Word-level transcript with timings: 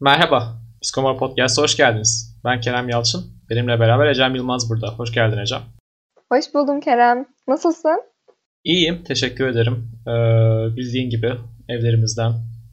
Merhaba, 0.00 0.62
Psikomor 0.82 1.18
Podcast'a 1.18 1.62
hoş 1.62 1.76
geldiniz. 1.76 2.38
Ben 2.44 2.60
Kerem 2.60 2.88
Yalçın, 2.88 3.24
benimle 3.50 3.80
beraber 3.80 4.06
Ecem 4.06 4.34
Yılmaz 4.34 4.70
burada. 4.70 4.88
Hoş 4.88 5.12
geldin 5.12 5.38
Ecem. 5.38 5.62
Hoş 6.32 6.54
buldum 6.54 6.80
Kerem. 6.80 7.26
Nasılsın? 7.48 8.02
İyiyim, 8.64 9.04
teşekkür 9.04 9.46
ederim. 9.46 9.90
Ee, 10.06 10.76
bildiğin 10.76 11.10
gibi 11.10 11.32
evlerimizden 11.68 12.32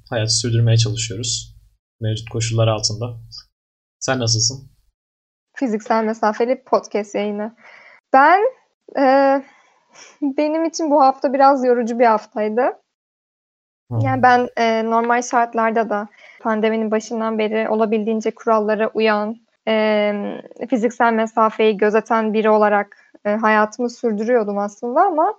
hayatı 0.09 0.33
sürdürmeye 0.33 0.77
çalışıyoruz. 0.77 1.55
Mevcut 2.01 2.29
koşullar 2.29 2.67
altında. 2.67 3.15
Sen 3.99 4.19
nasılsın? 4.19 4.71
Fiziksel 5.55 6.03
mesafeli 6.03 6.63
podcast 6.63 7.15
yayını. 7.15 7.55
Ben, 8.13 8.39
e, 8.99 9.03
benim 10.21 10.65
için 10.65 10.91
bu 10.91 11.01
hafta 11.01 11.33
biraz 11.33 11.65
yorucu 11.65 11.99
bir 11.99 12.05
haftaydı. 12.05 12.61
Yani 14.01 14.23
ben 14.23 14.49
e, 14.57 14.85
normal 14.85 15.21
şartlarda 15.21 15.89
da 15.89 16.07
pandeminin 16.43 16.91
başından 16.91 17.39
beri 17.39 17.69
olabildiğince 17.69 18.31
kurallara 18.31 18.87
uyan, 18.87 19.35
e, 19.67 20.13
fiziksel 20.69 21.13
mesafeyi 21.13 21.77
gözeten 21.77 22.33
biri 22.33 22.49
olarak 22.49 22.97
e, 23.25 23.29
hayatımı 23.29 23.89
sürdürüyordum 23.89 24.57
aslında 24.57 25.01
ama 25.01 25.33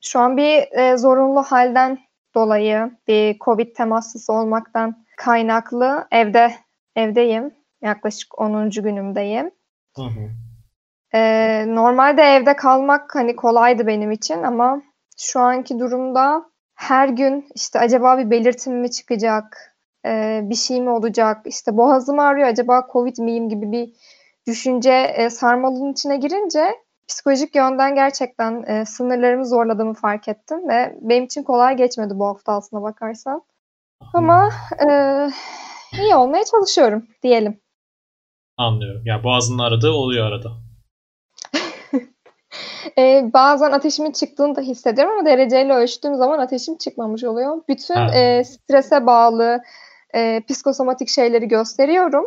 şu 0.00 0.20
an 0.20 0.36
bir 0.36 0.78
e, 0.78 0.96
zorunlu 0.96 1.42
halden 1.42 1.98
dolayı 2.34 2.90
bir 3.08 3.38
Covid 3.38 3.76
temaslısı 3.76 4.32
olmaktan 4.32 5.04
kaynaklı 5.16 6.06
evde 6.10 6.52
evdeyim. 6.96 7.54
Yaklaşık 7.82 8.40
10. 8.40 8.70
günümdeyim. 8.70 9.50
Hı 9.96 10.02
hı. 10.02 10.30
Ee, 11.14 11.64
normalde 11.68 12.22
evde 12.22 12.56
kalmak 12.56 13.14
hani 13.14 13.36
kolaydı 13.36 13.86
benim 13.86 14.10
için 14.10 14.42
ama 14.42 14.82
şu 15.18 15.40
anki 15.40 15.78
durumda 15.78 16.50
her 16.74 17.08
gün 17.08 17.48
işte 17.54 17.78
acaba 17.78 18.18
bir 18.18 18.30
belirtim 18.30 18.80
mi 18.80 18.90
çıkacak, 18.90 19.75
e, 20.06 20.40
bir 20.42 20.54
şey 20.54 20.80
mi 20.80 20.90
olacak, 20.90 21.42
işte 21.44 21.76
boğazım 21.76 22.18
ağrıyor 22.18 22.48
acaba 22.48 22.86
Covid 22.92 23.18
miyim 23.18 23.48
gibi 23.48 23.72
bir 23.72 23.92
düşünce 24.46 24.92
e, 24.92 25.30
sarmalının 25.30 25.92
içine 25.92 26.16
girince 26.16 26.74
psikolojik 27.08 27.54
yönden 27.54 27.94
gerçekten 27.94 28.62
e, 28.62 28.84
sınırlarımı 28.84 29.46
zorladığımı 29.46 29.94
fark 29.94 30.28
ettim 30.28 30.68
ve 30.68 30.98
benim 31.00 31.24
için 31.24 31.42
kolay 31.42 31.76
geçmedi 31.76 32.18
bu 32.18 32.26
hafta 32.26 32.52
aslına 32.52 32.82
bakarsan. 32.82 33.42
Ama 34.14 34.50
e, 34.88 34.88
iyi 36.02 36.14
olmaya 36.14 36.44
çalışıyorum 36.44 37.06
diyelim. 37.22 37.60
Anlıyorum. 38.56 39.02
Ya 39.06 39.14
yani 39.14 39.24
boğazının 39.24 39.58
aradığı 39.58 39.90
oluyor 39.90 40.26
arada. 40.26 40.48
e, 42.98 43.30
bazen 43.34 43.72
ateşimin 43.72 44.12
çıktığını 44.12 44.56
da 44.56 44.60
hissediyorum 44.60 45.12
ama 45.12 45.26
dereceyle 45.26 45.72
ölçtüğüm 45.72 46.14
zaman 46.14 46.38
ateşim 46.38 46.78
çıkmamış 46.78 47.24
oluyor. 47.24 47.62
Bütün 47.68 47.96
e, 47.96 48.44
strese 48.44 49.06
bağlı 49.06 49.60
e, 50.14 50.42
psikosomatik 50.48 51.08
şeyleri 51.08 51.48
gösteriyorum. 51.48 52.24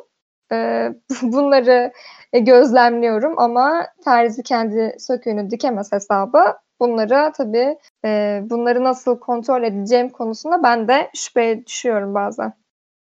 E, 0.52 0.90
bunları 1.22 1.92
e, 2.34 2.40
gözlemliyorum 2.40 3.40
ama 3.40 3.88
terzi 4.04 4.44
kendi 4.44 4.96
söküğünü 5.00 5.52
dikemez 5.52 5.92
hesabı. 5.92 6.40
Bunları 6.80 7.32
tabii 7.38 7.78
e, 8.06 8.42
bunları 8.50 8.84
nasıl 8.84 9.20
kontrol 9.20 9.64
edeceğim 9.64 10.10
konusunda 10.10 10.64
ben 10.64 10.88
de 10.88 11.10
şüpheye 11.16 11.66
düşüyorum 11.66 12.14
bazen. 12.16 12.54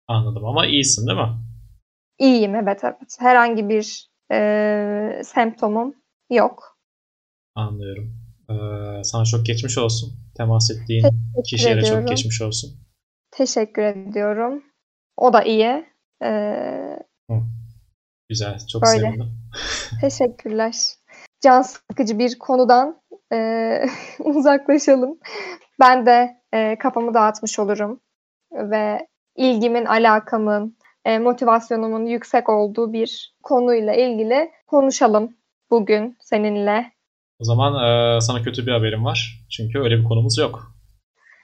Anladım 0.08 0.44
ama 0.44 0.66
iyisin 0.66 1.06
değil 1.06 1.18
mi? 1.18 1.36
İyiyim 2.18 2.54
evet 2.54 2.80
evet. 2.84 3.16
Herhangi 3.18 3.68
bir 3.68 4.10
e, 4.32 5.20
semptomum 5.24 5.94
yok. 6.30 6.78
Anlıyorum. 7.54 8.20
Ee, 8.50 9.04
sana 9.04 9.24
çok 9.24 9.46
geçmiş 9.46 9.78
olsun. 9.78 10.12
Temas 10.36 10.70
ettiğin 10.70 11.02
Teşekkür 11.02 11.44
kişiye 11.50 11.76
de 11.76 11.82
çok 11.82 12.08
geçmiş 12.08 12.42
olsun. 12.42 12.70
Teşekkür 13.40 13.82
ediyorum. 13.82 14.62
O 15.16 15.32
da 15.32 15.42
iyi. 15.42 15.86
Ee, 16.24 16.98
Güzel. 18.28 18.58
Çok 18.72 18.82
böyle. 18.82 19.00
sevindim. 19.00 19.26
Teşekkürler. 20.00 20.74
Can 21.40 21.62
sıkıcı 21.62 22.18
bir 22.18 22.38
konudan 22.38 23.02
e, 23.32 23.38
uzaklaşalım. 24.18 25.18
Ben 25.80 26.06
de 26.06 26.36
e, 26.52 26.78
kafamı 26.78 27.14
dağıtmış 27.14 27.58
olurum. 27.58 28.00
Ve 28.52 29.06
ilgimin, 29.36 29.84
alakamın, 29.84 30.76
e, 31.04 31.18
motivasyonumun 31.18 32.06
yüksek 32.06 32.48
olduğu 32.48 32.92
bir 32.92 33.34
konuyla 33.42 33.94
ilgili 33.94 34.50
konuşalım 34.66 35.36
bugün 35.70 36.16
seninle. 36.20 36.92
O 37.38 37.44
zaman 37.44 37.74
e, 37.74 38.20
sana 38.20 38.42
kötü 38.42 38.66
bir 38.66 38.72
haberim 38.72 39.04
var. 39.04 39.44
Çünkü 39.50 39.78
öyle 39.78 39.98
bir 39.98 40.04
konumuz 40.04 40.38
yok. 40.38 40.74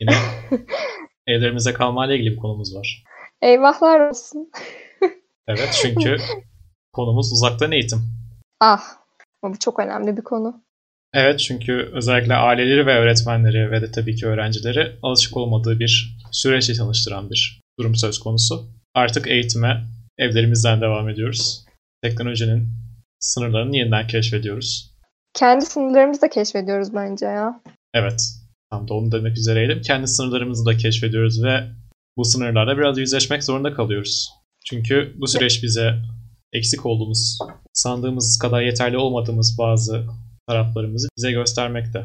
Yine 0.00 0.12
evlerimize 1.26 1.72
kalmayla 1.72 2.14
ilgili 2.14 2.30
bir 2.30 2.36
konumuz 2.36 2.76
var. 2.76 3.04
Eyvahlar 3.42 4.10
olsun. 4.10 4.50
evet 5.48 5.78
çünkü 5.82 6.16
konumuz 6.92 7.32
uzaktan 7.32 7.72
eğitim. 7.72 8.00
Ah 8.60 8.82
bu 9.42 9.58
çok 9.58 9.78
önemli 9.78 10.16
bir 10.16 10.22
konu. 10.22 10.62
Evet 11.12 11.40
çünkü 11.40 11.90
özellikle 11.92 12.34
aileleri 12.34 12.86
ve 12.86 12.94
öğretmenleri 12.94 13.70
ve 13.70 13.80
de 13.82 13.90
tabii 13.90 14.16
ki 14.16 14.26
öğrencileri 14.26 14.98
alışık 15.02 15.36
olmadığı 15.36 15.80
bir 15.80 16.18
süreçle 16.32 16.74
tanıştıran 16.74 17.30
bir 17.30 17.60
durum 17.78 17.94
söz 17.94 18.18
konusu. 18.18 18.68
Artık 18.94 19.26
eğitime 19.26 19.86
evlerimizden 20.18 20.80
devam 20.80 21.08
ediyoruz. 21.08 21.64
Teknolojinin 22.02 22.68
sınırlarını 23.20 23.76
yeniden 23.76 24.06
keşfediyoruz. 24.06 24.96
Kendi 25.34 25.64
sınırlarımızı 25.64 26.22
da 26.22 26.30
keşfediyoruz 26.30 26.94
bence 26.94 27.26
ya. 27.26 27.60
Evet. 27.94 28.45
Tam 28.76 28.88
da 28.88 28.94
onu 28.94 29.12
demek 29.12 29.38
üzereydim. 29.38 29.80
Kendi 29.80 30.06
sınırlarımızı 30.06 30.66
da 30.66 30.76
keşfediyoruz 30.76 31.44
ve 31.44 31.64
bu 32.16 32.24
sınırlarla 32.24 32.78
biraz 32.78 32.98
yüzleşmek 32.98 33.44
zorunda 33.44 33.74
kalıyoruz. 33.74 34.28
Çünkü 34.66 35.14
bu 35.16 35.26
süreç 35.26 35.62
bize 35.62 35.94
eksik 36.52 36.86
olduğumuz, 36.86 37.38
sandığımız 37.72 38.38
kadar 38.38 38.62
yeterli 38.62 38.98
olmadığımız 38.98 39.56
bazı 39.58 40.04
taraflarımızı 40.48 41.08
bize 41.16 41.32
göstermekte. 41.32 42.04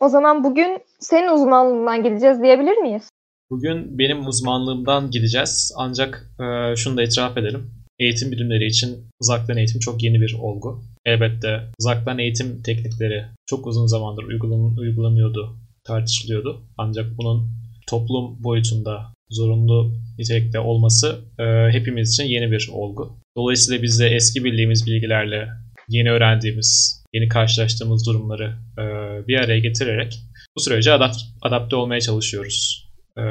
O 0.00 0.08
zaman 0.08 0.44
bugün 0.44 0.80
senin 1.00 1.34
uzmanlığından 1.34 2.02
gideceğiz 2.02 2.42
diyebilir 2.42 2.76
miyiz? 2.76 3.08
Bugün 3.50 3.98
benim 3.98 4.26
uzmanlığımdan 4.26 5.10
gideceğiz. 5.10 5.72
Ancak 5.76 6.30
e, 6.40 6.76
şunu 6.76 6.96
da 6.96 7.02
itiraf 7.02 7.36
edelim. 7.36 7.70
Eğitim 7.98 8.32
bilimleri 8.32 8.66
için 8.66 8.96
uzaktan 9.20 9.56
eğitim 9.56 9.80
çok 9.80 10.02
yeni 10.02 10.20
bir 10.20 10.36
olgu. 10.40 10.82
Elbette 11.06 11.60
uzaktan 11.80 12.18
eğitim 12.18 12.62
teknikleri 12.62 13.24
çok 13.46 13.66
uzun 13.66 13.86
zamandır 13.86 14.22
uygulan, 14.22 14.76
uygulanıyordu, 14.76 15.56
tartışılıyordu. 15.88 16.62
Ancak 16.78 17.06
bunun 17.18 17.50
toplum 17.88 18.44
boyutunda 18.44 19.12
zorunlu 19.30 19.92
nitelikte 20.18 20.60
olması 20.60 21.18
e, 21.38 21.72
hepimiz 21.72 22.12
için 22.12 22.24
yeni 22.24 22.50
bir 22.50 22.68
olgu. 22.72 23.18
Dolayısıyla 23.36 23.82
biz 23.82 24.00
de 24.00 24.08
eski 24.08 24.44
bildiğimiz 24.44 24.86
bilgilerle 24.86 25.48
yeni 25.88 26.10
öğrendiğimiz, 26.10 27.02
yeni 27.14 27.28
karşılaştığımız 27.28 28.06
durumları 28.06 28.54
e, 28.78 28.84
bir 29.28 29.36
araya 29.36 29.58
getirerek 29.58 30.20
bu 30.56 30.60
sürece 30.60 30.92
adapt, 30.92 31.16
adapte 31.42 31.76
olmaya 31.76 32.00
çalışıyoruz. 32.00 32.88
E, 33.16 33.22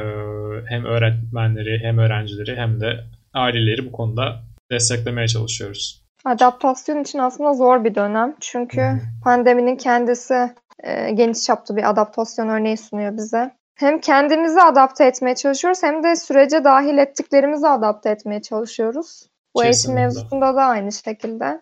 hem 0.69 0.85
öğretmenleri, 0.85 1.79
hem 1.83 1.97
öğrencileri, 1.97 2.55
hem 2.55 2.81
de 2.81 3.03
aileleri 3.33 3.85
bu 3.85 3.91
konuda 3.91 4.43
desteklemeye 4.71 5.27
çalışıyoruz. 5.27 6.01
Adaptasyon 6.25 7.03
için 7.03 7.19
aslında 7.19 7.53
zor 7.53 7.83
bir 7.83 7.95
dönem. 7.95 8.35
Çünkü 8.41 8.81
pandeminin 9.23 9.75
kendisi 9.75 10.33
e, 10.83 11.11
geniş 11.11 11.43
çaplı 11.43 11.75
bir 11.75 11.89
adaptasyon 11.89 12.49
örneği 12.49 12.77
sunuyor 12.77 13.17
bize. 13.17 13.51
Hem 13.75 13.99
kendimizi 13.99 14.61
adapte 14.61 15.05
etmeye 15.05 15.35
çalışıyoruz 15.35 15.83
hem 15.83 16.03
de 16.03 16.15
sürece 16.15 16.63
dahil 16.63 16.97
ettiklerimizi 16.97 17.67
adapte 17.67 18.09
etmeye 18.09 18.41
çalışıyoruz. 18.41 19.23
Bu 19.55 19.61
Kesinlikle. 19.61 19.67
eğitim 19.67 19.93
mevzusunda 19.93 20.55
da 20.55 20.63
aynı 20.63 20.91
şekilde. 20.91 21.61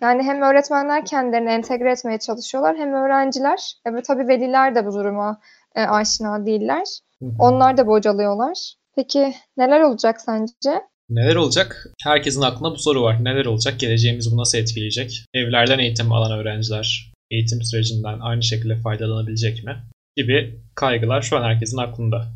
Yani 0.00 0.22
hem 0.22 0.42
öğretmenler 0.42 1.04
kendilerini 1.04 1.50
entegre 1.50 1.92
etmeye 1.92 2.18
çalışıyorlar 2.18 2.76
hem 2.76 2.92
öğrenciler 2.92 3.72
e, 3.86 3.94
ve 3.94 4.02
tabii 4.02 4.28
veliler 4.28 4.74
de 4.74 4.86
bu 4.86 4.92
duruma 4.92 5.40
e, 5.74 5.82
aşina 5.82 6.46
değiller. 6.46 6.86
Hı 7.18 7.26
hı. 7.26 7.30
Onlar 7.38 7.76
da 7.76 7.86
bocalıyorlar. 7.86 8.74
Peki 8.96 9.34
neler 9.56 9.80
olacak 9.80 10.20
sence? 10.20 10.82
Neler 11.10 11.36
olacak? 11.36 11.86
Herkesin 12.02 12.42
aklında 12.42 12.70
bu 12.70 12.78
soru 12.78 13.02
var. 13.02 13.24
Neler 13.24 13.46
olacak? 13.46 13.80
Geleceğimiz 13.80 14.32
bu 14.32 14.36
nasıl 14.36 14.58
etkileyecek? 14.58 15.24
Evlerden 15.34 15.78
eğitim 15.78 16.12
alan 16.12 16.38
öğrenciler 16.38 17.15
eğitim 17.30 17.62
sürecinden 17.62 18.18
aynı 18.20 18.42
şekilde 18.42 18.76
faydalanabilecek 18.76 19.64
mi? 19.64 19.76
Gibi 20.16 20.60
kaygılar 20.74 21.22
şu 21.22 21.36
an 21.36 21.42
herkesin 21.42 21.78
aklında. 21.78 22.28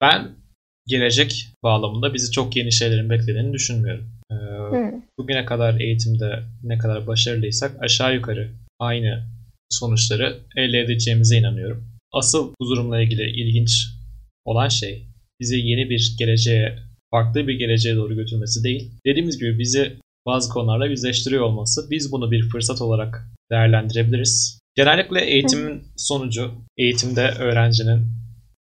Ben 0.00 0.28
gelecek 0.86 1.46
bağlamında 1.62 2.14
bizi 2.14 2.32
çok 2.32 2.56
yeni 2.56 2.72
şeylerin 2.72 3.10
beklediğini 3.10 3.52
düşünmüyorum. 3.52 4.10
Ee, 4.30 4.34
hmm. 4.34 5.02
Bugüne 5.18 5.44
kadar 5.44 5.80
eğitimde 5.80 6.42
ne 6.62 6.78
kadar 6.78 7.06
başarılıysak 7.06 7.82
aşağı 7.82 8.14
yukarı 8.14 8.48
aynı 8.78 9.24
sonuçları 9.70 10.38
elde 10.56 10.80
edeceğimize 10.80 11.36
inanıyorum. 11.36 11.84
Asıl 12.12 12.54
bu 12.60 12.68
durumla 12.68 13.00
ilgili 13.00 13.30
ilginç 13.30 13.86
olan 14.44 14.68
şey 14.68 15.02
bizi 15.40 15.56
yeni 15.56 15.90
bir 15.90 16.14
geleceğe, 16.18 16.78
farklı 17.10 17.48
bir 17.48 17.54
geleceğe 17.54 17.96
doğru 17.96 18.14
götürmesi 18.16 18.64
değil. 18.64 18.90
Dediğimiz 19.06 19.38
gibi 19.38 19.58
bizi 19.58 19.92
bazı 20.26 20.50
konularla 20.50 20.86
yüzleştiriyor 20.86 21.42
olması. 21.42 21.90
Biz 21.90 22.12
bunu 22.12 22.30
bir 22.30 22.48
fırsat 22.48 22.80
olarak 22.80 23.26
değerlendirebiliriz. 23.50 24.60
Genellikle 24.74 25.24
eğitimin 25.24 25.82
sonucu, 25.96 26.50
eğitimde 26.76 27.28
öğrencinin 27.28 28.06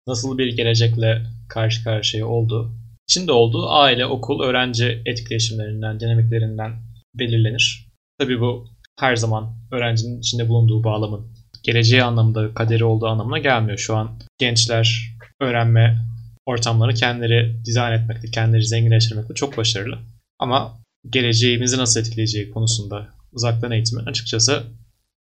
nasıl 0.07 0.39
bir 0.39 0.57
gelecekle 0.57 1.23
karşı 1.49 1.85
karşıya 1.85 2.27
olduğu 2.27 2.73
İçinde 3.09 3.33
olduğu 3.33 3.71
aile, 3.71 4.07
okul, 4.07 4.43
öğrenci 4.43 5.03
etkileşimlerinden, 5.07 6.01
dinamiklerinden 6.01 6.73
belirlenir. 7.15 7.89
Tabii 8.19 8.41
bu 8.41 8.69
her 9.01 9.17
zaman 9.17 9.57
öğrencinin 9.73 10.19
içinde 10.19 10.49
bulunduğu 10.49 10.85
bağlamın 10.85 11.27
geleceği 11.63 12.03
anlamında, 12.03 12.55
kaderi 12.55 12.85
olduğu 12.85 13.07
anlamına 13.07 13.39
gelmiyor. 13.39 13.79
Şu 13.79 13.97
an 13.97 14.21
gençler 14.39 15.17
öğrenme 15.41 15.99
ortamları 16.47 16.95
kendileri 16.95 17.65
dizayn 17.65 18.01
etmekte, 18.01 18.31
kendileri 18.31 18.67
zenginleştirmekte 18.67 19.35
çok 19.35 19.57
başarılı. 19.57 19.99
Ama 20.39 20.79
geleceğimizi 21.11 21.79
nasıl 21.79 22.01
etkileyeceği 22.01 22.51
konusunda 22.51 23.09
uzaktan 23.33 23.71
eğitimin 23.71 24.07
açıkçası 24.07 24.63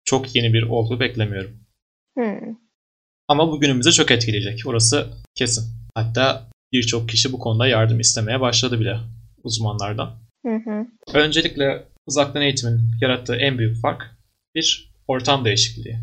çok 0.05 0.35
yeni 0.37 0.53
bir 0.53 0.63
olgu 0.63 1.01
beklemiyorum. 1.01 1.57
Hmm. 2.17 2.57
Ama 3.29 3.51
bugünümüzü 3.51 3.93
çok 3.93 4.11
etkileyecek. 4.11 4.67
Orası 4.67 5.09
kesin. 5.35 5.65
Hatta 5.95 6.49
birçok 6.73 7.09
kişi 7.09 7.33
bu 7.33 7.39
konuda 7.39 7.67
yardım 7.67 8.01
istemeye 8.01 8.41
başladı 8.41 8.81
bile 8.81 8.99
uzmanlardan. 9.45 10.11
Hı 10.47 10.55
hı. 10.55 10.87
Öncelikle 11.15 11.85
uzaktan 12.07 12.43
eğitimin 12.43 12.81
yarattığı 13.01 13.37
en 13.37 13.59
büyük 13.59 13.81
fark 13.81 14.17
bir 14.55 14.93
ortam 15.09 15.45
değişikliği. 15.45 15.99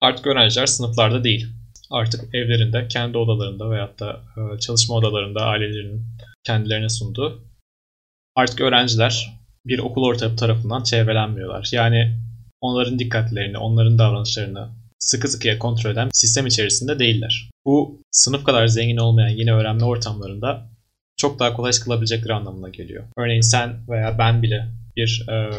Artık 0.00 0.26
öğrenciler 0.26 0.66
sınıflarda 0.66 1.24
değil. 1.24 1.46
Artık 1.90 2.34
evlerinde, 2.34 2.88
kendi 2.88 3.18
odalarında 3.18 3.70
veyahut 3.70 4.00
da 4.00 4.20
e, 4.36 4.58
çalışma 4.58 4.94
odalarında 4.94 5.40
ailelerinin 5.40 6.02
kendilerine 6.44 6.88
sunduğu 6.88 7.47
artık 8.38 8.60
öğrenciler 8.60 9.38
bir 9.66 9.78
okul 9.78 10.02
ortamı 10.02 10.36
tarafından 10.36 10.82
çevrelenmiyorlar. 10.82 11.68
Yani 11.72 12.16
onların 12.60 12.98
dikkatlerini, 12.98 13.58
onların 13.58 13.98
davranışlarını 13.98 14.68
sıkı 14.98 15.28
sıkıya 15.28 15.58
kontrol 15.58 15.90
eden 15.90 16.08
sistem 16.12 16.46
içerisinde 16.46 16.98
değiller. 16.98 17.50
Bu 17.66 18.02
sınıf 18.10 18.44
kadar 18.44 18.66
zengin 18.66 18.96
olmayan 18.96 19.36
yine 19.36 19.52
öğrenme 19.52 19.84
ortamlarında 19.84 20.70
çok 21.16 21.38
daha 21.38 21.52
kolay 21.54 21.72
sıkılabilecekleri 21.72 22.34
anlamına 22.34 22.68
geliyor. 22.68 23.04
Örneğin 23.16 23.40
sen 23.40 23.88
veya 23.88 24.18
ben 24.18 24.42
bile 24.42 24.68
bir 24.96 25.26
e, 25.28 25.50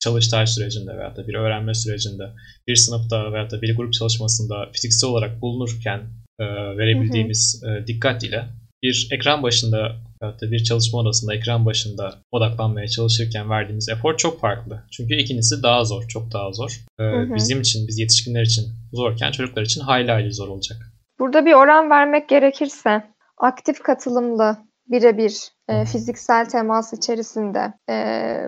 çalıştay 0.00 0.46
sürecinde 0.46 0.96
veya 0.98 1.16
da 1.16 1.28
bir 1.28 1.34
öğrenme 1.34 1.74
sürecinde 1.74 2.30
bir 2.68 2.76
sınıfta 2.76 3.32
veya 3.32 3.50
da 3.50 3.62
bir 3.62 3.76
grup 3.76 3.92
çalışmasında 3.92 4.68
fiziksel 4.72 5.10
olarak 5.10 5.42
bulunurken 5.42 6.00
e, 6.40 6.44
verebildiğimiz 6.78 7.62
hı 7.64 7.70
hı. 7.70 7.78
E, 7.78 7.86
dikkat 7.86 8.24
ile 8.24 8.44
bir 8.82 9.08
ekran 9.10 9.42
başında 9.42 9.96
hatta 10.20 10.50
bir 10.50 10.64
çalışma 10.64 10.98
odasında 10.98 11.34
ekran 11.34 11.66
başında 11.66 12.14
odaklanmaya 12.30 12.88
çalışırken 12.88 13.50
verdiğimiz 13.50 13.88
efor 13.88 14.16
çok 14.16 14.40
farklı. 14.40 14.82
Çünkü 14.90 15.14
ikincisi 15.14 15.62
daha 15.62 15.84
zor, 15.84 16.08
çok 16.08 16.32
daha 16.32 16.52
zor. 16.52 16.80
Ee, 16.98 17.02
hı 17.02 17.22
hı. 17.22 17.34
Bizim 17.34 17.60
için, 17.60 17.88
biz 17.88 17.98
yetişkinler 17.98 18.42
için 18.42 18.64
zorken 18.92 19.32
çocuklar 19.32 19.62
için 19.62 19.80
hayli 19.80 20.10
hayli 20.10 20.32
zor 20.32 20.48
olacak. 20.48 20.78
Burada 21.18 21.46
bir 21.46 21.54
oran 21.54 21.90
vermek 21.90 22.28
gerekirse 22.28 23.04
aktif 23.38 23.82
katılımlı 23.82 24.56
birebir 24.86 25.52
e, 25.68 25.84
fiziksel 25.84 26.44
temas 26.44 26.92
içerisinde 26.92 27.72
e, 27.88 27.94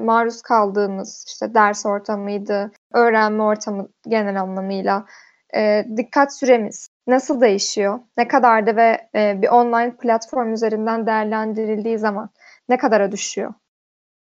maruz 0.00 0.42
kaldığımız 0.42 1.24
işte 1.28 1.54
ders 1.54 1.86
ortamıydı, 1.86 2.70
öğrenme 2.94 3.42
ortamı 3.42 3.88
genel 4.08 4.40
anlamıyla 4.40 5.06
e, 5.56 5.84
dikkat 5.96 6.38
süremiz 6.38 6.88
nasıl 7.06 7.40
değişiyor? 7.40 7.98
Ne 8.16 8.28
kadar 8.28 8.66
da 8.66 8.76
ve 8.76 9.08
e, 9.14 9.42
bir 9.42 9.48
online 9.48 9.96
platform 9.96 10.52
üzerinden 10.52 11.06
değerlendirildiği 11.06 11.98
zaman 11.98 12.30
ne 12.68 12.78
kadara 12.78 13.12
düşüyor? 13.12 13.54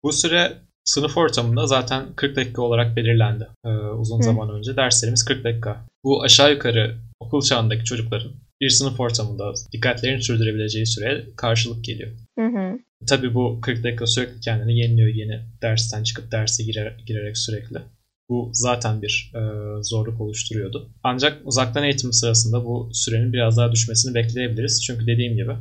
Bu 0.03 0.11
süre 0.11 0.57
sınıf 0.85 1.17
ortamında 1.17 1.67
zaten 1.67 2.05
40 2.15 2.35
dakika 2.35 2.61
olarak 2.61 2.95
belirlendi 2.95 3.47
ee, 3.65 3.69
uzun 3.69 4.19
Hı. 4.19 4.23
zaman 4.23 4.49
önce. 4.49 4.75
Derslerimiz 4.77 5.25
40 5.25 5.43
dakika. 5.43 5.85
Bu 6.03 6.23
aşağı 6.23 6.51
yukarı 6.51 6.97
okul 7.19 7.41
çağındaki 7.41 7.83
çocukların 7.83 8.31
bir 8.61 8.69
sınıf 8.69 8.99
ortamında 8.99 9.53
dikkatlerini 9.71 10.21
sürdürebileceği 10.23 10.85
süreye 10.85 11.25
karşılık 11.35 11.83
geliyor. 11.83 12.11
Hı 12.39 12.45
hı. 12.45 12.79
Tabii 13.07 13.33
bu 13.33 13.59
40 13.61 13.83
dakika 13.83 14.07
sürekli 14.07 14.39
kendini 14.39 14.79
yeniliyor 14.79 15.15
yeni 15.15 15.41
dersten 15.61 16.03
çıkıp 16.03 16.31
derse 16.31 16.63
girer, 16.63 16.97
girerek 17.05 17.37
sürekli. 17.37 17.79
Bu 18.29 18.49
zaten 18.53 19.01
bir 19.01 19.31
e, 19.35 19.41
zorluk 19.83 20.21
oluşturuyordu. 20.21 20.89
Ancak 21.03 21.41
uzaktan 21.45 21.83
eğitim 21.83 22.13
sırasında 22.13 22.65
bu 22.65 22.89
sürenin 22.93 23.33
biraz 23.33 23.57
daha 23.57 23.71
düşmesini 23.71 24.15
bekleyebiliriz. 24.15 24.83
Çünkü 24.83 25.07
dediğim 25.07 25.35
gibi 25.35 25.55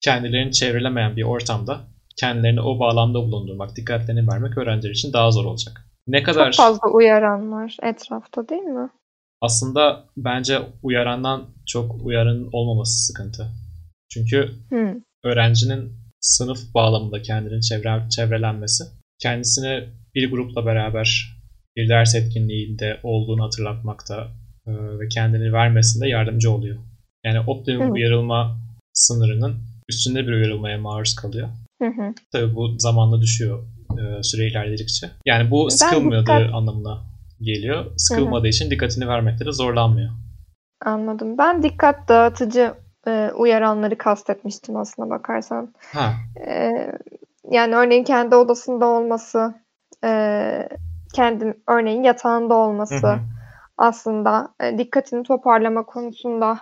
kendilerini 0.00 0.52
çevrelemeyen 0.52 1.16
bir 1.16 1.22
ortamda 1.22 1.80
kendilerini 2.16 2.60
o 2.60 2.78
bağlamda 2.78 3.18
bulundurmak, 3.18 3.76
dikkatlerini 3.76 4.28
vermek 4.28 4.58
öğrenciler 4.58 4.90
için 4.90 5.12
daha 5.12 5.30
zor 5.30 5.44
olacak. 5.44 5.86
Ne 6.06 6.22
kadar 6.22 6.52
Çok 6.52 6.66
fazla 6.66 6.88
uyaran 6.88 7.52
var 7.52 7.76
etrafta 7.82 8.48
değil 8.48 8.62
mi? 8.62 8.90
Aslında 9.40 10.04
bence 10.16 10.58
uyarandan 10.82 11.44
çok 11.66 12.04
uyarın 12.04 12.48
olmaması 12.52 13.06
sıkıntı. 13.06 13.48
Çünkü 14.10 14.50
hmm. 14.68 14.94
öğrencinin 15.24 15.92
sınıf 16.20 16.74
bağlamında 16.74 17.22
kendini 17.22 17.62
çevre, 17.62 18.08
çevrelenmesi 18.10 18.84
kendisini 19.18 19.88
bir 20.14 20.30
grupla 20.30 20.66
beraber 20.66 21.31
bir 21.76 21.88
ders 21.88 22.14
etkinliğinde 22.14 23.00
olduğunu 23.02 23.44
hatırlatmakta 23.44 24.28
e, 24.66 24.72
ve 24.98 25.08
kendini 25.08 25.52
vermesinde 25.52 26.08
yardımcı 26.08 26.50
oluyor. 26.50 26.78
Yani 27.24 27.40
optimum 27.40 27.88
hı. 27.88 27.92
uyarılma 27.92 28.58
sınırının 28.92 29.56
üstünde 29.88 30.26
bir 30.26 30.32
uyarılmaya 30.32 30.78
maruz 30.78 31.14
kalıyor. 31.14 31.48
Hı 31.82 31.88
hı. 31.88 32.14
Tabii 32.32 32.54
bu 32.54 32.78
zamanla 32.78 33.20
düşüyor 33.20 33.62
e, 33.98 34.22
süre 34.22 34.46
ilerledikçe. 34.46 35.10
Yani 35.26 35.50
bu 35.50 35.70
sıkılmadığı 35.70 36.20
dikkat... 36.20 36.54
anlamına 36.54 37.02
geliyor. 37.40 37.84
Sıkılmadığı 37.96 38.42
hı 38.42 38.46
hı. 38.46 38.48
için 38.48 38.70
dikkatini 38.70 39.08
vermekte 39.08 39.46
de 39.46 39.52
zorlanmıyor. 39.52 40.10
Anladım. 40.84 41.38
Ben 41.38 41.62
dikkat 41.62 42.08
dağıtıcı 42.08 42.74
e, 43.06 43.30
uyaranları 43.36 43.98
kastetmiştim 43.98 44.76
aslına 44.76 45.10
bakarsan. 45.10 45.74
Ha. 45.92 46.12
E, 46.48 46.70
yani 47.50 47.74
örneğin 47.74 48.04
kendi 48.04 48.34
odasında 48.36 48.86
olması, 48.86 49.54
e, 50.04 50.10
kendi 51.12 51.54
örneğin 51.66 52.02
yatağında 52.02 52.54
olması 52.54 53.06
hı 53.06 53.12
hı. 53.12 53.20
aslında 53.78 54.54
e, 54.60 54.78
dikkatini 54.78 55.22
toparlama 55.22 55.86
konusunda 55.86 56.58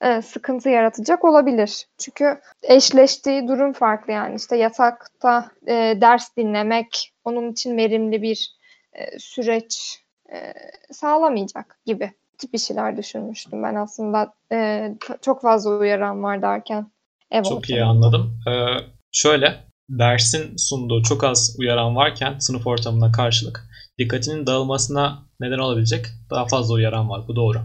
e, 0.00 0.22
sıkıntı 0.22 0.68
yaratacak 0.68 1.24
olabilir. 1.24 1.86
Çünkü 1.98 2.40
eşleştiği 2.62 3.48
durum 3.48 3.72
farklı 3.72 4.12
yani 4.12 4.36
işte 4.36 4.56
yatakta 4.56 5.50
e, 5.66 5.98
ders 6.00 6.36
dinlemek 6.36 7.12
onun 7.24 7.52
için 7.52 7.76
verimli 7.76 8.22
bir 8.22 8.50
e, 8.92 9.18
süreç 9.18 10.02
e, 10.32 10.52
sağlamayacak 10.92 11.78
gibi 11.86 12.12
tip 12.38 12.52
bir 12.52 12.58
şeyler 12.58 12.96
düşünmüştüm 12.96 13.62
ben 13.62 13.74
aslında 13.74 14.32
e, 14.52 14.88
çok 15.22 15.42
fazla 15.42 15.70
uyaran 15.70 16.22
var 16.22 16.42
derken. 16.42 16.90
Ev 17.30 17.42
çok 17.42 17.58
ortamında. 17.58 17.80
iyi 17.80 17.84
anladım. 17.84 18.40
Ee, 18.48 18.66
şöyle 19.12 19.67
dersin 19.90 20.56
sunduğu 20.56 21.02
çok 21.02 21.24
az 21.24 21.56
uyaran 21.58 21.96
varken 21.96 22.38
sınıf 22.38 22.66
ortamına 22.66 23.12
karşılık 23.12 23.68
dikkatinin 23.98 24.46
dağılmasına 24.46 25.22
neden 25.40 25.58
olabilecek 25.58 26.06
daha 26.30 26.46
fazla 26.46 26.74
uyaran 26.74 27.10
var. 27.10 27.28
Bu 27.28 27.36
doğru. 27.36 27.58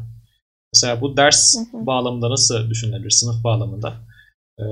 Mesela 0.74 1.02
bu 1.02 1.18
ders 1.18 1.56
hı 1.58 1.78
hı. 1.78 1.86
bağlamında 1.86 2.30
nasıl 2.30 2.70
düşünülebilir? 2.70 3.10
Sınıf 3.10 3.44
bağlamında. 3.44 3.94
Ee, 4.60 4.64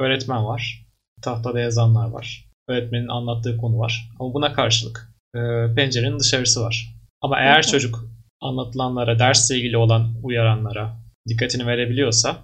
öğretmen 0.00 0.46
var. 0.46 0.86
Tahtada 1.22 1.60
yazanlar 1.60 2.10
var. 2.10 2.44
Öğretmenin 2.68 3.08
anlattığı 3.08 3.56
konu 3.56 3.78
var. 3.78 4.10
Ama 4.20 4.34
buna 4.34 4.52
karşılık 4.52 5.14
e, 5.34 5.40
pencerenin 5.74 6.18
dışarısı 6.18 6.60
var. 6.62 6.94
Ama 7.22 7.40
eğer 7.40 7.62
hı 7.62 7.68
çocuk 7.68 8.04
anlatılanlara, 8.40 9.18
dersle 9.18 9.56
ilgili 9.56 9.76
olan 9.76 10.14
uyaranlara 10.22 10.96
dikkatini 11.28 11.66
verebiliyorsa 11.66 12.36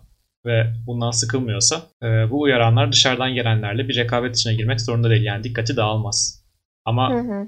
ve 0.47 0.73
bundan 0.87 1.11
sıkılmıyorsa 1.11 1.83
e, 2.03 2.07
bu 2.07 2.41
uyaranlar 2.41 2.93
dışarıdan 2.93 3.35
gelenlerle 3.35 3.89
bir 3.89 3.97
rekabet 3.97 4.37
içine 4.37 4.55
girmek 4.55 4.81
zorunda 4.81 5.11
değil. 5.11 5.23
Yani 5.23 5.45
dikkati 5.45 5.77
dağılmaz. 5.77 6.43
Ama 6.85 7.11
hı 7.11 7.19
hı 7.19 7.47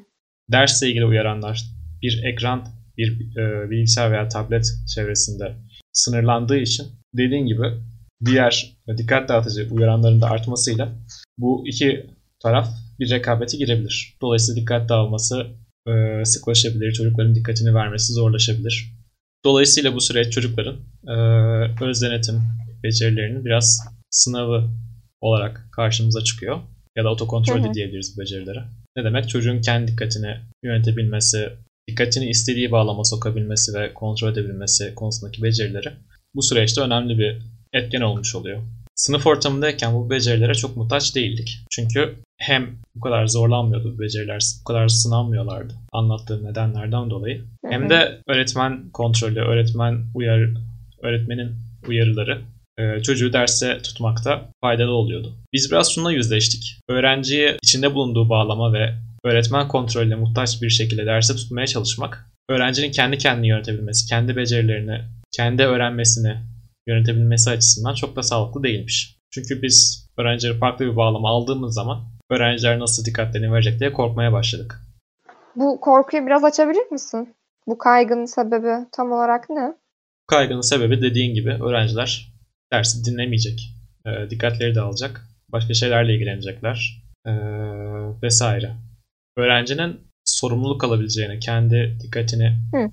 dersle 0.53 0.89
ilgili 0.89 1.05
uyaranlar 1.05 1.65
bir 2.03 2.23
ekran, 2.25 2.69
bir 2.97 3.37
e, 3.37 3.71
bilgisayar 3.71 4.13
veya 4.13 4.29
tablet 4.29 4.67
çevresinde 4.95 5.55
sınırlandığı 5.93 6.59
için 6.59 6.87
dediğin 7.15 7.47
gibi 7.47 7.63
diğer 8.25 8.77
dikkat 8.97 9.29
dağıtıcı 9.29 9.69
uyaranların 9.71 10.21
da 10.21 10.31
artmasıyla 10.31 10.89
bu 11.39 11.65
iki 11.67 12.07
taraf 12.43 12.69
bir 12.99 13.11
rekabete 13.11 13.57
girebilir. 13.57 14.17
Dolayısıyla 14.21 14.61
dikkat 14.61 14.89
dağılması 14.89 15.47
e, 15.89 16.25
sıklaşabilir, 16.25 16.93
çocukların 16.93 17.35
dikkatini 17.35 17.75
vermesi 17.75 18.13
zorlaşabilir. 18.13 18.93
Dolayısıyla 19.45 19.95
bu 19.95 20.01
süreç 20.01 20.33
çocukların 20.33 20.77
e, 21.09 21.15
öz 21.85 22.03
denetim 22.03 22.43
becerilerinin 22.83 23.45
biraz 23.45 23.81
sınavı 24.11 24.69
olarak 25.21 25.69
karşımıza 25.73 26.25
çıkıyor. 26.25 26.61
Ya 26.97 27.05
da 27.05 27.09
otokontrol 27.09 27.65
de 27.65 27.75
diyebiliriz 27.75 28.17
bu 28.17 28.21
becerilere. 28.21 28.65
Ne 28.97 29.05
demek? 29.05 29.29
Çocuğun 29.29 29.61
kendi 29.61 29.93
dikkatini 29.93 30.37
yönetebilmesi, 30.63 31.49
dikkatini 31.91 32.29
istediği 32.29 32.73
bağlama 32.73 33.05
sokabilmesi 33.05 33.75
ve 33.75 33.95
kontrol 33.95 34.33
edebilmesi 34.33 34.95
konusundaki 34.95 35.43
becerileri 35.43 35.93
bu 36.35 36.43
süreçte 36.43 36.81
önemli 36.81 37.19
bir 37.19 37.39
etken 37.73 38.01
olmuş 38.01 38.35
oluyor. 38.35 38.63
Sınıf 38.95 39.27
ortamındayken 39.27 39.95
bu 39.95 40.11
becerilere 40.11 40.55
çok 40.55 40.77
muhtaç 40.77 41.15
değildik. 41.15 41.59
Çünkü 41.71 42.15
hem 42.39 42.79
bu 42.95 43.01
kadar 43.01 43.27
zorlanmıyordu 43.27 43.95
bu 43.95 44.01
beceriler, 44.03 44.43
bu 44.61 44.65
kadar 44.65 44.89
sınanmıyorlardı 44.89 45.75
anlattığım 45.93 46.45
nedenlerden 46.45 47.11
dolayı. 47.11 47.45
Hem 47.69 47.91
de 47.91 48.19
öğretmen 48.27 48.91
kontrolü, 48.91 49.41
öğretmen 49.41 50.05
uyar, 50.15 50.49
öğretmenin 51.03 51.51
uyarıları 51.89 52.41
çocuğu 53.03 53.33
derse 53.33 53.79
tutmakta 53.83 54.49
faydalı 54.61 54.93
oluyordu. 54.93 55.35
Biz 55.53 55.71
biraz 55.71 55.93
şununla 55.93 56.13
yüzleştik. 56.13 56.81
Öğrenciye 56.89 57.57
içinde 57.63 57.95
bulunduğu 57.95 58.29
bağlama 58.29 58.73
ve 58.73 58.95
öğretmen 59.25 59.69
kontrolüne 59.69 60.15
muhtaç 60.15 60.63
bir 60.63 60.71
şekilde 60.71 61.07
derse 61.07 61.37
tutmaya 61.37 61.67
çalışmak, 61.67 62.31
öğrencinin 62.49 62.91
kendi 62.91 63.19
kendini 63.19 63.49
yönetebilmesi, 63.49 64.09
kendi 64.09 64.37
becerilerini, 64.37 65.01
kendi 65.33 65.63
öğrenmesini 65.63 66.37
yönetebilmesi 66.87 67.51
açısından 67.51 67.95
çok 67.95 68.17
da 68.17 68.23
sağlıklı 68.23 68.63
değilmiş. 68.63 69.19
Çünkü 69.31 69.63
biz 69.63 70.09
öğrencileri 70.19 70.59
farklı 70.59 70.85
bir 70.87 70.97
bağlama 70.97 71.29
aldığımız 71.29 71.75
zaman 71.75 71.99
öğrenciler 72.31 72.79
nasıl 72.79 73.05
dikkatlerini 73.05 73.53
verecek 73.53 73.81
diye 73.81 73.93
korkmaya 73.93 74.33
başladık. 74.33 74.81
Bu 75.57 75.81
korkuyu 75.81 76.27
biraz 76.27 76.45
açabilir 76.45 76.93
misin? 76.93 77.35
Bu 77.67 77.79
kaygının 77.79 78.25
sebebi 78.25 78.87
tam 78.93 79.13
olarak 79.13 79.51
ne? 79.51 79.75
Kaygının 80.27 80.61
sebebi 80.61 81.03
dediğin 81.03 81.35
gibi 81.35 81.51
öğrenciler 81.51 82.28
dersi 82.73 83.05
dinlemeyecek. 83.05 83.75
E, 84.07 84.31
dikkatleri 84.31 84.75
dağılacak. 84.75 85.29
Başka 85.49 85.75
şeylerle 85.75 86.15
ilgilenecekler. 86.15 87.03
E, 87.27 87.33
vesaire. 88.23 88.77
Öğrencinin 89.37 90.01
sorumluluk 90.25 90.85
alabileceğini, 90.85 91.39
kendi 91.39 91.99
dikkatini 92.03 92.49
Hı. 92.75 92.91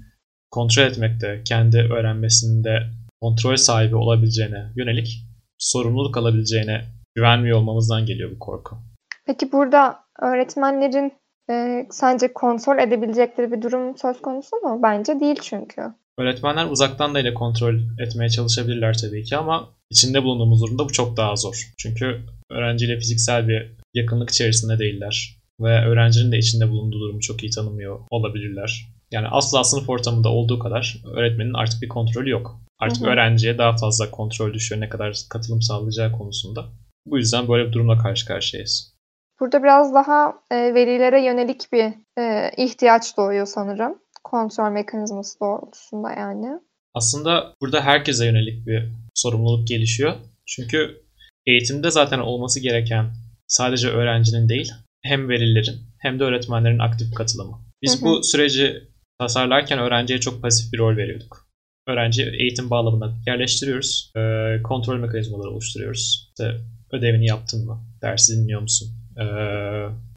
kontrol 0.51 0.83
etmekte, 0.83 1.41
kendi 1.45 1.77
öğrenmesinde 1.77 2.83
kontrol 3.21 3.55
sahibi 3.55 3.95
olabileceğine 3.95 4.71
yönelik 4.75 5.25
sorumluluk 5.57 6.17
alabileceğine 6.17 6.85
güvenmiyor 7.15 7.57
olmamızdan 7.57 8.05
geliyor 8.05 8.31
bu 8.31 8.39
korku. 8.39 8.77
Peki 9.25 9.51
burada 9.51 9.99
öğretmenlerin 10.21 11.13
e, 11.49 11.85
sence 11.91 12.33
kontrol 12.33 12.79
edebilecekleri 12.79 13.51
bir 13.51 13.61
durum 13.61 13.97
söz 13.97 14.21
konusu 14.21 14.55
mu? 14.55 14.79
Bence 14.83 15.19
değil 15.19 15.39
çünkü. 15.41 15.81
Öğretmenler 16.17 16.65
uzaktan 16.65 17.15
da 17.15 17.19
ile 17.19 17.33
kontrol 17.33 17.75
etmeye 17.99 18.29
çalışabilirler 18.29 18.97
tabii 18.97 19.23
ki 19.23 19.37
ama 19.37 19.69
içinde 19.89 20.23
bulunduğumuz 20.23 20.61
durumda 20.61 20.85
bu 20.85 20.93
çok 20.93 21.17
daha 21.17 21.35
zor. 21.35 21.73
Çünkü 21.77 22.21
öğrenciyle 22.49 22.99
fiziksel 22.99 23.47
bir 23.47 23.71
yakınlık 23.93 24.29
içerisinde 24.29 24.79
değiller 24.79 25.37
ve 25.59 25.85
öğrencinin 25.85 26.31
de 26.31 26.37
içinde 26.37 26.69
bulunduğu 26.69 26.99
durumu 26.99 27.19
çok 27.19 27.43
iyi 27.43 27.49
tanımıyor 27.49 27.99
olabilirler. 28.09 28.85
Yani 29.11 29.27
asla 29.27 29.63
sınıf 29.63 29.89
ortamında 29.89 30.29
olduğu 30.29 30.59
kadar 30.59 30.97
öğretmenin 31.15 31.53
artık 31.53 31.81
bir 31.81 31.87
kontrolü 31.87 32.29
yok. 32.29 32.59
Artık 32.79 33.01
hı 33.01 33.07
hı. 33.07 33.09
öğrenciye 33.09 33.57
daha 33.57 33.77
fazla 33.77 34.11
kontrol 34.11 34.53
düşüyor 34.53 34.81
ne 34.81 34.89
kadar 34.89 35.17
katılım 35.29 35.61
sağlayacağı 35.61 36.11
konusunda. 36.11 36.65
Bu 37.05 37.17
yüzden 37.17 37.47
böyle 37.47 37.67
bir 37.67 37.73
durumla 37.73 37.97
karşı 37.97 38.25
karşıyayız. 38.25 38.95
Burada 39.39 39.63
biraz 39.63 39.93
daha 39.93 40.33
e, 40.51 40.55
verilere 40.55 41.25
yönelik 41.25 41.73
bir 41.73 41.93
e, 42.19 42.51
ihtiyaç 42.57 43.17
doğuyor 43.17 43.45
sanırım. 43.45 44.04
Kontrol 44.25 44.71
mekanizması 44.71 45.39
doğrultusunda 45.39 46.11
yani. 46.11 46.59
Aslında 46.93 47.53
burada 47.61 47.81
herkese 47.81 48.25
yönelik 48.25 48.67
bir 48.67 48.83
sorumluluk 49.13 49.67
gelişiyor. 49.67 50.15
Çünkü 50.45 51.01
eğitimde 51.45 51.91
zaten 51.91 52.19
olması 52.19 52.59
gereken 52.59 53.05
sadece 53.47 53.87
öğrencinin 53.87 54.49
değil, 54.49 54.71
hem 55.01 55.29
velilerin 55.29 55.75
hem 55.99 56.19
de 56.19 56.23
öğretmenlerin 56.23 56.79
aktif 56.79 57.13
katılımı. 57.13 57.59
Biz 57.81 57.95
hı 57.95 58.01
hı. 58.01 58.05
bu 58.05 58.23
süreci 58.23 58.83
tasarlarken 59.19 59.79
öğrenciye 59.79 60.19
çok 60.19 60.41
pasif 60.41 60.73
bir 60.73 60.77
rol 60.77 60.97
veriyorduk. 60.97 61.47
Öğrenci 61.87 62.23
eğitim 62.39 62.69
bağlamında 62.69 63.13
yerleştiriyoruz. 63.27 64.11
E, 64.15 64.21
kontrol 64.63 64.99
mekanizmaları 64.99 65.49
oluşturuyoruz. 65.49 66.27
İşte 66.29 66.61
ödevini 66.91 67.27
yaptın 67.27 67.65
mı? 67.65 67.83
Dersi 68.01 68.37
dinliyor 68.37 68.61
musun? 68.61 68.89
E, 69.17 69.25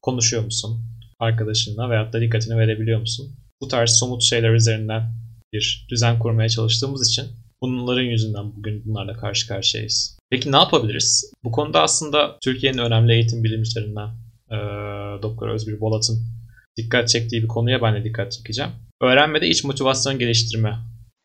konuşuyor 0.03 0.45
musun? 0.45 0.81
Arkadaşınla 1.19 1.91
veyahut 1.91 2.13
da 2.13 2.21
dikkatini 2.21 2.59
verebiliyor 2.59 3.01
musun? 3.01 3.38
Bu 3.61 3.69
tarz 3.69 3.91
somut 3.91 4.23
şeyler 4.23 4.51
üzerinden 4.51 5.03
bir 5.53 5.87
düzen 5.91 6.19
kurmaya 6.19 6.49
çalıştığımız 6.49 7.09
için 7.11 7.27
bunların 7.61 8.03
yüzünden 8.03 8.57
bugün 8.57 8.85
bunlarla 8.85 9.13
karşı 9.13 9.49
karşıyayız. 9.49 10.19
Peki 10.31 10.53
ne 10.53 10.57
yapabiliriz? 10.57 11.33
Bu 11.45 11.51
konuda 11.53 11.83
aslında 11.83 12.39
Türkiye'nin 12.45 12.79
önemli 12.79 13.13
eğitim 13.13 13.45
bilimcilerinden 13.45 14.09
e, 14.51 14.57
Doktor 15.23 15.49
Özgür 15.49 15.81
Bolat'ın 15.81 16.19
dikkat 16.77 17.09
çektiği 17.09 17.43
bir 17.43 17.49
konuya 17.49 17.83
ben 17.83 17.95
de 17.95 18.05
dikkat 18.05 18.33
çekeceğim. 18.33 18.71
Öğrenmede 19.03 19.49
iç 19.49 19.65
motivasyon 19.65 20.19
geliştirme. 20.19 20.77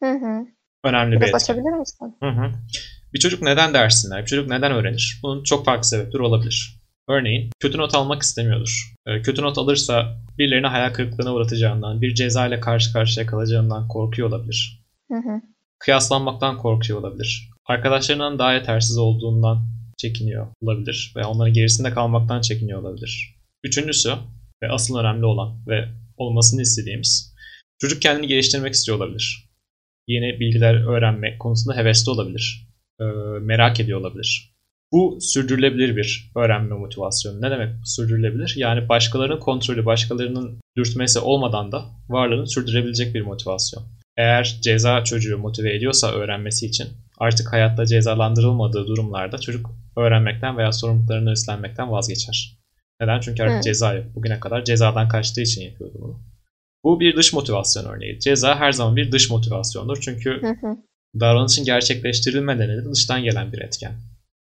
Hı 0.04 0.10
hı. 0.12 0.46
Önemli 0.84 1.12
Biraz 1.12 1.22
bir 1.22 1.26
etken. 1.26 1.38
açabilir 1.38 1.80
misin? 1.80 2.16
Hı 2.24 2.30
hı. 2.30 2.52
Bir 3.14 3.20
çocuk 3.20 3.42
neden 3.42 3.74
ders 3.74 4.06
dinler? 4.06 4.22
Bir 4.22 4.28
çocuk 4.28 4.50
neden 4.50 4.72
öğrenir? 4.72 5.20
Bunun 5.24 5.44
çok 5.44 5.66
farklı 5.66 5.88
sebepleri 5.88 6.24
olabilir. 6.24 6.80
Örneğin 7.10 7.52
kötü 7.60 7.78
not 7.78 7.96
almak 7.96 8.22
istemiyordur. 8.22 8.93
Ee, 9.08 9.22
kötü 9.22 9.42
not 9.42 9.58
alırsa 9.58 10.18
birilerine 10.38 10.68
hayal 10.68 10.94
kırıklığına 10.94 11.34
uğratacağından, 11.34 12.02
bir 12.02 12.16
ceza 12.16 12.48
ile 12.48 12.60
karşı 12.60 12.94
karşıya 12.94 13.26
kalacağından 13.26 13.88
korkuyor 13.88 14.28
olabilir. 14.28 14.84
Hı 15.12 15.18
hı. 15.18 15.42
Kıyaslanmaktan 15.80 16.58
korkuyor 16.58 17.00
olabilir. 17.00 17.50
Arkadaşlarından 17.66 18.40
daha 18.40 18.54
yetersiz 18.54 18.98
olduğundan 18.98 19.68
çekiniyor 19.98 20.48
olabilir 20.62 21.14
ve 21.16 21.26
onların 21.26 21.54
gerisinde 21.54 21.90
kalmaktan 21.90 22.42
çekiniyor 22.42 22.82
olabilir. 22.82 23.36
Üçüncüsü 23.64 24.14
ve 24.64 24.70
asıl 24.70 24.98
önemli 24.98 25.26
olan 25.26 25.68
ve 25.68 25.90
olmasını 26.18 26.62
istediğimiz 26.62 27.36
çocuk 27.82 28.02
kendini 28.02 28.28
geliştirmek 28.28 28.74
istiyor 28.74 28.98
olabilir. 28.98 29.50
Yeni 30.08 30.40
bilgiler 30.40 30.88
öğrenmek 30.88 31.40
konusunda 31.40 31.78
hevesli 31.78 32.12
olabilir. 32.12 32.68
Ee, 33.02 33.04
merak 33.42 33.80
ediyor 33.80 34.00
olabilir. 34.00 34.53
Bu 34.94 35.18
sürdürülebilir 35.22 35.96
bir 35.96 36.32
öğrenme 36.36 36.76
motivasyonu. 36.76 37.42
Ne 37.42 37.52
demek 37.52 37.70
sürdürülebilir? 37.86 38.54
Yani 38.58 38.90
başkalarının 38.90 39.40
kontrolü, 39.40 39.86
başkalarının 39.86 40.60
dürtmesi 40.78 41.20
olmadan 41.20 41.72
da 41.72 41.86
varlığını 42.10 42.48
sürdürebilecek 42.48 43.16
bir 43.16 43.22
motivasyon. 43.22 43.84
Eğer 44.18 44.58
ceza 44.62 45.04
çocuğu 45.04 45.38
motive 45.38 45.76
ediyorsa 45.76 46.12
öğrenmesi 46.12 46.66
için 46.66 46.88
artık 47.18 47.54
hayatta 47.54 47.86
cezalandırılmadığı 47.86 48.88
durumlarda 48.88 49.38
çocuk 49.38 49.72
öğrenmekten 49.98 50.58
veya 50.58 50.72
sorumluluklarını 50.72 51.32
üstlenmekten 51.32 51.92
vazgeçer. 51.92 52.58
Neden? 53.02 53.20
Çünkü 53.20 53.44
artık 53.44 53.58
Hı. 53.58 53.62
ceza 53.62 53.94
yok. 53.94 54.06
Bugüne 54.16 54.40
kadar 54.40 54.66
cezadan 54.66 55.08
kaçtığı 55.08 55.42
için 55.42 55.62
yapıyordu 55.62 55.98
bunu. 56.02 56.20
Bu 56.84 57.00
bir 57.00 57.16
dış 57.16 57.34
motivasyon 57.34 57.86
örneği. 57.86 58.20
Ceza 58.20 58.56
her 58.56 58.72
zaman 58.72 58.96
bir 58.96 59.12
dış 59.12 59.30
motivasyondur. 59.30 59.98
Çünkü 60.02 60.30
hı 60.42 60.68
hı. 60.68 60.78
davranışın 61.20 61.66
gerçekleştirilme 61.66 62.58
nedeni 62.58 62.92
dıştan 62.92 63.24
gelen 63.24 63.54
bir 63.54 63.62
etken. 63.62 63.94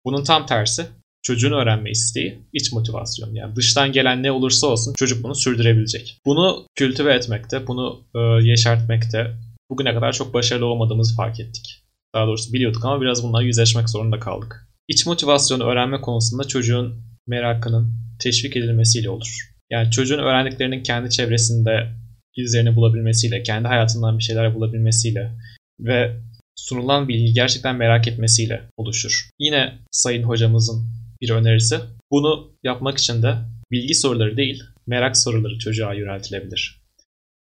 Bunun 0.05 0.23
tam 0.23 0.45
tersi 0.45 0.85
çocuğun 1.23 1.51
öğrenme 1.51 1.91
isteği 1.91 2.39
iç 2.53 2.71
motivasyon. 2.71 3.35
Yani 3.35 3.55
dıştan 3.55 3.91
gelen 3.91 4.23
ne 4.23 4.31
olursa 4.31 4.67
olsun 4.67 4.93
çocuk 4.97 5.23
bunu 5.23 5.35
sürdürebilecek. 5.35 6.17
Bunu 6.25 6.65
kültüve 6.75 7.13
etmekte, 7.13 7.67
bunu 7.67 8.03
e, 8.15 8.19
yeşertmekte 8.19 9.31
bugüne 9.69 9.93
kadar 9.93 10.13
çok 10.13 10.33
başarılı 10.33 10.65
olmadığımızı 10.65 11.15
fark 11.15 11.39
ettik. 11.39 11.83
Daha 12.15 12.27
doğrusu 12.27 12.53
biliyorduk 12.53 12.85
ama 12.85 13.01
biraz 13.01 13.23
bununla 13.23 13.41
yüzleşmek 13.41 13.89
zorunda 13.89 14.19
kaldık. 14.19 14.67
İç 14.87 15.05
motivasyonu 15.05 15.63
öğrenme 15.63 16.01
konusunda 16.01 16.43
çocuğun 16.43 17.03
merakının 17.27 17.93
teşvik 18.19 18.57
edilmesiyle 18.57 19.09
olur. 19.09 19.51
Yani 19.71 19.91
çocuğun 19.91 20.19
öğrendiklerinin 20.19 20.83
kendi 20.83 21.09
çevresinde 21.09 21.91
izlerini 22.37 22.75
bulabilmesiyle, 22.75 23.43
kendi 23.43 23.67
hayatından 23.67 24.17
bir 24.17 24.23
şeyler 24.23 24.55
bulabilmesiyle 24.55 25.31
ve 25.79 26.17
sunulan 26.55 27.07
bilgi 27.07 27.33
gerçekten 27.33 27.75
merak 27.75 28.07
etmesiyle 28.07 28.69
oluşur. 28.77 29.29
Yine 29.39 29.77
Sayın 29.91 30.23
Hocamızın 30.23 30.91
bir 31.21 31.29
önerisi 31.29 31.79
bunu 32.11 32.51
yapmak 32.63 32.97
için 32.97 33.23
de 33.23 33.35
bilgi 33.71 33.93
soruları 33.93 34.37
değil, 34.37 34.63
merak 34.87 35.17
soruları 35.17 35.57
çocuğa 35.57 35.93
yöneltilebilir. 35.93 36.81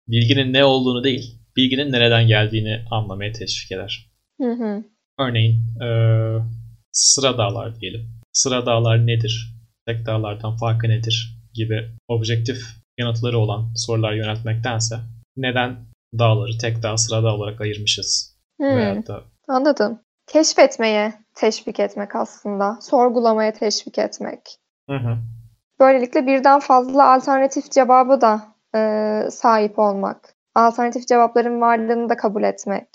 Bilginin 0.07 0.53
ne 0.53 0.63
olduğunu 0.65 1.03
değil, 1.03 1.35
bilginin 1.57 1.91
nereden 1.91 2.27
geldiğini 2.27 2.85
anlamaya 2.91 3.31
teşvik 3.31 3.71
eder. 3.71 4.09
Hı 4.41 4.51
hı. 4.51 4.83
Örneğin 5.19 5.55
e, 5.81 5.87
sıra 6.91 7.37
dağlar 7.37 7.81
diyelim. 7.81 8.09
Sıra 8.33 8.65
dağlar 8.65 9.07
nedir? 9.07 9.53
Tek 9.87 10.05
dağlardan 10.05 10.57
farkı 10.57 10.89
nedir? 10.89 11.35
Gibi 11.53 11.89
objektif 12.07 12.61
yanıtları 12.97 13.37
olan 13.37 13.73
sorular 13.75 14.13
yöneltmektense 14.13 14.99
neden 15.37 15.85
dağları 16.19 16.57
tek 16.57 16.83
dağ 16.83 16.97
sıra 16.97 17.23
dağ 17.23 17.35
olarak 17.35 17.61
ayırmışız? 17.61 18.38
Hmm, 18.59 19.05
da... 19.07 19.23
Anladım. 19.47 19.99
Keşfetmeye 20.27 21.13
teşvik 21.35 21.79
etmek 21.79 22.15
aslında. 22.15 22.77
Sorgulamaya 22.81 23.53
teşvik 23.53 23.97
etmek. 23.99 24.39
Hı 24.89 24.95
hı. 24.95 25.17
Böylelikle 25.79 26.27
birden 26.27 26.59
fazla 26.59 27.13
alternatif 27.13 27.71
cevabı 27.71 28.21
da 28.21 28.41
e, 28.75 29.31
sahip 29.31 29.79
olmak. 29.79 30.35
Alternatif 30.55 31.07
cevapların 31.07 31.61
varlığını 31.61 32.09
da 32.09 32.17
kabul 32.17 32.43
etmek. 32.43 32.87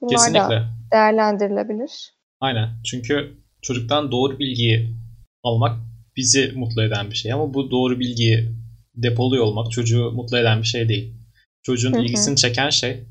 Bunlar 0.00 0.16
Kesinlikle. 0.16 0.40
da 0.40 0.64
değerlendirilebilir. 0.92 2.14
Aynen. 2.40 2.68
Çünkü 2.84 3.36
çocuktan 3.62 4.12
doğru 4.12 4.38
bilgiyi 4.38 4.96
almak 5.42 5.78
bizi 6.16 6.52
mutlu 6.56 6.82
eden 6.82 7.10
bir 7.10 7.16
şey. 7.16 7.32
Ama 7.32 7.54
bu 7.54 7.70
doğru 7.70 7.98
bilgiyi 7.98 8.50
depoluyor 8.94 9.44
olmak 9.44 9.72
çocuğu 9.72 10.10
mutlu 10.10 10.38
eden 10.38 10.58
bir 10.58 10.66
şey 10.66 10.88
değil. 10.88 11.14
Çocuğun 11.62 11.92
Hı-hı. 11.92 12.02
ilgisini 12.02 12.36
çeken 12.36 12.70
şey 12.70 13.04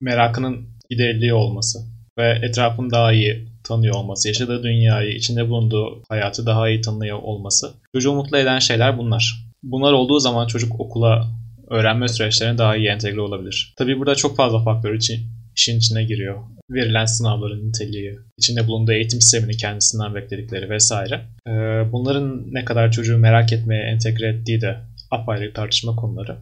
merakının 0.00 0.68
giderildiği 0.90 1.34
olması 1.34 1.78
ve 2.18 2.38
etrafını 2.42 2.90
daha 2.90 3.12
iyi 3.12 3.48
tanıyor 3.64 3.94
olması, 3.94 4.28
yaşadığı 4.28 4.62
dünyayı, 4.62 5.14
içinde 5.14 5.48
bulunduğu 5.48 6.02
hayatı 6.08 6.46
daha 6.46 6.68
iyi 6.68 6.80
tanıyor 6.80 7.18
olması. 7.18 7.72
Çocuğu 7.94 8.12
mutlu 8.12 8.38
eden 8.38 8.58
şeyler 8.58 8.98
bunlar. 8.98 9.50
Bunlar 9.62 9.92
olduğu 9.92 10.20
zaman 10.20 10.46
çocuk 10.46 10.80
okula, 10.80 11.28
öğrenme 11.70 12.08
süreçlerine 12.08 12.58
daha 12.58 12.76
iyi 12.76 12.88
entegre 12.88 13.20
olabilir. 13.20 13.74
Tabii 13.76 13.98
burada 13.98 14.14
çok 14.14 14.36
fazla 14.36 14.62
faktör 14.64 14.94
için 14.94 15.20
işin 15.56 15.78
içine 15.78 16.04
giriyor. 16.04 16.38
Verilen 16.70 17.04
sınavların 17.04 17.68
niteliği, 17.68 18.18
içinde 18.38 18.66
bulunduğu 18.66 18.92
eğitim 18.92 19.20
sistemini 19.20 19.56
kendisinden 19.56 20.14
bekledikleri 20.14 20.70
vesaire. 20.70 21.20
Ee, 21.46 21.52
bunların 21.92 22.54
ne 22.54 22.64
kadar 22.64 22.92
çocuğu 22.92 23.18
merak 23.18 23.52
etmeye 23.52 23.82
entegre 23.82 24.28
ettiği 24.28 24.60
de 24.60 24.76
apayrı 25.10 25.52
tartışma 25.52 25.96
konuları. 25.96 26.36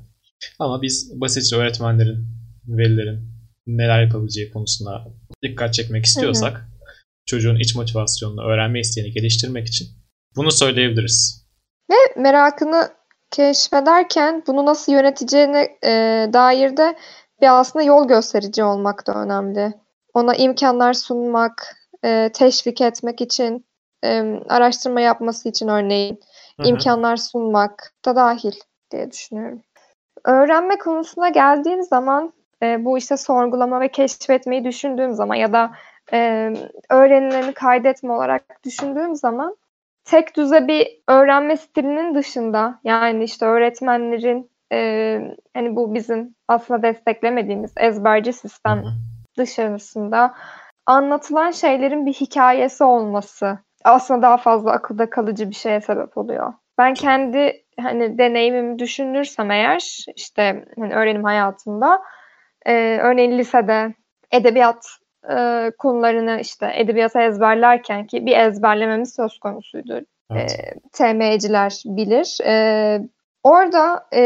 Ama 0.58 0.82
biz 0.82 1.20
basitçe 1.20 1.56
öğretmenlerin, 1.56 2.26
velilerin 2.68 3.37
neler 3.68 4.02
yapabileceği 4.02 4.50
konusunda 4.50 5.04
dikkat 5.42 5.74
çekmek 5.74 6.04
istiyorsak 6.04 6.52
hı 6.56 6.62
hı. 6.62 6.66
çocuğun 7.26 7.56
iç 7.56 7.74
motivasyonunu, 7.74 8.42
öğrenme 8.42 8.80
isteğini 8.80 9.12
geliştirmek 9.12 9.66
için 9.68 9.88
bunu 10.36 10.52
söyleyebiliriz. 10.52 11.48
Ve 11.90 12.20
merakını 12.22 12.88
keşfederken 13.30 14.42
bunu 14.46 14.66
nasıl 14.66 14.92
yöneteceğine 14.92 15.78
e, 15.84 15.90
dair 16.32 16.76
de 16.76 16.96
bir 17.40 17.60
aslında 17.60 17.84
yol 17.84 18.08
gösterici 18.08 18.64
olmak 18.64 19.06
da 19.06 19.14
önemli. 19.14 19.72
Ona 20.14 20.34
imkanlar 20.34 20.92
sunmak, 20.92 21.76
e, 22.04 22.30
teşvik 22.34 22.80
etmek 22.80 23.20
için, 23.20 23.66
e, 24.04 24.20
araştırma 24.48 25.00
yapması 25.00 25.48
için 25.48 25.68
örneğin 25.68 26.20
Hı-hı. 26.56 26.68
imkanlar 26.68 27.16
sunmak 27.16 27.94
da 28.04 28.16
dahil 28.16 28.52
diye 28.90 29.10
düşünüyorum. 29.10 29.62
Öğrenme 30.24 30.78
konusuna 30.78 31.28
geldiğim 31.28 31.82
zaman 31.82 32.32
e, 32.62 32.84
bu 32.84 32.98
işte 32.98 33.16
sorgulama 33.16 33.80
ve 33.80 33.88
keşfetmeyi 33.88 34.64
düşündüğüm 34.64 35.12
zaman 35.12 35.34
ya 35.34 35.52
da 35.52 35.70
e, 36.12 36.52
öğrenileni 36.90 37.52
kaydetme 37.52 38.12
olarak 38.12 38.64
düşündüğüm 38.64 39.14
zaman 39.14 39.56
tek 40.04 40.36
düze 40.36 40.68
bir 40.68 40.86
öğrenme 41.08 41.56
stilinin 41.56 42.14
dışında 42.14 42.80
yani 42.84 43.24
işte 43.24 43.46
öğretmenlerin 43.46 44.50
e, 44.72 45.20
hani 45.54 45.76
bu 45.76 45.94
bizim 45.94 46.34
aslında 46.48 46.82
desteklemediğimiz 46.82 47.72
ezberci 47.76 48.32
sistem 48.32 48.84
dışarısında 49.38 50.34
anlatılan 50.86 51.50
şeylerin 51.50 52.06
bir 52.06 52.12
hikayesi 52.12 52.84
olması 52.84 53.58
aslında 53.84 54.22
daha 54.22 54.36
fazla 54.36 54.72
akılda 54.72 55.10
kalıcı 55.10 55.50
bir 55.50 55.54
şeye 55.54 55.80
sebep 55.80 56.18
oluyor. 56.18 56.52
Ben 56.78 56.94
kendi 56.94 57.64
hani 57.80 58.18
deneyimimi 58.18 58.78
düşünürsem 58.78 59.50
eğer 59.50 60.06
işte 60.16 60.64
hani 60.78 60.94
öğrenim 60.94 61.24
hayatında 61.24 62.02
e, 62.68 62.98
örneğin 63.02 63.38
lisede 63.38 63.94
edebiyat 64.30 64.86
e, 65.30 65.70
konularını 65.78 66.40
işte 66.40 66.72
edebiyata 66.74 67.22
ezberlerken 67.22 68.06
ki 68.06 68.26
bir 68.26 68.36
ezberlememiz 68.36 69.14
söz 69.14 69.38
konusuydu. 69.38 70.00
Evet. 70.30 70.50
E, 70.60 70.74
TM'ciler 70.92 71.82
bilir. 71.84 72.38
E, 72.44 73.00
orada 73.42 74.06
e, 74.14 74.22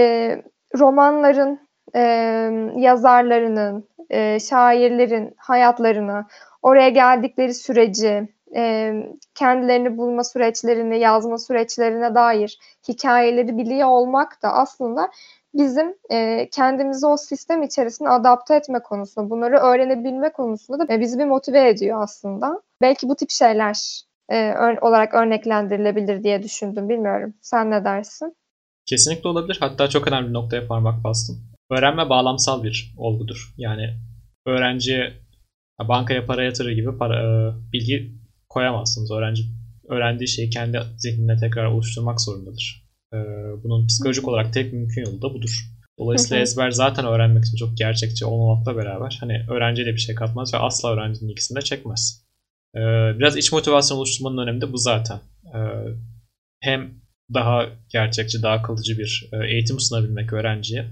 romanların, 0.79 1.61
e, 1.95 2.01
yazarlarının, 2.77 3.89
e, 4.11 4.41
şairlerin 4.41 5.35
hayatlarını, 5.37 6.25
oraya 6.63 6.89
geldikleri 6.89 7.55
süreci, 7.55 8.29
e, 8.57 8.93
kendilerini 9.35 9.99
bulma 9.99 10.25
süreçlerini, 10.25 10.99
yazma 10.99 11.39
süreçlerine 11.39 12.15
dair 12.15 12.59
hikayeleri 12.89 13.59
biliyor 13.59 13.89
olmak 13.89 14.43
da 14.43 14.53
aslında 14.53 15.11
bizim 15.55 15.95
e, 16.11 16.49
kendimizi 16.53 17.07
o 17.07 17.17
sistem 17.17 17.63
içerisine 17.63 18.09
adapte 18.09 18.55
etme 18.55 18.79
konusunda, 18.83 19.31
bunları 19.31 19.57
öğrenebilme 19.57 20.33
konusunda 20.33 20.89
da 20.89 21.01
bizi 21.01 21.19
bir 21.19 21.25
motive 21.25 21.69
ediyor 21.69 22.03
aslında. 22.03 22.63
Belki 22.83 23.09
bu 23.09 23.17
tip 23.17 23.31
şeyler 23.31 24.03
e, 24.29 24.37
ör- 24.37 24.81
olarak 24.81 25.15
örneklendirilebilir 25.15 26.23
diye 26.25 26.43
düşündüm. 26.43 26.89
Bilmiyorum. 26.89 27.35
Sen 27.41 27.71
ne 27.71 27.85
dersin? 27.85 28.37
Kesinlikle 28.87 29.29
olabilir. 29.29 29.57
Hatta 29.61 29.89
çok 29.89 30.09
önemli 30.09 30.29
bir 30.29 30.35
noktaya 30.35 30.67
parmak 30.67 31.05
bastın. 31.05 31.39
Öğrenme 31.71 32.09
bağlamsal 32.11 32.63
bir 32.63 32.95
olgudur. 32.99 33.55
Yani 33.57 33.97
öğrenciye 34.47 35.13
bankaya 35.89 36.27
para 36.27 36.45
yatırır 36.45 36.71
gibi 36.71 36.99
para, 36.99 37.23
e, 37.23 37.53
bilgi 37.73 38.13
koyamazsınız. 38.49 39.13
Öğrenci 39.13 39.43
öğrendiği 39.89 40.29
şeyi 40.29 40.51
kendi 40.51 40.81
zihninde 40.99 41.37
tekrar 41.37 41.67
oluşturmak 41.67 42.21
zorundadır. 42.21 42.82
Ee, 43.15 43.17
bunun 43.65 43.87
psikolojik 43.87 44.29
olarak 44.29 44.53
tek 44.53 44.73
mümkün 44.73 45.05
yolu 45.05 45.23
da 45.23 45.35
budur. 45.35 45.69
Dolayısıyla 45.99 46.43
ezber 46.43 46.71
zaten 46.71 47.07
öğrenmek 47.07 47.45
için 47.45 47.57
çok 47.57 47.77
gerçekçi 47.77 48.25
olmamakla 48.25 48.77
beraber 48.77 49.17
hani 49.21 49.47
öğrenciye 49.51 49.87
de 49.87 49.93
bir 49.93 49.99
şey 49.99 50.15
katmaz 50.15 50.55
ve 50.55 50.59
asla 50.59 50.93
öğrencinin 50.93 51.31
ikisini 51.31 51.57
de 51.57 51.63
çekmez. 51.63 52.27
Ee, 52.77 52.81
biraz 53.19 53.37
iç 53.37 53.53
motivasyon 53.53 53.99
oluşturmanın 53.99 54.39
önemi 54.39 54.61
de 54.61 54.73
bu 54.73 54.79
zaten. 54.79 55.21
Ee, 55.55 55.59
hem 56.61 57.03
daha 57.35 57.67
gerçekçi, 57.89 58.43
daha 58.43 58.63
kalıcı 58.63 58.99
bir 58.99 59.31
e, 59.33 59.53
eğitim 59.53 59.81
sunabilmek 59.81 60.33
öğrenciye 60.33 60.87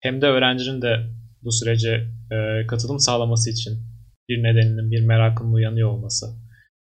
hem 0.00 0.22
de 0.22 0.26
öğrencinin 0.26 0.82
de 0.82 1.06
bu 1.42 1.52
sürece 1.52 2.06
e, 2.32 2.66
katılım 2.66 2.98
sağlaması 2.98 3.50
için 3.50 3.78
bir 4.28 4.42
nedeninin, 4.42 4.90
bir 4.90 5.06
merakının 5.06 5.52
uyanıyor 5.52 5.90
olması 5.90 6.26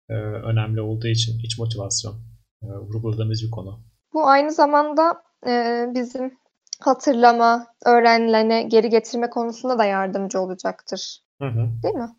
e, 0.10 0.14
önemli 0.14 0.82
olduğu 0.82 1.08
için 1.08 1.40
iç 1.40 1.58
motivasyon 1.58 2.16
vurguladığımız 2.62 3.44
bir 3.44 3.52
konu. 3.52 3.88
Bu 4.18 4.28
aynı 4.28 4.52
zamanda 4.52 5.24
e, 5.48 5.86
bizim 5.96 6.38
hatırlama, 6.82 7.68
öğrenilene 7.86 8.64
geri 8.64 8.90
getirme 8.90 9.30
konusunda 9.30 9.80
da 9.80 9.86
yardımcı 9.86 10.40
olacaktır. 10.40 11.20
Hı 11.42 11.48
hı. 11.48 11.70
Değil 11.84 11.96
mi? 11.96 12.10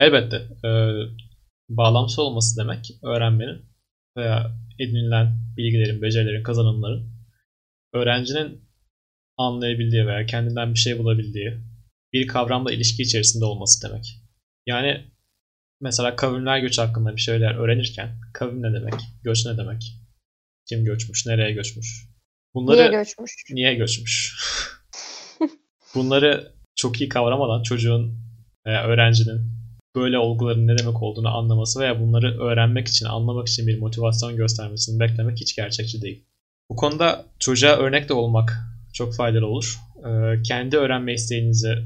Elbette. 0.00 0.36
E, 0.36 0.70
bağlamsal 1.68 2.22
olması 2.22 2.60
demek 2.60 2.90
öğrenmenin 3.02 3.62
veya 4.16 4.50
edinilen 4.78 5.36
bilgilerin, 5.56 6.02
becerilerin, 6.02 6.42
kazanımların 6.42 7.12
öğrencinin 7.92 8.68
anlayabildiği 9.36 10.06
veya 10.06 10.26
kendinden 10.26 10.74
bir 10.74 10.78
şey 10.78 10.98
bulabildiği 10.98 11.60
bir 12.12 12.26
kavramla 12.26 12.72
ilişki 12.72 13.02
içerisinde 13.02 13.44
olması 13.44 13.88
demek. 13.88 14.20
Yani 14.66 15.04
mesela 15.80 16.16
kavimler 16.16 16.58
göç 16.58 16.78
hakkında 16.78 17.16
bir 17.16 17.20
şeyler 17.20 17.54
öğrenirken 17.54 18.20
kavim 18.34 18.62
ne 18.62 18.72
demek, 18.72 18.94
göç 19.24 19.46
ne 19.46 19.58
demek, 19.58 20.03
kim 20.66 20.84
göçmüş? 20.84 21.26
Nereye 21.26 21.52
göçmüş? 21.52 22.08
Bunları 22.54 22.78
niye 22.78 22.90
göçmüş? 22.90 23.32
Niye 23.50 23.74
göçmüş? 23.74 24.36
Bunları 25.94 26.52
çok 26.76 27.00
iyi 27.00 27.08
kavramadan 27.08 27.62
çocuğun 27.62 28.18
veya 28.66 28.84
öğrencinin 28.84 29.40
böyle 29.96 30.18
olguların 30.18 30.66
ne 30.66 30.78
demek 30.78 31.02
olduğunu 31.02 31.36
anlaması 31.36 31.80
veya 31.80 32.00
bunları 32.00 32.40
öğrenmek 32.40 32.88
için, 32.88 33.06
anlamak 33.06 33.48
için 33.48 33.66
bir 33.66 33.78
motivasyon 33.78 34.36
göstermesini 34.36 35.00
beklemek 35.00 35.40
hiç 35.40 35.56
gerçekçi 35.56 36.02
değil. 36.02 36.24
Bu 36.70 36.76
konuda 36.76 37.26
çocuğa 37.38 37.76
örnek 37.76 38.08
de 38.08 38.14
olmak 38.14 38.52
çok 38.92 39.14
faydalı 39.16 39.46
olur. 39.46 39.78
Ee, 40.06 40.42
kendi 40.42 40.76
öğrenme 40.76 41.14
isteğinizi 41.14 41.78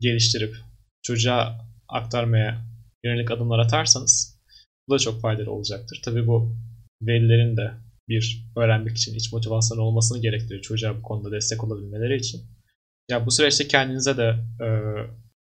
geliştirip 0.00 0.56
çocuğa 1.02 1.68
aktarmaya 1.88 2.66
yönelik 3.04 3.30
adımlar 3.30 3.58
atarsanız 3.58 4.40
bu 4.88 4.94
da 4.94 4.98
çok 4.98 5.20
faydalı 5.20 5.50
olacaktır. 5.50 6.00
Tabii 6.04 6.26
bu 6.26 6.56
velilerin 7.02 7.56
de 7.56 7.70
bir 8.10 8.46
öğrenmek 8.56 8.96
için 8.96 9.14
iç 9.14 9.32
motivasyon 9.32 9.78
olmasını 9.78 10.18
gerektiriyor 10.18 10.62
çocuğa 10.62 10.96
bu 10.96 11.02
konuda 11.02 11.32
destek 11.32 11.64
olabilmeleri 11.64 12.16
için. 12.16 12.40
Ya 13.08 13.26
bu 13.26 13.30
süreçte 13.30 13.68
kendinize 13.68 14.16
de 14.16 14.36
e, 14.64 14.68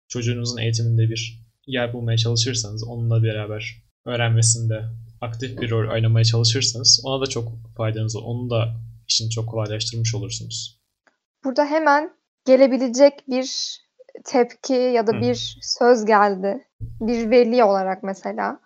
çocuğunuzun 0.07 0.57
eğitiminde 0.57 1.09
bir 1.09 1.45
yer 1.67 1.93
bulmaya 1.93 2.17
çalışırsanız, 2.17 2.83
onunla 2.87 3.23
beraber 3.23 3.83
öğrenmesinde 4.05 4.85
aktif 5.21 5.61
bir 5.61 5.69
rol 5.69 5.93
oynamaya 5.93 6.23
çalışırsanız 6.23 7.01
ona 7.03 7.21
da 7.21 7.29
çok 7.29 7.47
faydanız 7.77 8.15
olur. 8.15 8.25
Onun 8.25 8.49
da 8.49 8.75
işini 9.07 9.29
çok 9.29 9.49
kolaylaştırmış 9.49 10.15
olursunuz. 10.15 10.79
Burada 11.43 11.65
hemen 11.65 12.11
gelebilecek 12.45 13.13
bir 13.27 13.77
tepki 14.25 14.73
ya 14.73 15.07
da 15.07 15.11
Hı. 15.11 15.21
bir 15.21 15.57
söz 15.61 16.05
geldi. 16.05 16.67
Bir 16.81 17.29
veli 17.29 17.63
olarak 17.63 18.03
mesela. 18.03 18.59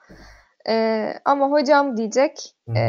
Ee, 0.69 1.13
ama 1.25 1.51
hocam 1.51 1.97
diyecek 1.97 2.55
e, 2.75 2.81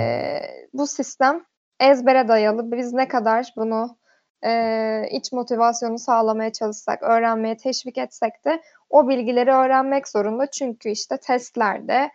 bu 0.72 0.86
sistem 0.86 1.44
ezbere 1.80 2.28
dayalı. 2.28 2.72
Biz 2.72 2.92
ne 2.92 3.08
kadar 3.08 3.52
bunu 3.56 3.98
e, 4.44 5.08
iç 5.10 5.32
motivasyonu 5.32 5.98
sağlamaya 5.98 6.52
çalışsak, 6.52 7.02
öğrenmeye 7.02 7.56
teşvik 7.56 7.98
etsek 7.98 8.44
de 8.44 8.62
o 8.90 9.08
bilgileri 9.08 9.50
öğrenmek 9.50 10.08
zorunda. 10.08 10.46
Çünkü 10.50 10.88
işte 10.88 11.16
testlerde 11.16 12.10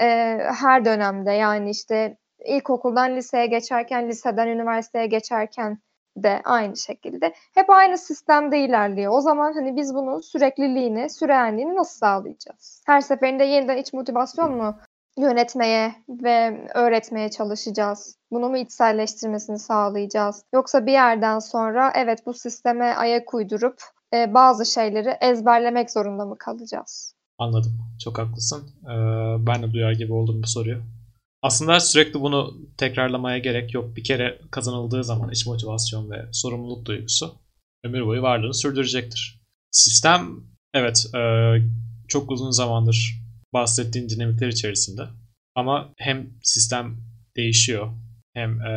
e, 0.00 0.38
her 0.60 0.84
dönemde 0.84 1.32
yani 1.32 1.70
işte 1.70 2.16
ilkokuldan 2.44 3.16
liseye 3.16 3.46
geçerken, 3.46 4.08
liseden 4.08 4.46
üniversiteye 4.48 5.06
geçerken 5.06 5.78
de 6.16 6.40
aynı 6.44 6.76
şekilde. 6.76 7.34
Hep 7.54 7.70
aynı 7.70 7.98
sistemde 7.98 8.58
ilerliyor. 8.58 9.12
O 9.12 9.20
zaman 9.20 9.52
hani 9.52 9.76
biz 9.76 9.94
bunun 9.94 10.20
sürekliliğini, 10.20 11.10
sürenliğini 11.10 11.76
nasıl 11.76 11.98
sağlayacağız? 11.98 12.82
Her 12.86 13.00
seferinde 13.00 13.44
yeniden 13.44 13.76
iç 13.76 13.92
motivasyon 13.92 14.56
mu 14.56 14.78
yönetmeye 15.18 15.94
ve 16.08 16.66
öğretmeye 16.74 17.30
çalışacağız? 17.30 18.16
Bunu 18.30 18.48
mu 18.48 18.58
içselleştirmesini 18.58 19.58
sağlayacağız? 19.58 20.44
Yoksa 20.54 20.86
bir 20.86 20.92
yerden 20.92 21.38
sonra 21.38 21.92
evet 21.94 22.26
bu 22.26 22.34
sisteme 22.34 22.84
ayak 22.84 23.34
uydurup 23.34 23.82
e, 24.14 24.34
bazı 24.34 24.66
şeyleri 24.66 25.16
ezberlemek 25.20 25.90
zorunda 25.90 26.24
mı 26.24 26.38
kalacağız? 26.38 27.14
Anladım. 27.38 27.78
Çok 28.04 28.18
haklısın. 28.18 28.70
Ee, 28.84 29.46
ben 29.46 29.62
de 29.62 29.72
duyar 29.72 29.92
gibi 29.92 30.12
oldum 30.12 30.42
bu 30.42 30.46
soruyu. 30.46 30.82
Aslında 31.42 31.80
sürekli 31.80 32.20
bunu 32.20 32.54
tekrarlamaya 32.76 33.38
gerek 33.38 33.74
yok. 33.74 33.96
Bir 33.96 34.04
kere 34.04 34.38
kazanıldığı 34.50 35.04
zaman 35.04 35.30
iç 35.30 35.46
motivasyon 35.46 36.10
ve 36.10 36.26
sorumluluk 36.32 36.86
duygusu 36.86 37.34
ömür 37.84 38.06
boyu 38.06 38.22
varlığını 38.22 38.54
sürdürecektir. 38.54 39.40
Sistem 39.70 40.48
Evet, 40.74 41.06
e, 41.14 41.20
çok 42.08 42.30
uzun 42.30 42.50
zamandır 42.50 43.27
bahsettiğin 43.52 44.08
dinamikler 44.08 44.48
içerisinde. 44.48 45.02
Ama 45.54 45.94
hem 45.96 46.30
sistem 46.42 46.96
değişiyor 47.36 47.92
hem 48.34 48.60
e, 48.60 48.72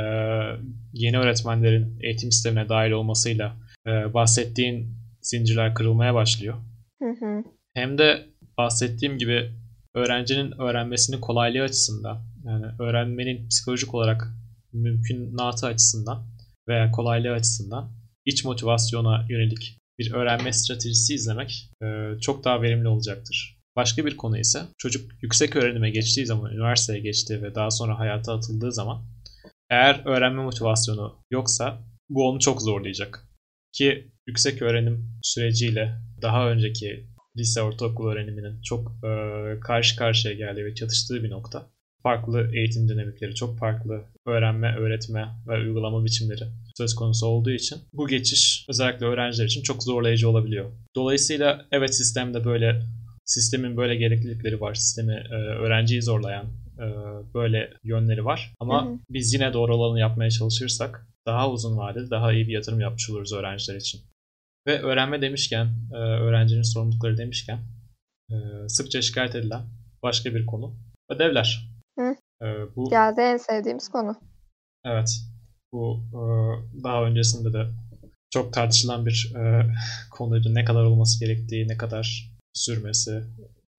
yeni 0.94 1.20
öğretmenlerin 1.20 2.00
eğitim 2.04 2.32
sistemine 2.32 2.70
dahil 2.70 2.92
olmasıyla 2.92 3.58
e, 3.88 4.14
bahsettiğin 4.14 4.98
zincirler 5.22 5.76
kırılmaya 5.76 6.14
başlıyor. 6.14 6.58
Hı 7.02 7.10
hı. 7.10 7.44
Hem 7.74 7.98
de 7.98 8.26
bahsettiğim 8.58 9.18
gibi 9.18 9.52
öğrencinin 9.96 10.62
öğrenmesini 10.62 11.22
kolaylığı 11.22 11.64
açısından 11.64 12.22
yani 12.46 12.66
öğrenmenin 12.80 13.48
psikolojik 13.48 13.94
olarak 13.94 14.28
mümkünatı 14.74 15.68
açısından 15.68 16.28
veya 16.68 16.92
kolaylığı 16.92 17.32
açısından 17.32 17.92
iç 18.26 18.46
motivasyona 18.46 19.26
yönelik 19.30 19.78
bir 20.00 20.14
öğrenme 20.14 20.54
stratejisi 20.54 21.16
izlemek 21.16 21.70
e, 21.84 22.20
çok 22.22 22.44
daha 22.44 22.62
verimli 22.62 22.88
olacaktır. 22.88 23.61
Başka 23.76 24.06
bir 24.06 24.18
konu 24.18 24.38
ise 24.38 24.62
çocuk 24.78 25.24
yüksek 25.24 25.56
öğrenime 25.56 25.90
geçtiği 25.90 26.26
zaman, 26.26 26.52
üniversiteye 26.52 27.00
geçtiği 27.00 27.44
ve 27.44 27.56
daha 27.56 27.72
sonra 27.72 28.00
hayata 28.00 28.34
atıldığı 28.34 28.72
zaman 28.72 29.04
eğer 29.70 30.02
öğrenme 30.06 30.44
motivasyonu 30.44 31.16
yoksa 31.32 31.84
bu 32.10 32.30
onu 32.30 32.40
çok 32.40 32.62
zorlayacak. 32.62 33.28
Ki 33.74 34.12
yüksek 34.28 34.62
öğrenim 34.62 35.20
süreciyle 35.22 35.98
daha 36.22 36.50
önceki 36.50 37.08
lise 37.38 37.62
ortaokul 37.62 38.08
öğreniminin 38.12 38.62
çok 38.62 38.92
e, 39.06 39.60
karşı 39.60 39.96
karşıya 39.96 40.34
geldiği 40.34 40.66
ve 40.66 40.76
çatıştığı 40.76 41.24
bir 41.24 41.30
nokta. 41.30 41.70
Farklı 42.04 42.52
eğitim 42.54 42.90
dinamikleri, 42.90 43.36
çok 43.36 43.60
farklı 43.60 44.06
öğrenme, 44.26 44.76
öğretme 44.78 45.30
ve 45.48 45.58
uygulama 45.58 46.06
biçimleri 46.06 46.44
söz 46.78 46.96
konusu 46.96 47.28
olduğu 47.28 47.52
için 47.52 47.78
bu 47.94 48.08
geçiş 48.08 48.66
özellikle 48.70 49.06
öğrenciler 49.06 49.46
için 49.46 49.64
çok 49.64 49.84
zorlayıcı 49.84 50.30
olabiliyor. 50.30 50.72
Dolayısıyla 50.96 51.66
evet 51.72 51.96
sistemde 51.96 52.46
böyle 52.46 52.82
sistemin 53.34 53.78
böyle 53.78 53.96
gereklilikleri 53.96 54.62
var. 54.62 54.74
Sistemi 54.74 55.13
e, 55.13 55.36
öğrenciyi 55.36 56.02
zorlayan 56.02 56.46
e, 56.80 56.86
böyle 57.34 57.74
yönleri 57.84 58.26
var. 58.26 58.54
Ama 58.60 58.86
hı 58.86 58.89
hı. 58.89 59.00
biz 59.10 59.34
yine 59.34 59.54
doğru 59.54 59.76
olanı 59.76 60.00
yapmaya 60.00 60.30
çalışırsak 60.30 61.08
daha 61.26 61.52
uzun 61.52 61.78
vadede 61.78 62.10
daha 62.10 62.34
iyi 62.34 62.48
bir 62.48 62.54
yatırım 62.54 62.80
yapmış 62.80 63.10
oluruz 63.10 63.34
öğrenciler 63.34 63.76
için. 63.76 64.02
Ve 64.67 64.82
öğrenme 64.82 65.22
demişken, 65.22 65.67
e, 65.94 65.96
öğrencinin 65.98 66.62
sorumlulukları 66.62 67.17
demişken 67.17 67.60
e, 68.32 68.36
sıkça 68.67 69.02
şikayet 69.02 69.36
edilen 69.36 69.62
başka 70.04 70.36
bir 70.36 70.46
konu 70.46 70.76
ödevler. 71.10 71.70
Hı. 72.00 72.15
E, 72.41 72.46
bu 72.76 72.89
Geldi 72.89 73.22
en 73.22 73.38
sevdiğimiz 73.38 73.89
konu. 73.89 74.15
Evet. 74.86 75.22
Bu 75.74 76.04
e, 76.13 76.22
daha 76.84 77.04
öncesinde 77.04 77.54
de 77.54 77.67
çok 78.30 78.54
tartışılan 78.54 79.06
bir 79.06 79.34
e, 79.36 79.72
konuydu. 80.12 80.56
Ne 80.56 80.65
kadar 80.65 80.84
olması 80.84 81.20
gerektiği, 81.20 81.67
ne 81.67 81.78
kadar 81.78 82.31
sürmesi, 82.54 83.24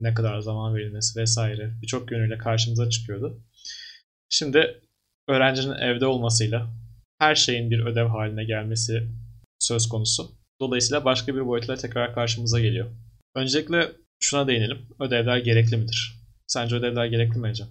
ne 0.01 0.15
kadar 0.15 0.41
zaman 0.41 0.75
verilmesi 0.75 1.21
vesaire 1.21 1.71
birçok 1.83 2.13
yönüyle 2.13 2.39
karşımıza 2.39 2.91
çıkıyordu. 2.91 3.41
Şimdi 4.29 4.81
öğrencinin 5.29 5.75
evde 5.75 6.07
olmasıyla 6.07 6.69
her 7.19 7.35
şeyin 7.35 7.71
bir 7.71 7.87
ödev 7.87 8.07
haline 8.07 8.45
gelmesi 8.45 9.09
söz 9.59 9.89
konusu. 9.89 10.31
Dolayısıyla 10.61 11.05
başka 11.05 11.35
bir 11.35 11.47
boyutla 11.47 11.77
tekrar 11.77 12.15
karşımıza 12.15 12.61
geliyor. 12.61 12.91
Öncelikle 13.35 13.93
şuna 14.21 14.47
değinelim. 14.47 14.79
Ödevler 15.01 15.39
gerekli 15.39 15.77
midir? 15.77 16.19
Sence 16.47 16.77
ödevler 16.77 17.07
gerekli 17.07 17.39
mi 17.39 17.49
Ece? 17.51 17.65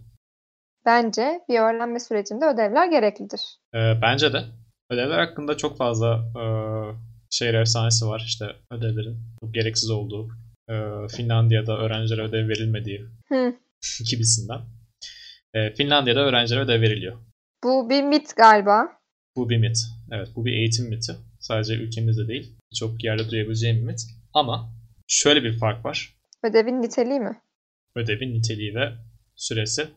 Bence 0.85 1.41
bir 1.49 1.59
öğrenme 1.59 1.99
sürecinde 1.99 2.45
ödevler 2.45 2.91
gereklidir. 2.91 3.41
Ee, 3.75 4.01
bence 4.01 4.33
de. 4.33 4.43
Ödevler 4.89 5.19
hakkında 5.19 5.57
çok 5.57 5.77
fazla 5.77 6.23
e, 6.41 6.43
şehir 7.29 7.53
efsanesi 7.53 8.07
var. 8.07 8.23
İşte 8.25 8.45
ödevlerin 8.71 9.17
çok 9.41 9.53
gereksiz 9.53 9.89
olduğu, 9.89 10.29
e, 10.71 11.07
Finlandiya'da 11.07 11.77
öğrencilere 11.77 12.21
ödev 12.21 12.49
verilmediği 12.49 13.05
Hı. 13.29 13.53
gibisinden. 14.09 14.59
E, 15.53 15.73
Finlandiya'da 15.73 16.19
öğrencilere 16.19 16.63
ödev 16.63 16.81
veriliyor. 16.81 17.17
Bu 17.63 17.89
bir 17.89 18.03
mit 18.03 18.35
galiba. 18.35 19.01
Bu 19.35 19.49
bir 19.49 19.57
mit. 19.57 19.77
Evet 20.11 20.27
bu 20.35 20.45
bir 20.45 20.53
eğitim 20.53 20.89
miti. 20.89 21.15
Sadece 21.39 21.73
ülkemizde 21.73 22.27
değil. 22.27 22.55
Birçok 22.71 23.03
yerde 23.03 23.29
duyabileceğim 23.29 23.77
bir 23.77 23.83
mit. 23.83 24.01
Ama 24.33 24.73
şöyle 25.07 25.43
bir 25.43 25.59
fark 25.59 25.85
var. 25.85 26.15
Ödevin 26.43 26.81
niteliği 26.81 27.19
mi? 27.19 27.41
Ödevin 27.95 28.33
niteliği 28.33 28.75
ve 28.75 28.93
süresi 29.35 29.87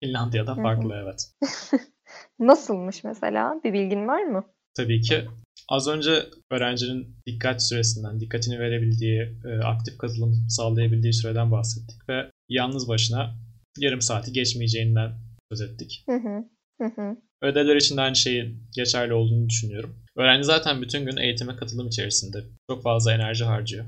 Finlandiya'da 0.00 0.54
farklı 0.54 0.94
evet. 0.94 1.30
Nasılmış 2.38 3.04
mesela? 3.04 3.60
Bir 3.64 3.72
bilgin 3.72 4.08
var 4.08 4.22
mı? 4.22 4.44
Tabii 4.74 5.00
ki. 5.00 5.24
Az 5.70 5.88
önce 5.88 6.26
öğrencinin 6.50 7.16
dikkat 7.26 7.62
süresinden, 7.62 8.20
dikkatini 8.20 8.60
verebildiği, 8.60 9.20
e, 9.44 9.58
aktif 9.64 9.98
katılım 9.98 10.46
sağlayabildiği 10.48 11.12
süreden 11.12 11.52
bahsettik 11.52 12.08
ve 12.08 12.30
yalnız 12.48 12.88
başına 12.88 13.34
yarım 13.78 14.00
saati 14.00 14.32
geçmeyeceğinden 14.32 15.12
söz 15.52 15.60
ettik. 15.60 16.02
Hı 16.06 16.16
hı. 16.16 16.44
Hı 16.80 16.84
hı. 16.84 17.16
Ödevler 17.42 17.76
için 17.76 17.96
de 17.96 18.00
aynı 18.00 18.16
şeyin 18.16 18.62
geçerli 18.76 19.14
olduğunu 19.14 19.48
düşünüyorum. 19.48 19.96
Öğrenci 20.16 20.44
zaten 20.44 20.82
bütün 20.82 21.06
gün 21.06 21.16
eğitime 21.16 21.56
katılım 21.56 21.88
içerisinde 21.88 22.44
çok 22.70 22.82
fazla 22.82 23.14
enerji 23.14 23.44
harcıyor. 23.44 23.84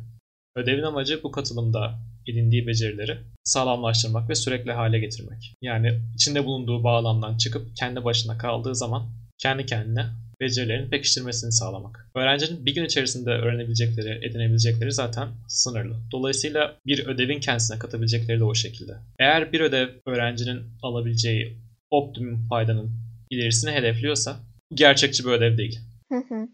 Ödevin 0.56 0.82
amacı 0.82 1.22
bu 1.22 1.30
katılımda 1.30 1.98
edindiği 2.26 2.66
becerileri 2.66 3.18
sağlamlaştırmak 3.44 4.28
ve 4.28 4.34
sürekli 4.34 4.72
hale 4.72 4.98
getirmek. 4.98 5.54
Yani 5.62 6.00
içinde 6.14 6.44
bulunduğu 6.44 6.84
bağlamdan 6.84 7.36
çıkıp 7.36 7.76
kendi 7.76 8.04
başına 8.04 8.38
kaldığı 8.38 8.74
zaman 8.74 9.21
kendi 9.42 9.66
kendine 9.66 10.06
becerilerin 10.40 10.90
pekiştirmesini 10.90 11.52
sağlamak. 11.52 12.08
Öğrencinin 12.14 12.66
bir 12.66 12.74
gün 12.74 12.84
içerisinde 12.84 13.30
öğrenebilecekleri, 13.30 14.26
edinebilecekleri 14.26 14.92
zaten 14.92 15.28
sınırlı. 15.48 15.96
Dolayısıyla 16.12 16.76
bir 16.86 17.06
ödevin 17.06 17.40
kendisine 17.40 17.78
katabilecekleri 17.78 18.40
de 18.40 18.44
o 18.44 18.54
şekilde. 18.54 18.92
Eğer 19.18 19.52
bir 19.52 19.60
ödev 19.60 19.88
öğrencinin 20.06 20.62
alabileceği 20.82 21.56
optimum 21.90 22.48
faydanın 22.48 22.90
ilerisini 23.30 23.70
hedefliyorsa 23.70 24.36
bu 24.70 24.76
gerçekçi 24.76 25.24
bir 25.24 25.30
ödev 25.30 25.58
değil. 25.58 25.78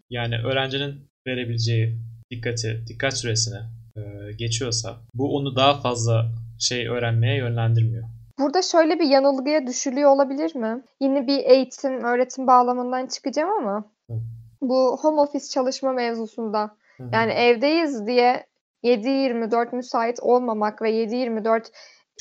Yani 0.09 0.35
öğrencinin 0.37 0.95
verebileceği 1.27 1.95
dikkati, 2.31 2.83
dikkat 2.87 3.17
süresini 3.17 3.59
e, 3.97 4.31
geçiyorsa 4.31 4.97
bu 5.13 5.35
onu 5.37 5.55
daha 5.55 5.81
fazla 5.81 6.31
şey 6.59 6.87
öğrenmeye 6.87 7.37
yönlendirmiyor. 7.37 8.03
Burada 8.39 8.61
şöyle 8.61 8.99
bir 8.99 9.05
yanılgıya 9.05 9.67
düşülüyor 9.67 10.09
olabilir 10.11 10.55
mi? 10.55 10.83
Yine 10.99 11.27
bir 11.27 11.37
eğitim, 11.37 12.03
öğretim 12.03 12.47
bağlamından 12.47 13.07
çıkacağım 13.07 13.51
ama 13.51 13.83
Hı. 14.09 14.13
bu 14.61 14.97
home 15.01 15.21
office 15.21 15.45
çalışma 15.45 15.91
mevzusunda 15.91 16.75
Hı. 16.97 17.03
yani 17.13 17.31
evdeyiz 17.31 18.07
diye 18.07 18.45
7-24 18.83 19.75
müsait 19.75 20.19
olmamak 20.19 20.81
ve 20.81 20.91
7-24 20.91 21.71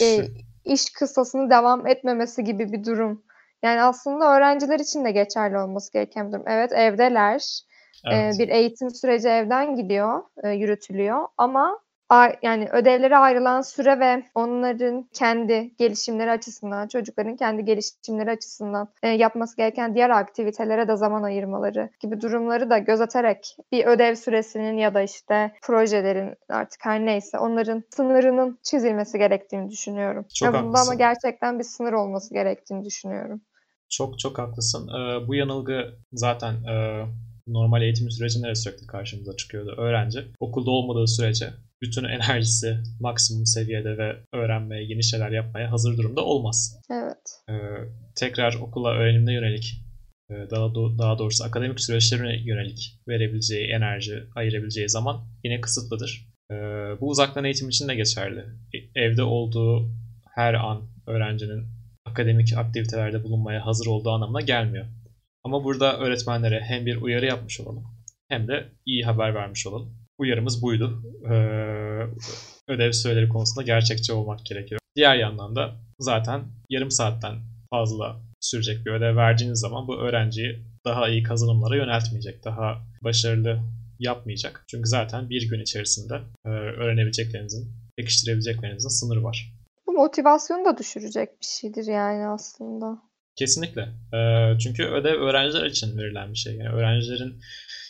e, 0.03 0.29
iş 0.65 0.91
kısasını 0.91 1.51
devam 1.51 1.87
etmemesi 1.87 2.45
gibi 2.45 2.73
bir 2.73 2.85
durum. 2.85 3.23
Yani 3.63 3.83
aslında 3.83 4.37
öğrenciler 4.37 4.81
için 4.81 5.05
de 5.05 5.11
geçerli 5.11 5.59
olması 5.59 5.93
gereken 5.93 6.29
bir 6.29 6.33
durum. 6.33 6.45
Evet 6.49 6.73
evdeler. 6.73 7.63
Evet. 8.07 8.35
E, 8.35 8.39
bir 8.39 8.49
eğitim 8.49 8.91
süreci 8.91 9.29
evden 9.29 9.77
gidiyor, 9.77 10.23
e, 10.45 10.51
yürütülüyor 10.51 11.29
ama 11.37 11.81
yani 12.43 12.69
ödevlere 12.73 13.17
ayrılan 13.17 13.61
süre 13.61 14.01
ve 14.01 14.23
onların 14.35 15.09
kendi 15.13 15.71
gelişimleri 15.79 16.31
açısından, 16.31 16.89
çocukların 16.89 17.37
kendi 17.37 17.65
gelişimleri 17.65 18.31
açısından 18.31 18.89
e, 19.03 19.09
yapması 19.09 19.57
gereken 19.57 19.95
diğer 19.95 20.11
aktivitelere 20.11 20.89
de 20.89 20.97
zaman 20.97 21.23
ayırmaları 21.23 21.91
gibi 22.01 22.21
durumları 22.21 22.71
da 22.71 22.79
gözeterek 22.79 23.57
bir 23.73 23.87
ödev 23.87 24.15
süresinin 24.15 24.77
ya 24.77 24.95
da 24.95 25.03
işte 25.03 25.53
projelerin 25.63 26.37
artık 26.49 26.85
her 26.85 27.07
neyse 27.07 27.39
onların 27.39 27.85
sınırının 27.91 28.59
çizilmesi 28.63 29.19
gerektiğini 29.19 29.71
düşünüyorum. 29.71 30.27
Çok 30.35 30.55
ya 30.55 30.65
bunda 30.65 30.81
ama 30.81 30.95
gerçekten 30.95 31.59
bir 31.59 31.65
sınır 31.65 31.93
olması 31.93 32.35
gerektiğini 32.35 32.85
düşünüyorum. 32.85 33.41
Çok 33.91 34.19
çok 34.19 34.39
haklısın. 34.39 34.89
Ee, 34.89 35.29
bu 35.29 35.35
yanılgı 35.35 35.95
zaten 36.13 36.53
e, 36.53 37.05
normal 37.49 37.83
eğitim 37.83 38.11
sürecinde 38.11 38.49
de 38.49 38.55
sürekli 38.55 38.87
karşımıza 38.87 39.37
çıkıyordu. 39.37 39.75
Öğrenci 39.79 40.25
okulda 40.41 40.71
olmadığı 40.71 41.07
sürece 41.07 41.51
bütün 41.83 42.05
enerjisi 42.17 42.79
maksimum 43.01 43.47
seviyede 43.47 43.99
ve 43.99 44.17
öğrenmeye, 44.33 44.85
yeni 44.85 45.05
şeyler 45.05 45.31
yapmaya 45.31 45.73
hazır 45.73 45.97
durumda 45.97 46.25
olmaz. 46.25 46.81
Evet. 46.91 47.19
Ee, 47.51 47.55
tekrar 48.17 48.55
okula 48.55 48.91
öğrenimine 48.91 49.33
yönelik, 49.33 49.83
e, 50.31 50.35
daha, 50.51 50.67
do- 50.67 50.99
daha 50.99 51.19
doğrusu 51.19 51.45
akademik 51.45 51.81
süreçlerine 51.81 52.37
yönelik 52.45 53.01
verebileceği 53.09 53.69
enerji, 53.69 54.25
ayırabileceği 54.35 54.89
zaman 54.89 55.25
yine 55.45 55.61
kısıtlıdır. 55.61 56.29
Ee, 56.51 56.55
bu 57.01 57.09
uzaktan 57.09 57.45
eğitim 57.45 57.69
için 57.69 57.89
de 57.89 57.95
geçerli. 57.95 58.41
E, 58.75 59.01
evde 59.01 59.23
olduğu 59.23 59.91
her 60.35 60.55
an 60.55 60.83
öğrencinin 61.07 61.67
akademik 62.05 62.53
aktivitelerde 62.57 63.25
bulunmaya 63.25 63.67
hazır 63.67 63.87
olduğu 63.87 64.11
anlamına 64.11 64.41
gelmiyor. 64.41 64.87
Ama 65.49 65.65
burada 65.65 65.99
öğretmenlere 65.99 66.61
hem 66.61 66.87
bir 66.87 67.03
uyarı 67.03 67.27
yapmış 67.27 67.61
olalım 67.61 67.85
hem 68.29 68.49
de 68.49 68.69
iyi 68.87 69.05
haber 69.05 69.35
vermiş 69.35 69.67
olalım 69.67 69.95
uyarımız 70.19 70.63
buydu. 70.63 71.03
Ee, 71.25 71.35
ödev 72.69 72.93
süreleri 72.93 73.29
konusunda 73.29 73.63
gerçekçi 73.63 74.13
olmak 74.13 74.47
gerekiyor. 74.47 74.81
Diğer 74.97 75.17
yandan 75.17 75.57
da 75.57 75.75
zaten 75.99 76.45
yarım 76.71 76.91
saatten 76.91 77.35
fazla 77.71 78.21
sürecek 78.41 78.87
bir 78.87 78.91
ödev 78.91 79.17
verdiğiniz 79.17 79.61
zaman 79.61 79.89
bu 79.89 79.97
öğrenciyi 79.97 80.63
daha 80.85 81.09
iyi 81.09 81.23
kazanımlara 81.23 81.77
yöneltmeyecek. 81.77 82.45
Daha 82.45 82.79
başarılı 83.05 83.61
yapmayacak. 83.99 84.65
Çünkü 84.67 84.89
zaten 84.89 85.31
bir 85.31 85.49
gün 85.49 85.61
içerisinde 85.61 86.15
e, 86.47 86.49
öğrenebileceklerinizin, 86.49 87.73
pekiştirebileceklerinizin 87.97 88.89
sınırı 88.89 89.25
var. 89.25 89.53
Bu 89.87 89.93
motivasyonu 89.93 90.65
da 90.65 90.79
düşürecek 90.79 91.29
bir 91.41 91.47
şeydir 91.47 91.87
yani 91.87 92.27
aslında. 92.27 93.08
Kesinlikle. 93.39 93.89
E, 94.15 94.19
çünkü 94.59 94.85
ödev 94.85 95.15
öğrenciler 95.15 95.67
için 95.67 95.99
verilen 95.99 96.33
bir 96.33 96.39
şey. 96.39 96.55
Yani 96.55 96.69
öğrencilerin 96.69 97.41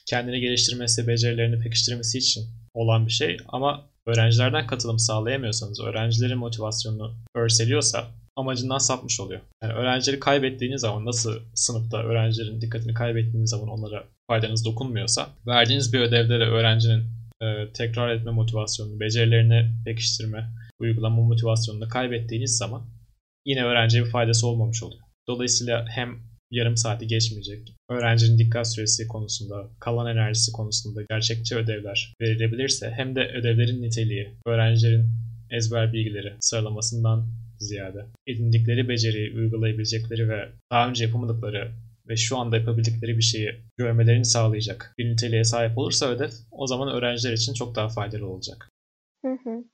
kendini 0.07 0.41
geliştirmesi, 0.41 1.09
becerilerini 1.09 1.59
pekiştirmesi 1.59 2.19
için 2.19 2.45
olan 2.75 3.07
bir 3.07 3.13
şey. 3.13 3.37
Ama 3.49 3.87
öğrencilerden 4.07 4.67
katılım 4.67 4.99
sağlayamıyorsanız, 4.99 5.81
öğrencilerin 5.81 6.39
motivasyonunu 6.39 7.15
örseliyorsa 7.35 8.07
amacından 8.37 8.79
sapmış 8.79 9.21
oluyor. 9.21 9.41
Yani 9.63 9.73
öğrencileri 9.73 10.21
kaybettiğiniz 10.21 10.81
zaman 10.81 11.07
nasıl 11.07 11.41
sınıfta 11.55 12.03
öğrencilerin 12.03 12.61
dikkatini 12.61 12.95
kaybettiğiniz 12.95 13.51
zaman 13.51 13.69
onlara 13.69 14.05
faydanız 14.27 14.65
dokunmuyorsa 14.65 15.29
verdiğiniz 15.47 15.93
bir 15.93 16.01
ödevde 16.01 16.41
de 16.41 16.45
öğrencinin 16.45 17.05
e, 17.43 17.73
tekrar 17.75 18.09
etme 18.11 18.31
motivasyonunu, 18.31 19.01
becerilerini 19.01 19.71
pekiştirme, 19.85 20.51
uygulama 20.81 21.23
motivasyonunu 21.23 21.89
kaybettiğiniz 21.89 22.57
zaman 22.57 22.83
yine 23.47 23.65
öğrenciye 23.65 24.05
bir 24.05 24.11
faydası 24.11 24.47
olmamış 24.47 24.83
oluyor. 24.83 25.08
Dolayısıyla 25.29 25.87
hem 25.89 26.19
yarım 26.51 26.77
saati 26.77 27.07
geçmeyecek, 27.07 27.75
öğrencinin 27.91 28.39
dikkat 28.39 28.75
süresi 28.75 29.09
konusunda, 29.09 29.69
kalan 29.81 30.17
enerjisi 30.17 30.53
konusunda 30.53 31.03
gerçekçi 31.11 31.57
ödevler 31.57 32.15
verilebilirse 32.21 32.91
hem 32.91 33.17
de 33.17 33.21
ödevlerin 33.21 33.83
niteliği, 33.83 34.31
öğrencilerin 34.47 35.07
ezber 35.51 35.93
bilgileri 35.93 36.35
sıralamasından 36.41 37.27
ziyade 37.59 38.07
edindikleri 38.27 38.89
beceriyi 38.89 39.37
uygulayabilecekleri 39.37 40.29
ve 40.29 40.49
daha 40.73 40.89
önce 40.89 41.05
yapamadıkları 41.05 41.73
ve 42.09 42.17
şu 42.17 42.39
anda 42.39 42.57
yapabildikleri 42.57 43.17
bir 43.17 43.23
şeyi 43.23 43.55
görmelerini 43.77 44.25
sağlayacak 44.25 44.95
bir 44.99 45.11
niteliğe 45.11 45.45
sahip 45.45 45.79
olursa 45.79 46.09
ödev 46.09 46.31
o 46.51 46.67
zaman 46.67 46.89
öğrenciler 46.89 47.33
için 47.33 47.55
çok 47.55 47.75
daha 47.75 47.89
faydalı 47.89 48.27
olacak. 48.27 48.69
Hı 49.25 49.33
hı. 49.33 49.65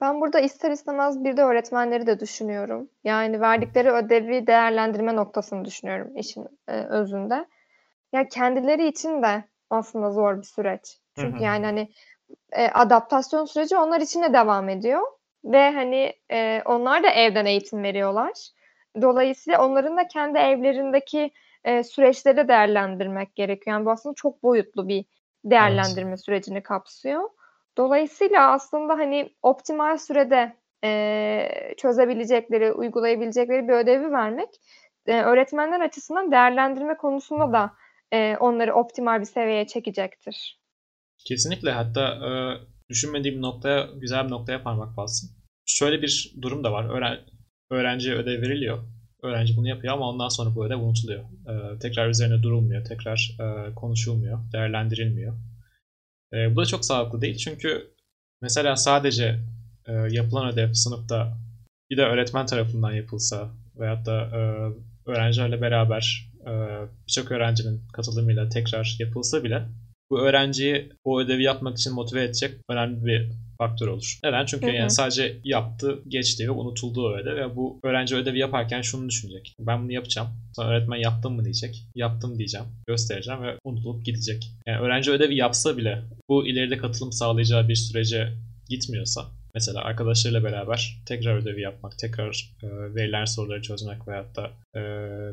Ben 0.00 0.20
burada 0.20 0.40
ister 0.40 0.70
istemez 0.70 1.24
bir 1.24 1.36
de 1.36 1.42
öğretmenleri 1.42 2.06
de 2.06 2.20
düşünüyorum. 2.20 2.88
Yani 3.04 3.40
verdikleri 3.40 3.90
ödevi 3.90 4.46
değerlendirme 4.46 5.16
noktasını 5.16 5.64
düşünüyorum 5.64 6.16
işin 6.16 6.46
e, 6.68 6.72
özünde. 6.72 7.46
Ya 8.12 8.28
kendileri 8.28 8.88
için 8.88 9.22
de 9.22 9.44
aslında 9.70 10.10
zor 10.10 10.38
bir 10.38 10.46
süreç. 10.46 10.98
Çünkü 11.18 11.36
hı 11.36 11.40
hı. 11.40 11.44
yani 11.44 11.66
hani 11.66 11.88
e, 12.52 12.68
adaptasyon 12.68 13.44
süreci 13.44 13.76
onlar 13.76 14.00
için 14.00 14.22
de 14.22 14.32
devam 14.32 14.68
ediyor 14.68 15.02
ve 15.44 15.70
hani 15.70 16.12
e, 16.30 16.62
onlar 16.64 17.02
da 17.02 17.10
evden 17.10 17.46
eğitim 17.46 17.82
veriyorlar. 17.82 18.32
Dolayısıyla 19.02 19.66
onların 19.66 19.96
da 19.96 20.08
kendi 20.08 20.38
evlerindeki 20.38 21.30
e, 21.64 21.84
süreçleri 21.84 22.48
değerlendirmek 22.48 23.36
gerekiyor. 23.36 23.76
Yani 23.76 23.86
bu 23.86 23.90
aslında 23.90 24.14
çok 24.14 24.42
boyutlu 24.42 24.88
bir 24.88 25.04
değerlendirme 25.44 26.10
evet. 26.10 26.24
sürecini 26.24 26.62
kapsıyor. 26.62 27.30
Dolayısıyla 27.80 28.52
aslında 28.52 28.92
hani 28.92 29.30
optimal 29.42 29.96
sürede 29.96 30.56
e, 30.84 31.74
çözebilecekleri, 31.76 32.72
uygulayabilecekleri 32.72 33.68
bir 33.68 33.72
ödevi 33.72 34.12
vermek 34.12 34.48
e, 35.06 35.22
öğretmenler 35.22 35.80
açısından 35.80 36.32
değerlendirme 36.32 36.96
konusunda 36.96 37.52
da 37.52 37.72
e, 38.12 38.36
onları 38.36 38.74
optimal 38.74 39.20
bir 39.20 39.24
seviyeye 39.24 39.66
çekecektir. 39.66 40.60
Kesinlikle 41.28 41.70
hatta 41.70 42.08
e, 42.08 42.30
düşünmediğim 42.88 43.42
noktaya 43.42 43.88
güzel 43.96 44.24
bir 44.24 44.30
noktaya 44.30 44.62
parmak 44.62 44.96
bassın. 44.96 45.30
Şöyle 45.66 46.02
bir 46.02 46.34
durum 46.42 46.64
da 46.64 46.72
var. 46.72 46.96
Öğren 46.96 47.18
öğrenciye 47.70 48.14
ödev 48.14 48.42
veriliyor. 48.42 48.78
Öğrenci 49.22 49.56
bunu 49.56 49.68
yapıyor 49.68 49.94
ama 49.94 50.08
ondan 50.08 50.28
sonra 50.28 50.54
bu 50.54 50.66
ödev 50.66 50.78
unutuluyor. 50.78 51.24
E, 51.24 51.78
tekrar 51.78 52.08
üzerine 52.08 52.42
durulmuyor, 52.42 52.84
tekrar 52.84 53.36
e, 53.40 53.74
konuşulmuyor, 53.74 54.38
değerlendirilmiyor. 54.52 55.34
E, 56.32 56.56
bu 56.56 56.60
da 56.60 56.66
çok 56.66 56.84
sağlıklı 56.84 57.20
değil. 57.20 57.36
Çünkü 57.36 57.90
mesela 58.42 58.76
sadece 58.76 59.40
e, 59.86 59.92
yapılan 59.92 60.52
ödev 60.52 60.72
sınıfta 60.72 61.38
bir 61.90 61.96
de 61.96 62.02
öğretmen 62.02 62.46
tarafından 62.46 62.92
yapılsa 62.92 63.50
veyahut 63.76 64.06
da 64.06 64.22
e, 64.22 64.40
öğrencilerle 65.10 65.60
beraber 65.60 66.32
e, 66.46 66.52
birçok 67.06 67.30
öğrencinin 67.30 67.88
katılımıyla 67.92 68.48
tekrar 68.48 68.96
yapılsa 68.98 69.44
bile 69.44 69.68
bu 70.10 70.20
öğrenciyi 70.20 70.92
o 71.04 71.20
ödevi 71.20 71.42
yapmak 71.42 71.78
için 71.78 71.94
motive 71.94 72.24
edecek 72.24 72.54
önemli 72.68 73.04
bir 73.04 73.30
faktör 73.58 73.88
olur. 73.88 74.18
Neden? 74.24 74.46
Çünkü 74.46 74.66
hı 74.66 74.70
hı. 74.70 74.74
yani 74.74 74.90
sadece 74.90 75.36
yaptı, 75.44 75.98
geçti 76.08 76.46
ve 76.46 76.50
unutuldu 76.50 77.06
o 77.06 77.12
ödev 77.12 77.36
ve 77.36 77.56
bu 77.56 77.80
öğrenci 77.84 78.16
ödevi 78.16 78.38
yaparken 78.38 78.82
şunu 78.82 79.08
düşünecek. 79.08 79.54
Ben 79.60 79.82
bunu 79.82 79.92
yapacağım. 79.92 80.28
Sonra 80.56 80.68
öğretmen 80.68 80.96
yaptım 80.96 81.34
mı 81.34 81.44
diyecek. 81.44 81.84
Yaptım 81.94 82.38
diyeceğim. 82.38 82.66
Göstereceğim 82.86 83.42
ve 83.42 83.58
unutulup 83.64 84.04
gidecek. 84.04 84.50
Yani 84.66 84.78
öğrenci 84.80 85.10
ödevi 85.10 85.36
yapsa 85.36 85.76
bile 85.76 86.02
bu 86.28 86.46
ileride 86.46 86.76
katılım 86.76 87.12
sağlayacağı 87.12 87.68
bir 87.68 87.74
sürece 87.74 88.32
gitmiyorsa 88.68 89.39
Mesela 89.54 89.84
arkadaşlarıyla 89.84 90.44
beraber 90.44 90.98
tekrar 91.06 91.36
ödevi 91.36 91.60
yapmak, 91.60 91.98
tekrar 91.98 92.54
e, 92.62 92.66
verilen 92.94 93.24
soruları 93.24 93.62
çözmek 93.62 94.08
veyahut 94.08 94.36
da 94.36 94.50
e, 94.74 94.80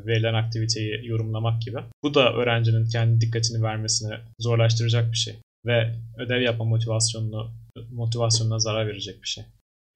verilen 0.06 0.34
aktiviteyi 0.34 1.08
yorumlamak 1.08 1.62
gibi. 1.62 1.78
Bu 2.02 2.14
da 2.14 2.32
öğrencinin 2.32 2.88
kendi 2.88 3.20
dikkatini 3.20 3.62
vermesini 3.62 4.14
zorlaştıracak 4.38 5.12
bir 5.12 5.16
şey. 5.16 5.34
Ve 5.66 5.94
ödev 6.18 6.40
yapma 6.40 6.64
motivasyonunu 6.64 7.50
motivasyonuna 7.92 8.58
zarar 8.58 8.86
verecek 8.86 9.22
bir 9.22 9.28
şey. 9.28 9.44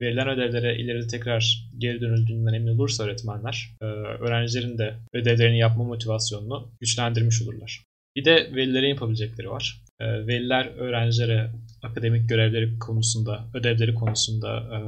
Verilen 0.01 0.29
ödevlere 0.29 0.77
ileride 0.79 1.07
tekrar 1.07 1.69
geri 1.79 2.01
dönüldüğünden 2.01 2.53
emin 2.53 2.75
olursa 2.75 3.05
öğretmenler, 3.05 3.71
e, 3.83 3.85
öğrencilerin 3.85 4.79
de 4.79 4.95
ödevlerini 5.13 5.59
yapma 5.59 5.85
motivasyonunu 5.85 6.69
güçlendirmiş 6.81 7.43
olurlar. 7.43 7.83
Bir 8.17 8.25
de 8.25 8.35
velilerin 8.55 8.89
yapabilecekleri 8.89 9.51
var. 9.51 9.83
E, 10.01 10.27
veliler 10.27 10.67
öğrencilere 10.67 11.51
akademik 11.83 12.29
görevleri 12.29 12.79
konusunda, 12.79 13.45
ödevleri 13.55 13.95
konusunda 13.95 14.59
e, 14.59 14.79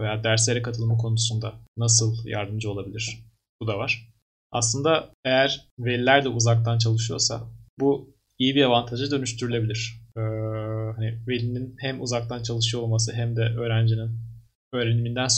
veya 0.00 0.24
derslere 0.24 0.62
katılımı 0.62 0.98
konusunda 0.98 1.54
nasıl 1.76 2.26
yardımcı 2.26 2.70
olabilir? 2.70 3.18
Bu 3.60 3.66
da 3.66 3.78
var. 3.78 4.08
Aslında 4.52 5.10
eğer 5.24 5.68
veliler 5.78 6.24
de 6.24 6.28
uzaktan 6.28 6.78
çalışıyorsa 6.78 7.42
bu 7.80 8.14
iyi 8.38 8.54
bir 8.54 8.62
avantaja 8.62 9.10
dönüştürülebilir. 9.10 10.00
Ee, 10.16 10.20
hani 10.96 11.18
velinin 11.28 11.76
hem 11.78 12.02
uzaktan 12.02 12.42
çalışıyor 12.42 12.82
olması 12.82 13.12
hem 13.12 13.36
de 13.36 13.40
öğrencinin 13.40 14.10
öğreniminden 14.72 15.28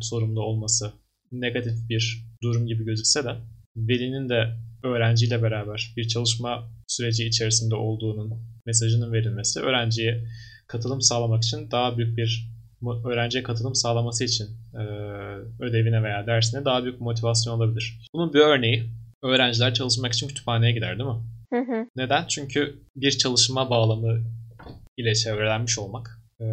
sorumlu 0.00 0.42
olması 0.42 0.92
negatif 1.32 1.88
bir 1.88 2.24
durum 2.42 2.66
gibi 2.66 2.84
gözükse 2.84 3.24
de 3.24 3.36
velinin 3.76 4.28
de 4.28 4.56
öğrenciyle 4.82 5.42
beraber 5.42 5.92
bir 5.96 6.08
çalışma 6.08 6.68
süreci 6.90 7.26
içerisinde 7.26 7.74
olduğunun 7.74 8.32
mesajının 8.66 9.12
verilmesi 9.12 9.60
öğrenciye 9.60 10.24
katılım 10.66 11.00
sağlamak 11.00 11.42
için 11.44 11.70
daha 11.70 11.98
büyük 11.98 12.16
bir 12.16 12.50
öğrenciye 13.04 13.42
katılım 13.42 13.74
sağlaması 13.74 14.24
için 14.24 14.46
e, 14.74 14.82
ödevine 15.60 16.02
veya 16.02 16.26
dersine 16.26 16.64
daha 16.64 16.84
büyük 16.84 17.00
motivasyon 17.00 17.54
olabilir. 17.54 18.00
Bunun 18.14 18.32
bir 18.32 18.38
örneği 18.38 18.90
öğrenciler 19.22 19.74
çalışmak 19.74 20.12
için 20.12 20.28
kütüphaneye 20.28 20.72
gider 20.72 20.98
değil 20.98 21.08
mi? 21.08 21.22
Hı 21.52 21.58
hı. 21.60 21.86
Neden? 21.96 22.26
Çünkü 22.26 22.78
bir 22.96 23.10
çalışma 23.10 23.70
bağlamı 23.70 24.20
ile 24.96 25.14
çevrelenmiş 25.14 25.78
olmak, 25.78 26.20
e, 26.40 26.46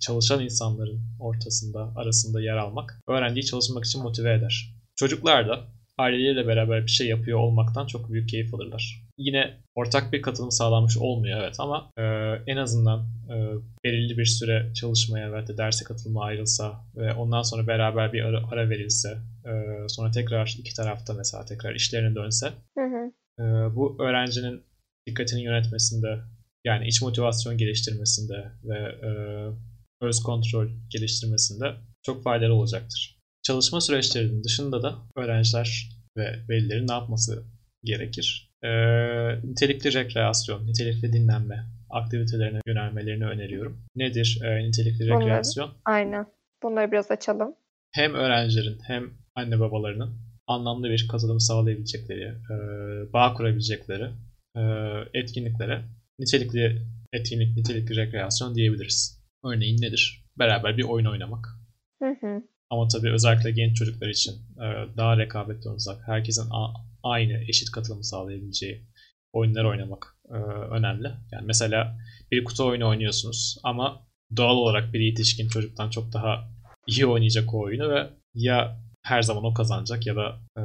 çalışan 0.00 0.44
insanların 0.44 1.00
ortasında, 1.20 1.92
arasında 1.96 2.40
yer 2.40 2.56
almak 2.56 3.00
öğrenciyi 3.08 3.44
çalışmak 3.44 3.84
için 3.84 4.02
motive 4.02 4.34
eder. 4.34 4.74
Çocuklar 4.96 5.48
da 5.48 5.60
aileleriyle 5.98 6.46
beraber 6.46 6.82
bir 6.82 6.90
şey 6.90 7.08
yapıyor 7.08 7.38
olmaktan 7.38 7.86
çok 7.86 8.12
büyük 8.12 8.28
keyif 8.28 8.54
alırlar. 8.54 9.03
Yine 9.18 9.60
ortak 9.74 10.12
bir 10.12 10.22
katılım 10.22 10.50
sağlanmış 10.50 10.96
olmuyor 10.96 11.40
evet 11.40 11.56
ama 11.58 11.90
e, 11.98 12.02
en 12.46 12.56
azından 12.56 13.00
e, 13.00 13.34
belirli 13.84 14.18
bir 14.18 14.24
süre 14.24 14.72
çalışmaya 14.74 15.32
veya 15.32 15.46
da 15.46 15.58
derse 15.58 15.84
katılma 15.84 16.24
ayrılsa 16.24 16.84
ve 16.96 17.14
ondan 17.14 17.42
sonra 17.42 17.66
beraber 17.66 18.12
bir 18.12 18.22
ara, 18.22 18.48
ara 18.52 18.70
verilse 18.70 19.18
e, 19.44 19.52
sonra 19.88 20.10
tekrar 20.10 20.56
iki 20.58 20.74
tarafta 20.74 21.14
mesela 21.14 21.44
tekrar 21.44 21.74
işlerine 21.74 22.14
dönse 22.14 22.46
hı 22.78 22.84
hı. 22.84 23.12
E, 23.42 23.76
bu 23.76 23.96
öğrencinin 24.02 24.62
dikkatini 25.06 25.42
yönetmesinde 25.42 26.20
yani 26.64 26.86
iç 26.88 27.02
motivasyon 27.02 27.58
geliştirmesinde 27.58 28.52
ve 28.64 28.78
e, 28.78 29.10
öz 30.00 30.22
kontrol 30.22 30.68
geliştirmesinde 30.90 31.74
çok 32.02 32.22
faydalı 32.22 32.54
olacaktır. 32.54 33.18
Çalışma 33.42 33.80
süreçlerinin 33.80 34.44
dışında 34.44 34.82
da 34.82 34.94
öğrenciler 35.16 35.90
ve 36.16 36.38
velilerin 36.48 36.88
ne 36.88 36.92
yapması 36.92 37.44
gerekir? 37.84 38.53
E, 38.64 38.70
nitelikli 39.44 39.94
rekreasyon, 39.94 40.66
nitelikli 40.66 41.12
dinlenme 41.12 41.66
aktivitelerine 41.90 42.60
yönelmelerini 42.66 43.26
öneriyorum. 43.26 43.78
Nedir 43.96 44.40
e, 44.44 44.68
nitelikli 44.68 45.04
Bunları, 45.04 45.20
rekreasyon? 45.20 45.70
Aynen. 45.84 46.26
Bunları 46.62 46.92
biraz 46.92 47.10
açalım. 47.10 47.54
Hem 47.92 48.14
öğrencilerin 48.14 48.78
hem 48.86 49.10
anne 49.34 49.60
babalarının 49.60 50.10
anlamlı 50.46 50.90
bir 50.90 51.08
katılım 51.08 51.40
sağlayabilecekleri, 51.40 52.24
e, 52.24 52.56
bağ 53.12 53.34
kurabilecekleri 53.34 54.10
e, 54.56 54.60
etkinliklere 55.14 55.82
nitelikli 56.18 56.82
etkinlik, 57.12 57.56
nitelikli 57.56 57.96
rekreasyon 57.96 58.54
diyebiliriz. 58.54 59.24
Örneğin 59.44 59.82
nedir? 59.82 60.24
Beraber 60.38 60.76
bir 60.76 60.84
oyun 60.84 61.06
oynamak. 61.06 61.46
Hı 62.02 62.16
hı. 62.20 62.42
Ama 62.70 62.88
tabii 62.88 63.12
özellikle 63.12 63.50
genç 63.50 63.76
çocuklar 63.76 64.08
için 64.08 64.32
e, 64.32 64.96
daha 64.96 65.18
rekabetten 65.18 65.70
uzak, 65.70 66.08
herkesin 66.08 66.48
aynı 67.02 67.44
eşit 67.48 67.70
katılımı 67.70 68.04
sağlayabileceği 68.04 68.86
oyunlar 69.32 69.64
oynamak 69.64 70.16
e, 70.30 70.34
önemli. 70.70 71.08
Yani 71.32 71.46
mesela 71.46 71.98
bir 72.30 72.44
kutu 72.44 72.66
oyunu 72.66 72.88
oynuyorsunuz 72.88 73.56
ama 73.62 74.06
doğal 74.36 74.56
olarak 74.56 74.92
bir 74.92 75.00
yetişkin 75.00 75.48
çocuktan 75.48 75.90
çok 75.90 76.12
daha 76.12 76.50
iyi 76.86 77.06
oynayacak 77.06 77.54
o 77.54 77.60
oyunu 77.60 77.90
ve 77.90 78.10
ya 78.34 78.80
her 79.02 79.22
zaman 79.22 79.44
o 79.44 79.54
kazanacak 79.54 80.06
ya 80.06 80.16
da 80.16 80.40
e, 80.56 80.60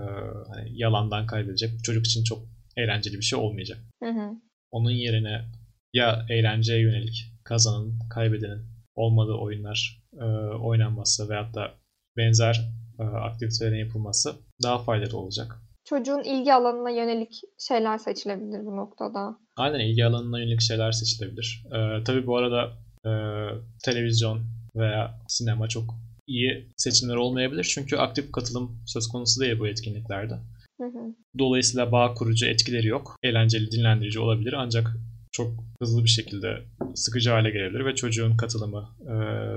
hani 0.48 0.70
yalandan 0.80 1.26
kaybedecek. 1.26 1.84
Çocuk 1.84 2.06
için 2.06 2.24
çok 2.24 2.40
eğlenceli 2.78 3.18
bir 3.18 3.22
şey 3.22 3.40
olmayacak. 3.40 3.80
Hı 4.04 4.10
hı. 4.10 4.32
Onun 4.72 4.92
yerine 4.92 5.46
ya 5.94 6.26
eğlenceye 6.30 6.82
yönelik 6.82 7.34
kazanın, 7.44 8.00
kaybedenin 8.10 8.66
olmadığı 8.96 9.34
oyunlar 9.34 10.04
e, 10.14 10.24
oynanması 10.56 11.30
veyahut 11.30 11.56
da 11.56 11.79
benzer 12.20 12.70
e, 13.00 13.04
aktivitelerin 13.04 13.80
yapılması 13.80 14.36
daha 14.64 14.80
faydalı 14.80 15.18
olacak. 15.18 15.56
Çocuğun 15.86 16.24
ilgi 16.24 16.54
alanına 16.54 16.90
yönelik 16.90 17.42
şeyler 17.58 17.98
seçilebilir 17.98 18.66
bu 18.66 18.78
noktada. 18.78 19.38
Aynen 19.58 19.80
ilgi 19.80 20.06
alanına 20.06 20.40
yönelik 20.40 20.62
şeyler 20.62 20.92
seçilebilir. 20.92 21.64
E, 21.68 22.04
tabii 22.04 22.28
bu 22.28 22.38
arada 22.38 22.72
e, 23.06 23.12
televizyon 23.84 24.42
veya 24.76 25.20
sinema 25.28 25.68
çok 25.68 25.84
iyi 26.28 26.70
seçimler 26.78 27.16
olmayabilir. 27.16 27.64
Çünkü 27.64 27.98
aktif 27.98 28.32
katılım 28.32 28.82
söz 28.86 29.08
konusu 29.08 29.42
değil 29.42 29.60
bu 29.60 29.68
etkinliklerde. 29.68 30.34
Hı 30.82 30.86
hı. 30.86 31.16
Dolayısıyla 31.40 31.92
bağ 31.92 32.14
kurucu 32.14 32.46
etkileri 32.46 32.88
yok. 32.88 33.16
Eğlenceli, 33.24 33.72
dinlendirici 33.72 34.20
olabilir 34.20 34.54
ancak 34.54 34.96
çok 35.32 35.52
hızlı 35.82 36.04
bir 36.04 36.10
şekilde 36.10 36.64
sıkıcı 36.96 37.30
hale 37.30 37.50
gelebilir 37.50 37.86
ve 37.86 37.96
çocuğun 37.96 38.38
katılımı 38.38 38.90
e, 39.02 39.16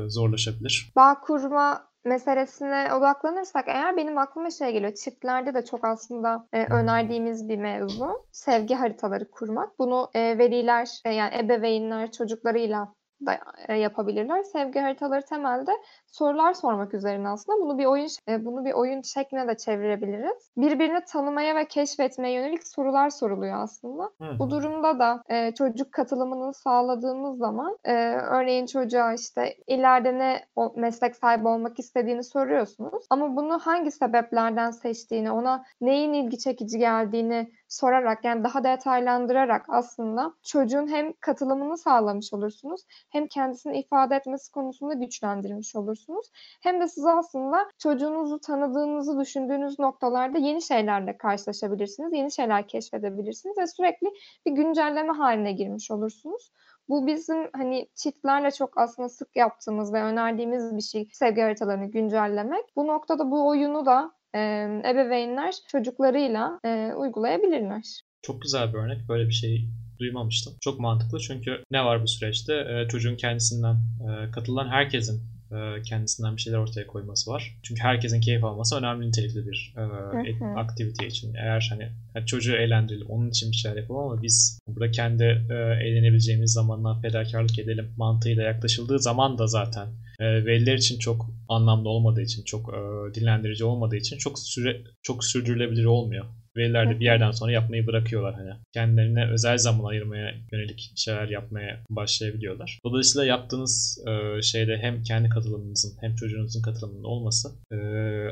zorlaşabilir. 0.09 0.91
Bağ 0.97 1.21
kurma 1.21 1.92
meselesine 2.05 2.95
odaklanırsak 2.95 3.69
eğer 3.69 3.97
benim 3.97 4.19
aklıma 4.19 4.51
şey 4.51 4.73
geliyor. 4.73 4.95
Çiftlerde 4.95 5.55
de 5.55 5.65
çok 5.65 5.85
aslında 5.85 6.47
e, 6.53 6.65
önerdiğimiz 6.65 7.49
bir 7.49 7.59
mevzu. 7.59 8.27
Sevgi 8.33 8.75
haritaları 8.75 9.31
kurmak. 9.31 9.79
Bunu 9.79 10.11
e, 10.15 10.39
veliler 10.39 10.89
e, 11.05 11.11
yani 11.15 11.35
ebeveynler 11.39 12.13
çocuklarıyla 12.13 12.95
da 13.27 13.39
e, 13.69 13.75
yapabilirler. 13.75 14.43
Sevgi 14.43 14.81
haritaları 14.81 15.23
temelde 15.23 15.73
sorular 16.07 16.53
sormak 16.55 16.95
üzerine 16.95 17.29
aslında. 17.29 17.61
Bunu 17.65 17.79
bir 17.79 17.85
oyun 17.85 18.09
e, 18.29 18.45
bunu 18.45 18.65
bir 18.65 18.73
oyun 18.73 19.03
şekline 19.03 19.49
de 19.49 19.57
çevirebiliriz. 19.57 20.51
Birbirini 20.57 21.05
tanımaya 21.05 21.57
ve 21.57 21.65
keşfetmeye 21.65 22.35
yönelik 22.35 22.69
sorular 22.69 23.11
soruluyor 23.11 23.61
aslında. 23.63 24.05
Hı. 24.05 24.39
Bu 24.39 24.51
durumda 24.51 24.99
da 24.99 25.23
e, 25.29 25.55
çocuk 25.55 25.93
katılımını 25.93 26.55
sağladığımız 26.55 27.39
zaman 27.39 27.79
e, 27.85 27.93
örneğin 28.15 28.67
çocuğa 28.67 29.13
işte 29.13 29.57
ileride 29.67 30.19
ne 30.19 30.45
o 30.57 30.73
meslek 30.77 31.17
sahibi 31.17 31.49
olmak 31.49 31.79
istediğini 31.79 32.25
soruyorsunuz. 32.25 33.07
Ama 33.11 33.37
bunu 33.37 33.59
hangi 33.59 33.91
sebeplerden 33.91 34.71
seçtiğini, 34.71 35.31
ona 35.31 35.65
neyin 35.81 36.13
ilgi 36.13 36.39
çekici 36.39 36.79
geldiğini 36.79 37.51
sorarak 37.73 38.25
yani 38.25 38.45
daha 38.45 38.65
detaylandırarak 38.65 39.65
aslında 39.69 40.35
çocuğun 40.43 40.89
hem 40.89 41.13
katılımını 41.21 41.79
sağlamış 41.79 42.33
olursunuz 42.33 42.81
hem 43.11 43.27
kendisini 43.27 43.79
ifade 43.79 44.17
etmesi 44.17 44.53
konusunda 44.53 44.95
güçlendirmiş 44.95 45.77
olursunuz. 45.77 46.31
Hem 46.63 46.81
de 46.81 46.89
siz 46.89 47.07
aslında 47.07 47.69
çocuğunuzu 47.79 48.41
tanıdığınızı 48.41 49.21
düşündüğünüz 49.21 49.79
noktalarda 49.79 50.39
yeni 50.39 50.63
şeylerle 50.63 51.17
karşılaşabilirsiniz. 51.17 52.13
Yeni 52.13 52.33
şeyler 52.33 52.69
keşfedebilirsiniz 52.69 53.59
ve 53.59 53.67
sürekli 53.67 54.09
bir 54.47 54.53
güncelleme 54.53 55.13
haline 55.13 55.53
girmiş 55.53 55.91
olursunuz. 55.91 56.53
Bu 56.89 57.07
bizim 57.07 57.51
hani 57.53 57.89
çiftlerle 57.95 58.51
çok 58.51 58.79
aslında 58.79 59.09
sık 59.09 59.37
yaptığımız 59.37 59.93
ve 59.93 60.03
önerdiğimiz 60.03 60.77
bir 60.77 60.83
şey 60.83 61.09
sevgi 61.13 61.41
haritalarını 61.41 61.87
güncellemek. 61.87 62.77
Bu 62.77 62.87
noktada 62.87 63.31
bu 63.31 63.49
oyunu 63.49 63.87
da 63.87 64.13
e, 64.35 64.41
ebeveynler 64.91 65.55
çocuklarıyla 65.69 66.61
e, 66.65 66.93
uygulayabilirler. 66.97 67.83
Çok 68.23 68.43
güzel 68.43 68.73
bir 68.73 68.79
örnek. 68.79 69.09
Böyle 69.09 69.29
bir 69.29 69.35
şey 69.35 69.69
duymamıştım. 69.99 70.55
Çok 70.61 70.81
mantıklı 70.81 71.19
çünkü 71.21 71.65
ne 71.71 71.85
var 71.85 72.03
bu 72.03 72.09
süreçte? 72.09 72.55
E, 72.55 72.89
çocuğun 72.89 73.17
kendisinden 73.17 73.75
e, 73.75 74.31
katılan 74.31 74.69
herkesin 74.69 75.23
e, 75.53 75.83
kendisinden 75.83 76.37
bir 76.37 76.41
şeyler 76.41 76.59
ortaya 76.59 76.87
koyması 76.87 77.31
var. 77.31 77.59
Çünkü 77.63 77.83
herkesin 77.83 78.21
keyif 78.21 78.45
alması 78.45 78.77
önemli 78.77 79.09
nitelikli 79.09 79.47
bir 79.47 79.75
e, 79.77 80.47
aktivite 80.57 81.07
için. 81.07 81.35
Eğer 81.35 81.67
hani 81.71 81.89
yani 82.15 82.27
çocuğu 82.27 82.57
eğlendirelim, 82.57 83.07
onun 83.07 83.31
için 83.31 83.51
bir 83.51 83.57
şeyler 83.57 83.77
yapalım 83.77 84.01
ama 84.01 84.23
biz 84.23 84.59
burada 84.67 84.91
kendi 84.91 85.25
e, 85.25 85.55
eğlenebileceğimiz 85.55 86.53
zamandan 86.53 87.01
fedakarlık 87.01 87.59
edelim 87.59 87.95
mantığıyla 87.97 88.43
yaklaşıldığı 88.43 88.99
zaman 88.99 89.39
da 89.39 89.47
zaten 89.47 89.89
e, 90.23 90.47
veliler 90.47 90.75
için 90.75 90.99
çok 90.99 91.27
anlamlı 91.49 91.89
olmadığı 91.89 92.23
için, 92.23 92.45
çok 92.45 92.75
e, 92.75 93.15
dinlendirici 93.15 93.65
olmadığı 93.65 93.97
için 93.97 94.19
çok 94.19 94.39
süre 94.39 94.81
çok 95.03 95.25
sürdürülebilir 95.25 95.85
olmuyor. 95.85 96.25
Veliler 96.57 96.91
de 96.91 97.01
bir 97.01 97.05
yerden 97.05 97.31
sonra 97.31 97.53
yapmayı 97.53 97.87
bırakıyorlar 97.87 98.35
hani. 98.35 98.51
Kendilerine 98.75 99.31
özel 99.31 99.59
zaman 99.59 99.91
ayırmaya 99.91 100.35
yönelik 100.53 100.93
şeyler 100.97 101.29
yapmaya 101.29 101.85
başlayabiliyorlar. 101.91 102.79
Dolayısıyla 102.85 103.27
yaptığınız 103.27 104.05
e, 104.09 104.43
şeyde 104.43 104.79
hem 104.79 105.03
kendi 105.03 105.29
katılımınızın 105.29 105.97
hem 106.01 106.15
çocuğunuzun 106.15 106.63
katılımının 106.63 107.05
olması 107.05 107.49
e, 107.73 107.77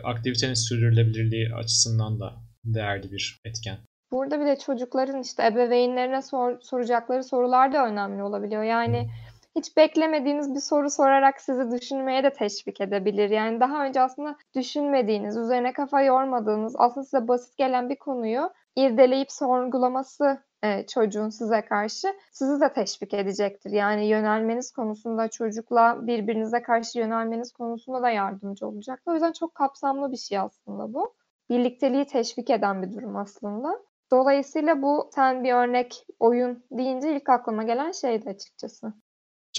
aktivitenin 0.05 0.55
sürdürülebilirliği 0.55 1.55
açısından 1.55 2.21
da 2.21 2.35
değerli 2.65 3.13
bir 3.13 3.41
etken. 3.45 3.79
Burada 4.13 4.41
bir 4.41 4.47
de 4.47 4.59
çocukların 4.67 5.23
işte 5.23 5.47
ebeveynlerine 5.47 6.23
sor, 6.23 6.61
soracakları 6.61 7.25
sorular 7.25 7.73
da 7.73 7.87
önemli 7.87 8.23
olabiliyor. 8.23 8.63
Yani 8.63 9.03
hmm 9.03 9.30
hiç 9.57 9.77
beklemediğiniz 9.77 10.55
bir 10.55 10.61
soru 10.61 10.91
sorarak 10.91 11.41
sizi 11.41 11.71
düşünmeye 11.71 12.25
de 12.25 12.33
teşvik 12.33 12.81
edebilir. 12.81 13.31
Yani 13.31 13.61
daha 13.61 13.85
önce 13.85 14.01
aslında 14.01 14.37
düşünmediğiniz, 14.57 15.37
üzerine 15.37 15.73
kafa 15.73 16.03
yormadığınız, 16.03 16.75
aslında 16.79 17.05
size 17.05 17.29
basit 17.29 17.57
gelen 17.57 17.89
bir 17.89 17.97
konuyu 17.97 18.51
irdeleyip 18.77 19.33
sorgulaması 19.33 20.39
e, 20.63 20.87
çocuğun 20.87 21.29
size 21.29 21.63
karşı 21.63 22.09
sizi 22.33 22.61
de 22.61 22.73
teşvik 22.73 23.15
edecektir. 23.15 23.71
Yani 23.71 24.07
yönelmeniz 24.07 24.73
konusunda 24.73 25.29
çocukla 25.29 26.07
birbirinize 26.07 26.63
karşı 26.63 26.99
yönelmeniz 26.99 27.53
konusunda 27.53 28.03
da 28.03 28.11
yardımcı 28.11 28.67
olacak. 28.67 29.03
O 29.07 29.13
yüzden 29.13 29.33
çok 29.33 29.55
kapsamlı 29.55 30.13
bir 30.13 30.17
şey 30.17 30.39
aslında 30.39 30.95
bu. 30.95 31.15
Birlikteliği 31.51 32.07
teşvik 32.07 32.51
eden 32.51 32.83
bir 32.83 32.93
durum 32.93 33.17
aslında. 33.17 33.81
Dolayısıyla 34.13 34.83
bu 34.83 35.11
sen 35.15 35.45
bir 35.45 35.53
örnek 35.53 36.07
oyun 36.19 36.65
deyince 36.71 37.17
ilk 37.17 37.29
aklıma 37.29 37.63
gelen 37.63 37.93
şeydi 37.93 38.31
açıkçası. 38.31 38.93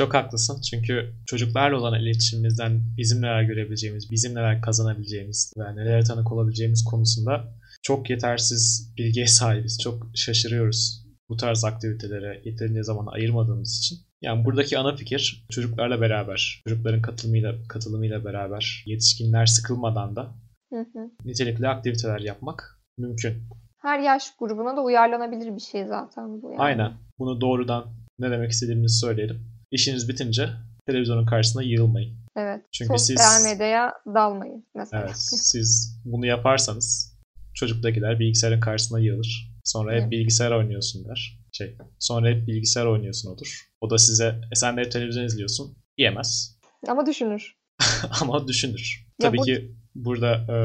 Çok 0.01 0.13
haklısın 0.13 0.61
çünkü 0.61 1.13
çocuklarla 1.25 1.77
olan 1.77 2.01
iletişimimizden 2.01 2.81
bizim 2.97 3.21
neler 3.21 3.43
görebileceğimiz, 3.43 4.11
bizim 4.11 4.35
neler 4.35 4.61
kazanabileceğimiz 4.61 5.53
ve 5.57 5.75
nelere 5.75 6.03
tanık 6.03 6.31
olabileceğimiz 6.31 6.83
konusunda 6.83 7.53
çok 7.81 8.09
yetersiz 8.09 8.93
bilgiye 8.97 9.27
sahibiz. 9.39 9.79
Çok 9.83 10.07
şaşırıyoruz 10.15 11.05
bu 11.29 11.37
tarz 11.37 11.63
aktivitelere 11.65 12.41
yeterince 12.45 12.83
zaman 12.83 13.07
ayırmadığımız 13.13 13.77
için. 13.77 13.97
Yani 14.21 14.45
buradaki 14.45 14.77
ana 14.77 14.95
fikir 14.95 15.45
çocuklarla 15.51 16.01
beraber, 16.01 16.61
çocukların 16.67 17.01
katılımıyla 17.01 17.55
katılımıyla 17.69 18.25
beraber 18.25 18.83
yetişkinler 18.85 19.45
sıkılmadan 19.45 20.15
da 20.15 20.35
hı 20.69 20.79
hı. 20.79 21.11
nitelikli 21.25 21.67
aktiviteler 21.67 22.19
yapmak 22.19 22.81
mümkün. 22.97 23.33
Her 23.77 23.99
yaş 23.99 24.35
grubuna 24.39 24.77
da 24.77 24.81
uyarlanabilir 24.81 25.55
bir 25.55 25.61
şey 25.61 25.85
zaten 25.85 26.41
bu. 26.41 26.51
Yani. 26.51 26.61
Aynen. 26.61 26.93
Bunu 27.19 27.41
doğrudan 27.41 27.85
ne 28.19 28.31
demek 28.31 28.51
istediğimizi 28.51 28.97
söyleyelim. 28.97 29.60
İşiniz 29.71 30.09
bitince 30.09 30.49
televizyonun 30.85 31.25
karşısına 31.25 31.63
yığılmayın. 31.63 32.17
Evet. 32.37 32.61
Çünkü 32.71 32.99
Sosyal 32.99 33.17
siz, 33.17 33.45
medyaya 33.45 33.93
dalmayın 34.05 34.65
mesela. 34.75 35.03
Evet. 35.03 35.17
Siz 35.17 35.99
bunu 36.05 36.25
yaparsanız 36.25 37.17
çocuk 37.53 37.83
da 37.83 37.89
gider 37.89 38.19
bilgisayarın 38.19 38.59
karşısına 38.59 38.99
yığılır. 38.99 39.51
Sonra 39.63 39.93
hep 39.93 40.01
evet. 40.01 40.11
bilgisayar 40.11 40.51
oynuyorsun 40.51 41.05
der. 41.05 41.39
Şey, 41.51 41.77
sonra 41.99 42.29
hep 42.29 42.47
bilgisayar 42.47 42.85
oynuyorsun 42.85 43.29
odur. 43.29 43.67
O 43.81 43.89
da 43.89 43.97
size 43.97 44.41
e 44.51 44.55
sen 44.55 44.77
de 44.77 44.81
hep 44.81 44.91
televizyon 44.91 45.25
izliyorsun 45.25 45.77
diyemez. 45.97 46.57
Ama 46.87 47.05
düşünür. 47.05 47.55
Ama 48.21 48.47
düşünür. 48.47 49.07
Ya 49.21 49.27
Tabii 49.27 49.37
bu... 49.37 49.43
ki 49.43 49.71
burada 49.95 50.35
e, 50.35 50.55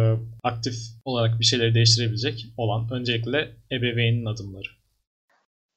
aktif 0.43 0.77
olarak 1.05 1.41
bir 1.41 1.45
şeyleri 1.45 1.75
değiştirebilecek 1.75 2.47
olan 2.57 2.89
öncelikle 2.93 3.57
ebeveynin 3.73 4.27
adımları 4.27 4.69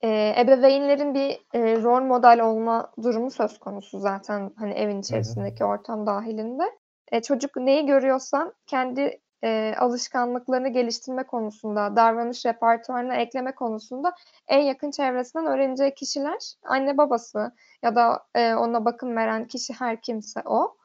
e, 0.04 0.36
ebeveynlerin 0.38 1.14
bir 1.14 1.46
e, 1.54 1.84
rol 1.84 2.02
model 2.02 2.40
olma 2.42 2.92
durumu 3.04 3.32
söz 3.32 3.60
konusu 3.60 4.00
zaten 4.00 4.52
hani 4.56 4.74
evin 4.74 5.00
içerisindeki 5.00 5.60
Hı-hı. 5.60 5.70
ortam 5.70 6.08
dahilinde. 6.08 6.64
E, 7.12 7.22
çocuk 7.22 7.56
neyi 7.56 7.86
görüyorsan 7.86 8.54
kendi 8.66 9.22
e, 9.44 9.76
alışkanlıklarını 9.78 10.70
geliştirme 10.70 11.24
konusunda, 11.24 11.96
davranış 11.96 12.46
repertuarına 12.46 13.16
ekleme 13.16 13.52
konusunda 13.52 14.14
en 14.48 14.62
yakın 14.62 14.92
çevresinden 14.92 15.46
öğreneceği 15.46 15.94
kişiler 15.94 16.54
anne 16.64 16.98
babası 16.98 17.52
ya 17.84 17.96
da 17.96 18.24
e, 18.36 18.54
ona 18.54 18.86
bakım 18.86 19.16
veren 19.16 19.48
kişi 19.48 19.74
her 19.74 20.02
kimse 20.02 20.42
o. 20.46 20.76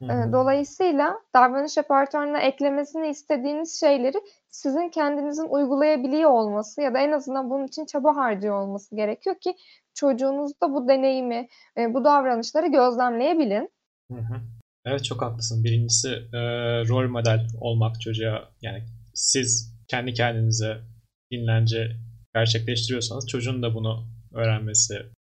Hı 0.00 0.32
Dolayısıyla 0.32 1.20
davranış 1.34 1.78
repertuarına 1.78 2.38
eklemesini 2.38 3.08
istediğiniz 3.08 3.80
şeyleri 3.80 4.22
sizin 4.52 4.90
kendinizin 4.90 5.48
uygulayabiliyor 5.48 6.30
olması 6.30 6.80
ya 6.80 6.94
da 6.94 6.98
en 6.98 7.12
azından 7.12 7.50
bunun 7.50 7.66
için 7.66 7.86
çaba 7.86 8.16
harcıyor 8.16 8.62
olması 8.62 8.96
gerekiyor 8.96 9.36
ki 9.40 9.54
çocuğunuz 9.94 10.52
da 10.62 10.72
bu 10.72 10.88
deneyimi, 10.88 11.48
bu 11.78 12.04
davranışları 12.04 12.66
gözlemleyebilin. 12.66 13.70
Hı 14.12 14.18
hı. 14.18 14.40
Evet 14.84 15.04
çok 15.04 15.22
haklısın. 15.22 15.64
Birincisi 15.64 16.08
e, 16.08 16.40
rol 16.88 17.08
model 17.08 17.46
olmak 17.60 18.00
çocuğa 18.00 18.52
yani 18.62 18.84
siz 19.14 19.74
kendi 19.88 20.14
kendinize 20.14 20.78
dinlence 21.32 21.96
gerçekleştiriyorsanız 22.34 23.28
çocuğun 23.28 23.62
da 23.62 23.74
bunu 23.74 24.06
öğrenmesi, 24.34 24.94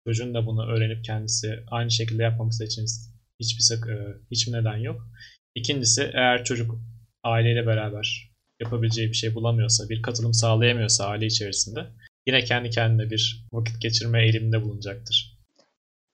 çocuğun 0.06 0.34
da 0.34 0.46
bunu 0.46 0.66
öğrenip 0.66 1.04
kendisi 1.04 1.64
aynı 1.70 1.90
şekilde 1.90 2.22
yapmaması 2.22 2.64
için 2.64 2.86
hiçbir 3.40 3.62
sak 3.62 3.88
e, 3.88 3.96
hiçbir 4.30 4.52
neden 4.52 4.76
yok. 4.76 5.08
İkincisi 5.54 6.10
eğer 6.14 6.44
çocuk 6.44 6.74
aileyle 7.24 7.66
beraber 7.66 8.31
yapabileceği 8.62 9.08
bir 9.08 9.14
şey 9.14 9.34
bulamıyorsa, 9.34 9.88
bir 9.88 10.02
katılım 10.02 10.34
sağlayamıyorsa 10.34 11.06
aile 11.06 11.26
içerisinde 11.26 11.80
yine 12.26 12.44
kendi 12.44 12.70
kendine 12.70 13.10
bir 13.10 13.46
vakit 13.52 13.80
geçirme 13.80 14.22
eğiliminde 14.22 14.62
bulunacaktır. 14.62 15.38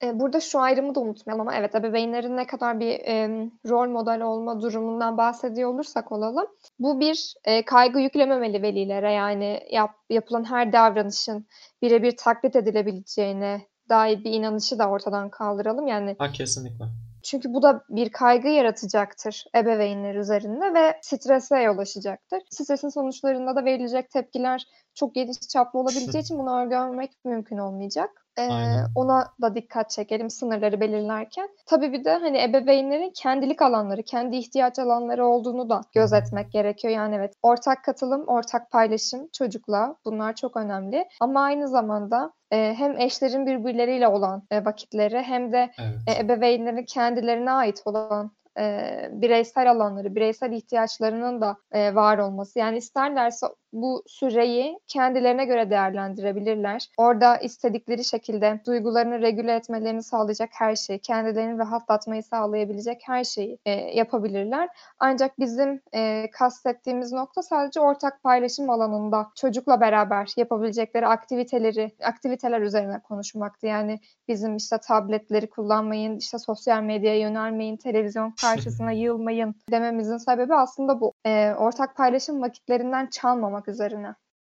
E, 0.02 0.18
burada 0.18 0.40
şu 0.40 0.60
ayrımı 0.60 0.94
da 0.94 1.00
unutmayalım 1.00 1.48
ama 1.48 1.56
evet 1.56 1.74
ebeveynlerin 1.74 2.36
ne 2.36 2.46
kadar 2.46 2.80
bir 2.80 2.90
e, 2.90 3.28
rol 3.68 3.88
model 3.88 4.20
olma 4.20 4.62
durumundan 4.62 5.18
bahsediyor 5.18 5.74
olursak 5.74 6.12
olalım. 6.12 6.46
Bu 6.78 7.00
bir 7.00 7.34
e, 7.44 7.64
kaygı 7.64 7.98
yüklememeli 7.98 8.62
velilere 8.62 9.12
yani 9.12 9.60
yap, 9.72 9.90
yapılan 10.10 10.44
her 10.44 10.72
davranışın 10.72 11.46
birebir 11.82 12.16
taklit 12.16 12.56
edilebileceğine 12.56 13.66
dair 13.88 14.24
bir 14.24 14.32
inanışı 14.32 14.78
da 14.78 14.88
ortadan 14.88 15.30
kaldıralım. 15.30 15.86
Yani 15.86 16.16
ha, 16.18 16.32
kesinlikle. 16.32 16.84
Çünkü 17.22 17.54
bu 17.54 17.62
da 17.62 17.84
bir 17.88 18.12
kaygı 18.12 18.48
yaratacaktır 18.48 19.44
ebeveynler 19.56 20.14
üzerinde 20.14 20.74
ve 20.74 20.98
strese 21.02 21.58
yol 21.58 21.78
açacaktır. 21.78 22.42
Stresin 22.50 22.88
sonuçlarında 22.88 23.56
da 23.56 23.64
verilecek 23.64 24.10
tepkiler 24.10 24.66
çok 24.94 25.14
geniş 25.14 25.40
çaplı 25.40 25.78
olabileceği 25.78 26.22
için 26.22 26.38
bunu 26.38 26.60
öngörmek 26.60 27.10
mümkün 27.24 27.58
olmayacak. 27.58 28.24
Ee, 28.38 28.50
ona 28.94 29.32
da 29.42 29.54
dikkat 29.54 29.90
çekelim 29.90 30.30
sınırları 30.30 30.80
belirlerken. 30.80 31.48
Tabii 31.66 31.92
bir 31.92 32.04
de 32.04 32.14
hani 32.14 32.42
ebeveynlerin 32.42 33.12
kendilik 33.14 33.62
alanları, 33.62 34.02
kendi 34.02 34.36
ihtiyaç 34.36 34.78
alanları 34.78 35.26
olduğunu 35.26 35.68
da 35.68 35.80
gözetmek 35.92 36.52
gerekiyor. 36.52 36.94
Yani 36.94 37.14
evet 37.14 37.34
ortak 37.42 37.84
katılım, 37.84 38.24
ortak 38.26 38.70
paylaşım 38.70 39.28
çocukla 39.32 39.96
bunlar 40.04 40.34
çok 40.34 40.56
önemli. 40.56 41.08
Ama 41.20 41.40
aynı 41.40 41.68
zamanda 41.68 42.32
e, 42.52 42.74
hem 42.78 43.00
eşlerin 43.00 43.46
birbirleriyle 43.46 44.08
olan 44.08 44.42
e, 44.50 44.64
vakitleri 44.64 45.22
hem 45.22 45.52
de 45.52 45.70
evet. 45.78 46.18
e, 46.18 46.24
ebeveynlerin 46.24 46.84
kendilerine 46.84 47.50
ait 47.50 47.82
olan 47.84 48.32
e, 48.58 49.08
bireysel 49.12 49.70
alanları, 49.70 50.14
bireysel 50.14 50.52
ihtiyaçlarının 50.52 51.40
da 51.40 51.56
e, 51.72 51.94
var 51.94 52.18
olması. 52.18 52.58
Yani 52.58 52.78
isterlerse 52.78 53.46
bu 53.72 54.02
süreyi 54.06 54.78
kendilerine 54.86 55.44
göre 55.44 55.70
değerlendirebilirler. 55.70 56.88
Orada 56.96 57.36
istedikleri 57.36 58.04
şekilde 58.04 58.60
duygularını 58.66 59.22
regüle 59.22 59.54
etmelerini 59.54 60.02
sağlayacak 60.02 60.50
her 60.52 60.76
şeyi, 60.76 60.98
kendilerini 60.98 61.58
rahatlatmayı 61.58 62.22
sağlayabilecek 62.22 63.02
her 63.06 63.24
şeyi 63.24 63.58
e, 63.66 63.70
yapabilirler. 63.70 64.68
Ancak 64.98 65.38
bizim 65.38 65.80
e, 65.94 66.30
kastettiğimiz 66.32 67.12
nokta 67.12 67.42
sadece 67.42 67.80
ortak 67.80 68.22
paylaşım 68.22 68.70
alanında 68.70 69.30
çocukla 69.34 69.80
beraber 69.80 70.32
yapabilecekleri 70.36 71.06
aktiviteleri, 71.06 71.92
aktiviteler 72.02 72.60
üzerine 72.60 73.00
konuşmaktı. 73.00 73.66
Yani 73.66 74.00
bizim 74.28 74.56
işte 74.56 74.78
tabletleri 74.78 75.50
kullanmayın, 75.50 76.16
işte 76.16 76.38
sosyal 76.38 76.82
medyaya 76.82 77.20
yönelmeyin, 77.20 77.76
televizyon 77.76 78.34
karşısına 78.54 78.92
yığılmayın 78.92 79.54
dememizin 79.70 80.16
sebebi 80.16 80.54
aslında 80.54 81.00
bu. 81.00 81.12
E, 81.26 81.52
ortak 81.52 81.96
paylaşım 81.96 82.42
vakitlerinden 82.42 83.08
çalmamak 83.10 83.68
üzerine. 83.68 84.14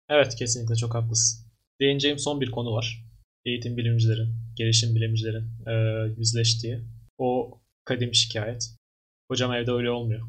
Evet 0.08 0.34
kesinlikle 0.34 0.74
çok 0.74 0.94
haklısın. 0.94 1.46
Değineceğim 1.80 2.18
son 2.18 2.40
bir 2.40 2.50
konu 2.50 2.74
var. 2.74 3.04
Eğitim 3.44 3.76
bilimcilerin, 3.76 4.28
gelişim 4.56 4.94
bilimcilerin 4.94 5.44
e, 5.66 5.74
yüzleştiği 6.18 6.80
o 7.18 7.58
kadim 7.84 8.14
şikayet. 8.14 8.70
Hocam 9.30 9.52
evde 9.52 9.72
öyle 9.72 9.90
olmuyor. 9.90 10.20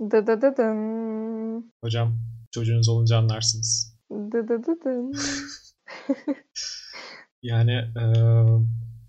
Dı 0.00 0.26
dı 0.26 0.42
dı 0.42 0.56
dın. 0.56 1.72
Hocam 1.84 2.18
çocuğunuz 2.50 2.88
olunca 2.88 3.16
anlarsınız. 3.18 3.98
Dı 4.10 4.48
dı 4.48 4.62
dı 4.66 4.84
dın. 4.84 5.14
yani 7.42 7.72
e, 7.72 8.04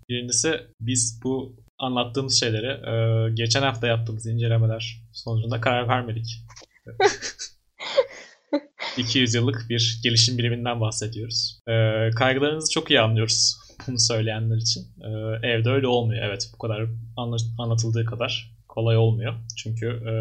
birincisi 0.08 0.60
biz 0.80 1.20
bu 1.24 1.56
anlattığımız 1.78 2.40
şeyleri 2.40 2.66
e, 2.66 3.30
geçen 3.34 3.62
hafta 3.62 3.86
yaptığımız 3.86 4.26
incelemeler 4.26 5.02
sonucunda 5.12 5.60
karar 5.60 5.88
vermedik. 5.88 6.44
200 8.98 9.34
yıllık 9.34 9.66
bir 9.68 10.00
gelişim 10.02 10.38
biliminden 10.38 10.80
bahsediyoruz. 10.80 11.60
E, 11.68 11.72
kaygılarınızı 12.10 12.70
çok 12.72 12.90
iyi 12.90 13.00
anlıyoruz 13.00 13.56
bunu 13.86 13.98
söyleyenler 13.98 14.56
için. 14.56 14.82
E, 15.00 15.08
evde 15.48 15.70
öyle 15.70 15.86
olmuyor. 15.86 16.24
Evet 16.24 16.50
bu 16.54 16.58
kadar 16.58 16.86
anlatıldığı 17.58 18.04
kadar 18.04 18.52
kolay 18.68 18.96
olmuyor. 18.96 19.34
Çünkü 19.56 19.86
e, 19.86 20.12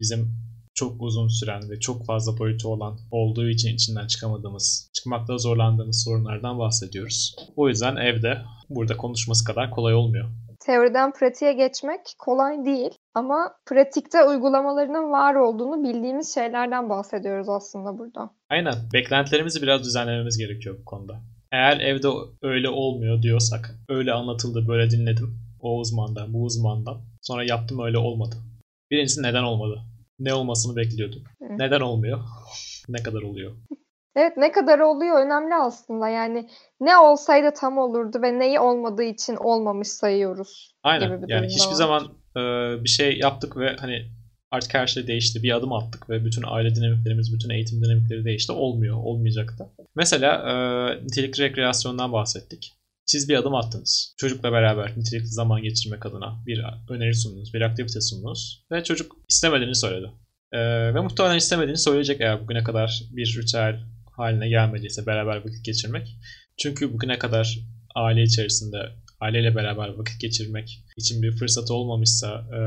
bizim 0.00 0.46
çok 0.74 1.02
uzun 1.02 1.28
süren 1.28 1.70
ve 1.70 1.80
çok 1.80 2.06
fazla 2.06 2.38
boyutu 2.38 2.68
olan 2.68 2.98
olduğu 3.10 3.48
için 3.48 3.74
içinden 3.74 4.06
çıkamadığımız, 4.06 4.90
çıkmakta 4.94 5.38
zorlandığımız 5.38 6.04
sorunlardan 6.04 6.58
bahsediyoruz. 6.58 7.36
O 7.56 7.68
yüzden 7.68 7.96
evde 7.96 8.42
burada 8.70 8.96
konuşması 8.96 9.44
kadar 9.44 9.70
kolay 9.70 9.94
olmuyor 9.94 10.28
teoriden 10.66 11.12
pratiğe 11.12 11.52
geçmek 11.52 12.00
kolay 12.18 12.64
değil 12.64 12.90
ama 13.14 13.54
pratikte 13.66 14.24
uygulamalarının 14.24 15.12
var 15.12 15.34
olduğunu 15.34 15.84
bildiğimiz 15.84 16.34
şeylerden 16.34 16.88
bahsediyoruz 16.88 17.48
aslında 17.48 17.98
burada. 17.98 18.30
Aynen. 18.50 18.74
Beklentilerimizi 18.92 19.62
biraz 19.62 19.84
düzenlememiz 19.84 20.38
gerekiyor 20.38 20.76
bu 20.80 20.84
konuda. 20.84 21.20
Eğer 21.52 21.80
evde 21.80 22.08
öyle 22.42 22.68
olmuyor 22.68 23.22
diyorsak, 23.22 23.74
öyle 23.88 24.12
anlatıldı, 24.12 24.68
böyle 24.68 24.90
dinledim 24.90 25.38
o 25.60 25.78
uzmandan, 25.78 26.34
bu 26.34 26.44
uzmandan. 26.44 27.00
Sonra 27.22 27.44
yaptım 27.44 27.80
öyle 27.84 27.98
olmadı. 27.98 28.36
Birincisi 28.90 29.22
neden 29.22 29.42
olmadı? 29.42 29.80
Ne 30.18 30.34
olmasını 30.34 30.76
bekliyordum. 30.76 31.22
Hı. 31.38 31.58
Neden 31.58 31.80
olmuyor? 31.80 32.18
ne 32.88 33.02
kadar 33.02 33.22
oluyor? 33.22 33.52
Evet 34.16 34.36
ne 34.36 34.52
kadar 34.52 34.78
oluyor 34.78 35.26
önemli 35.26 35.54
aslında. 35.54 36.08
Yani 36.08 36.48
ne 36.80 36.96
olsaydı 36.96 37.50
tam 37.60 37.78
olurdu 37.78 38.18
ve 38.22 38.38
neyi 38.38 38.60
olmadığı 38.60 39.02
için 39.02 39.36
olmamış 39.36 39.88
sayıyoruz. 39.88 40.74
Aynen. 40.82 41.08
Gibi 41.08 41.22
bir 41.22 41.28
yani 41.28 41.46
hiçbir 41.46 41.70
var. 41.70 41.74
zaman 41.74 42.02
e, 42.36 42.40
bir 42.84 42.88
şey 42.88 43.18
yaptık 43.18 43.56
ve 43.56 43.76
hani 43.80 44.10
artık 44.50 44.74
her 44.74 44.86
şey 44.86 45.06
değişti. 45.06 45.42
Bir 45.42 45.56
adım 45.56 45.72
attık 45.72 46.10
ve 46.10 46.24
bütün 46.24 46.44
aile 46.46 46.74
dinamiklerimiz, 46.74 47.34
bütün 47.34 47.50
eğitim 47.50 47.84
dinamikleri 47.84 48.24
değişti. 48.24 48.52
Olmuyor. 48.52 48.96
Olmayacak 48.96 49.54
da. 49.58 49.68
Mesela 49.96 50.34
e, 50.34 50.54
nitelikli 51.04 51.42
rekreasyondan 51.42 52.12
bahsettik. 52.12 52.72
Siz 53.06 53.28
bir 53.28 53.36
adım 53.36 53.54
attınız. 53.54 54.14
Çocukla 54.18 54.52
beraber 54.52 54.92
nitelikli 54.96 55.26
zaman 55.26 55.62
geçirmek 55.62 56.06
adına 56.06 56.42
bir 56.46 56.64
öneri 56.90 57.14
sundunuz, 57.14 57.54
bir 57.54 57.60
aktivite 57.60 58.00
sundunuz. 58.00 58.64
Ve 58.72 58.84
çocuk 58.84 59.16
istemediğini 59.28 59.74
söyledi. 59.74 60.10
Ee, 60.52 60.94
ve 60.94 61.00
muhtemelen 61.00 61.36
istemediğini 61.36 61.78
söyleyecek 61.78 62.20
eğer 62.20 62.42
bugüne 62.42 62.64
kadar 62.64 63.02
bir 63.10 63.38
ritüel 63.42 63.80
haline 64.16 64.48
gelmediyse 64.48 65.06
beraber 65.06 65.36
vakit 65.36 65.64
geçirmek. 65.64 66.16
Çünkü 66.56 66.92
bugüne 66.92 67.18
kadar 67.18 67.58
aile 67.94 68.22
içerisinde 68.22 68.78
aileyle 69.20 69.54
beraber 69.54 69.88
vakit 69.88 70.20
geçirmek 70.20 70.84
için 70.96 71.22
bir 71.22 71.32
fırsatı 71.32 71.74
olmamışsa, 71.74 72.46
e, 72.52 72.60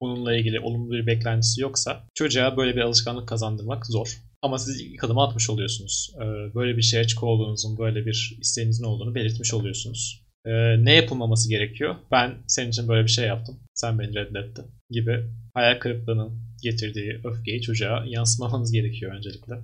bununla 0.00 0.36
ilgili 0.36 0.60
olumlu 0.60 0.92
bir 0.92 1.06
beklentisi 1.06 1.60
yoksa 1.60 2.04
çocuğa 2.14 2.56
böyle 2.56 2.76
bir 2.76 2.80
alışkanlık 2.80 3.28
kazandırmak 3.28 3.86
zor. 3.86 4.18
Ama 4.42 4.58
siz 4.58 4.80
ilk 4.80 5.04
adımı 5.04 5.22
atmış 5.22 5.50
oluyorsunuz. 5.50 6.12
E, 6.16 6.54
böyle 6.54 6.76
bir 6.76 6.82
şeye 6.82 7.00
açık 7.00 7.22
olduğunuzun, 7.22 7.78
böyle 7.78 8.06
bir 8.06 8.38
isteğinizin 8.40 8.84
olduğunu 8.84 9.14
belirtmiş 9.14 9.54
oluyorsunuz. 9.54 10.22
E, 10.46 10.50
ne 10.84 10.94
yapılmaması 10.94 11.48
gerekiyor? 11.48 11.94
Ben 12.10 12.34
senin 12.46 12.70
için 12.70 12.88
böyle 12.88 13.04
bir 13.04 13.10
şey 13.10 13.26
yaptım. 13.26 13.60
Sen 13.74 13.98
beni 13.98 14.14
reddettin 14.14 14.64
gibi 14.90 15.24
hayal 15.54 15.78
kırıklığının 15.78 16.32
getirdiği 16.62 17.20
öfkeyi 17.24 17.62
çocuğa 17.62 18.04
yansımamanız 18.06 18.72
gerekiyor 18.72 19.14
öncelikle. 19.14 19.54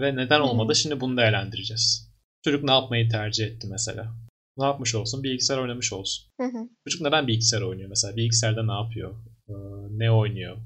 Ve 0.00 0.16
neden 0.16 0.40
olmadı? 0.40 0.74
Şimdi 0.74 1.00
bunu 1.00 1.16
değerlendireceğiz. 1.16 2.10
Çocuk 2.44 2.64
ne 2.64 2.70
yapmayı 2.70 3.08
tercih 3.08 3.46
etti 3.46 3.66
mesela? 3.70 4.14
Ne 4.58 4.64
yapmış 4.64 4.94
olsun? 4.94 5.22
Bilgisayar 5.22 5.58
oynamış 5.58 5.92
olsun. 5.92 6.24
Hı 6.40 6.46
hı. 6.46 6.68
Çocuk 6.84 7.00
neden 7.00 7.26
bilgisayar 7.26 7.62
oynuyor 7.62 7.88
mesela? 7.88 8.16
Bilgisayarda 8.16 8.62
ne 8.62 8.72
yapıyor? 8.72 9.14
Ee, 9.48 9.52
ne 9.90 10.10
oynuyor? 10.10 10.56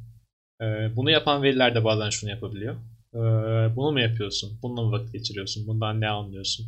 Ee, 0.60 0.96
bunu 0.96 1.10
yapan 1.10 1.42
veliler 1.42 1.74
de 1.74 1.84
bazen 1.84 2.10
şunu 2.10 2.30
yapabiliyor. 2.30 2.74
Ee, 3.14 3.18
bunu 3.76 3.92
mu 3.92 4.00
yapıyorsun? 4.00 4.58
Bununla 4.62 4.82
mı 4.82 4.92
vakit 4.92 5.12
geçiriyorsun? 5.12 5.66
Bundan 5.66 6.00
ne 6.00 6.08
anlıyorsun? 6.08 6.66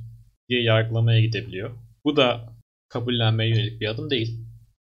diye 0.48 0.62
yargılamaya 0.62 1.20
gidebiliyor. 1.20 1.70
Bu 2.04 2.16
da 2.16 2.52
kabullenmeye 2.88 3.50
yönelik 3.50 3.80
bir 3.80 3.86
adım 3.86 4.10
değil. 4.10 4.40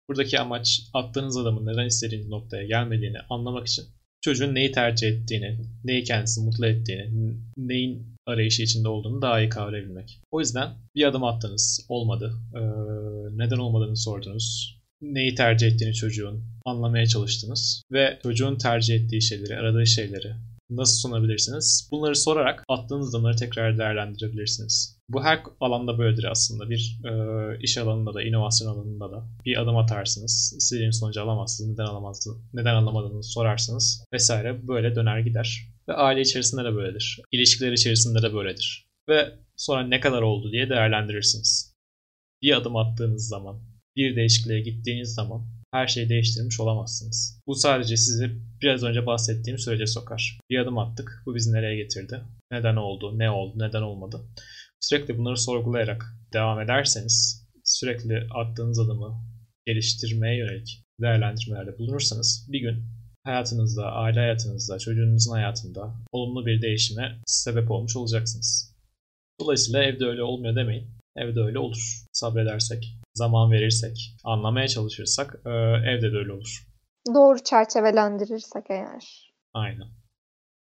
Buradaki 0.09 0.39
amaç 0.39 0.81
attığınız 0.93 1.37
adamın 1.37 1.65
neden 1.65 1.85
istediğiniz 1.85 2.27
noktaya 2.27 2.65
gelmediğini 2.65 3.19
anlamak 3.29 3.67
için 3.67 3.85
çocuğun 4.25 4.55
neyi 4.55 4.71
tercih 4.71 5.07
ettiğini, 5.07 5.57
neyi 5.83 6.03
kendisi 6.03 6.41
mutlu 6.41 6.65
ettiğini, 6.65 7.35
neyin 7.57 8.07
arayışı 8.25 8.63
içinde 8.63 8.87
olduğunu 8.87 9.21
daha 9.21 9.41
iyi 9.41 9.49
kavrayabilmek. 9.49 10.19
O 10.31 10.39
yüzden 10.39 10.69
bir 10.95 11.05
adım 11.05 11.23
attınız, 11.23 11.85
olmadı. 11.89 12.33
Ee, 12.55 12.59
neden 13.37 13.57
olmadığını 13.57 13.97
sordunuz. 13.97 14.77
Neyi 15.01 15.35
tercih 15.35 15.67
ettiğini 15.67 15.93
çocuğun 15.93 16.43
anlamaya 16.65 17.05
çalıştınız 17.05 17.83
ve 17.91 18.19
çocuğun 18.23 18.55
tercih 18.55 18.95
ettiği 18.95 19.21
şeyleri, 19.21 19.57
aradığı 19.57 19.87
şeyleri 19.87 20.33
nasıl 20.69 21.09
sunabilirsiniz? 21.09 21.89
Bunları 21.91 22.15
sorarak 22.15 22.63
attığınız 22.69 23.15
adımları 23.15 23.35
tekrar 23.35 23.77
değerlendirebilirsiniz. 23.77 24.99
Bu 25.09 25.23
her 25.23 25.43
alanda 25.59 25.97
böyledir 25.97 26.23
aslında. 26.23 26.69
Bir 26.69 26.99
e, 27.05 27.11
iş 27.61 27.77
alanında 27.77 28.13
da, 28.13 28.23
inovasyon 28.23 28.67
alanında 28.73 29.11
da 29.11 29.27
bir 29.45 29.61
adım 29.61 29.77
atarsınız. 29.77 30.53
İstediğiniz 30.57 30.99
sonucu 30.99 31.21
alamazsınız. 31.21 31.69
Neden 31.69 31.85
alamazsınız? 31.85 32.37
Neden 32.53 32.75
alamadığınızı 32.75 33.31
sorarsınız 33.31 34.03
vesaire. 34.13 34.67
Böyle 34.67 34.95
döner 34.95 35.19
gider. 35.19 35.67
Ve 35.89 35.93
aile 35.93 36.21
içerisinde 36.21 36.63
de 36.63 36.75
böyledir. 36.75 37.21
İlişkiler 37.31 37.71
içerisinde 37.71 38.21
de 38.21 38.33
böyledir. 38.33 38.85
Ve 39.09 39.33
sonra 39.55 39.83
ne 39.87 39.99
kadar 39.99 40.21
oldu 40.21 40.51
diye 40.51 40.69
değerlendirirsiniz. 40.69 41.75
bir 42.41 42.57
adım 42.57 42.75
attığınız 42.75 43.27
zaman, 43.27 43.59
bir 43.95 44.15
değişikliğe 44.15 44.61
gittiğiniz 44.61 45.13
zaman 45.13 45.47
her 45.75 45.87
şeyi 45.87 46.09
değiştirmiş 46.09 46.59
olamazsınız. 46.59 47.41
Bu 47.47 47.55
sadece 47.55 47.97
sizi 47.97 48.31
biraz 48.61 48.83
önce 48.83 49.05
bahsettiğim 49.05 49.59
sürece 49.59 49.87
sokar. 49.87 50.39
Bir 50.49 50.59
adım 50.59 50.77
attık. 50.77 51.23
Bu 51.25 51.35
bizi 51.35 51.53
nereye 51.53 51.75
getirdi? 51.75 52.21
Neden 52.51 52.75
oldu? 52.75 53.19
Ne 53.19 53.29
oldu? 53.29 53.53
Neden 53.59 53.81
olmadı? 53.81 54.21
Sürekli 54.79 55.17
bunları 55.17 55.37
sorgulayarak 55.37 56.05
devam 56.33 56.61
ederseniz 56.61 57.45
sürekli 57.63 58.27
attığınız 58.31 58.79
adımı 58.79 59.21
geliştirmeye 59.65 60.37
yönelik 60.37 60.83
değerlendirmelerde 61.01 61.77
bulunursanız 61.77 62.47
bir 62.51 62.59
gün 62.59 62.83
hayatınızda, 63.23 63.91
aile 63.91 64.19
hayatınızda, 64.19 64.79
çocuğunuzun 64.79 65.31
hayatında 65.31 65.95
olumlu 66.11 66.45
bir 66.45 66.61
değişime 66.61 67.19
sebep 67.25 67.71
olmuş 67.71 67.95
olacaksınız. 67.95 68.75
Dolayısıyla 69.39 69.83
evde 69.83 70.05
öyle 70.05 70.23
olmuyor 70.23 70.55
demeyin. 70.55 70.87
Evde 71.15 71.39
öyle 71.39 71.59
olur. 71.59 72.03
Sabredersek, 72.13 72.97
zaman 73.15 73.51
verirsek, 73.51 74.15
anlamaya 74.23 74.67
çalışırsak 74.67 75.35
e, 75.45 75.49
evde 75.89 76.11
de 76.11 76.17
öyle 76.17 76.31
olur. 76.31 76.67
Doğru 77.13 77.43
çerçevelendirirsek 77.43 78.63
eğer. 78.69 79.31
Aynen. 79.53 79.87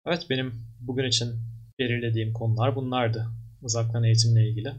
Evet 0.07 0.27
benim 0.31 0.67
bugün 0.81 1.05
için 1.05 1.29
belirlediğim 1.79 2.33
konular 2.33 2.77
bunlardı. 2.77 3.27
Uzaktan 3.63 4.05
eğitimle 4.05 4.49
ilgili. 4.49 4.73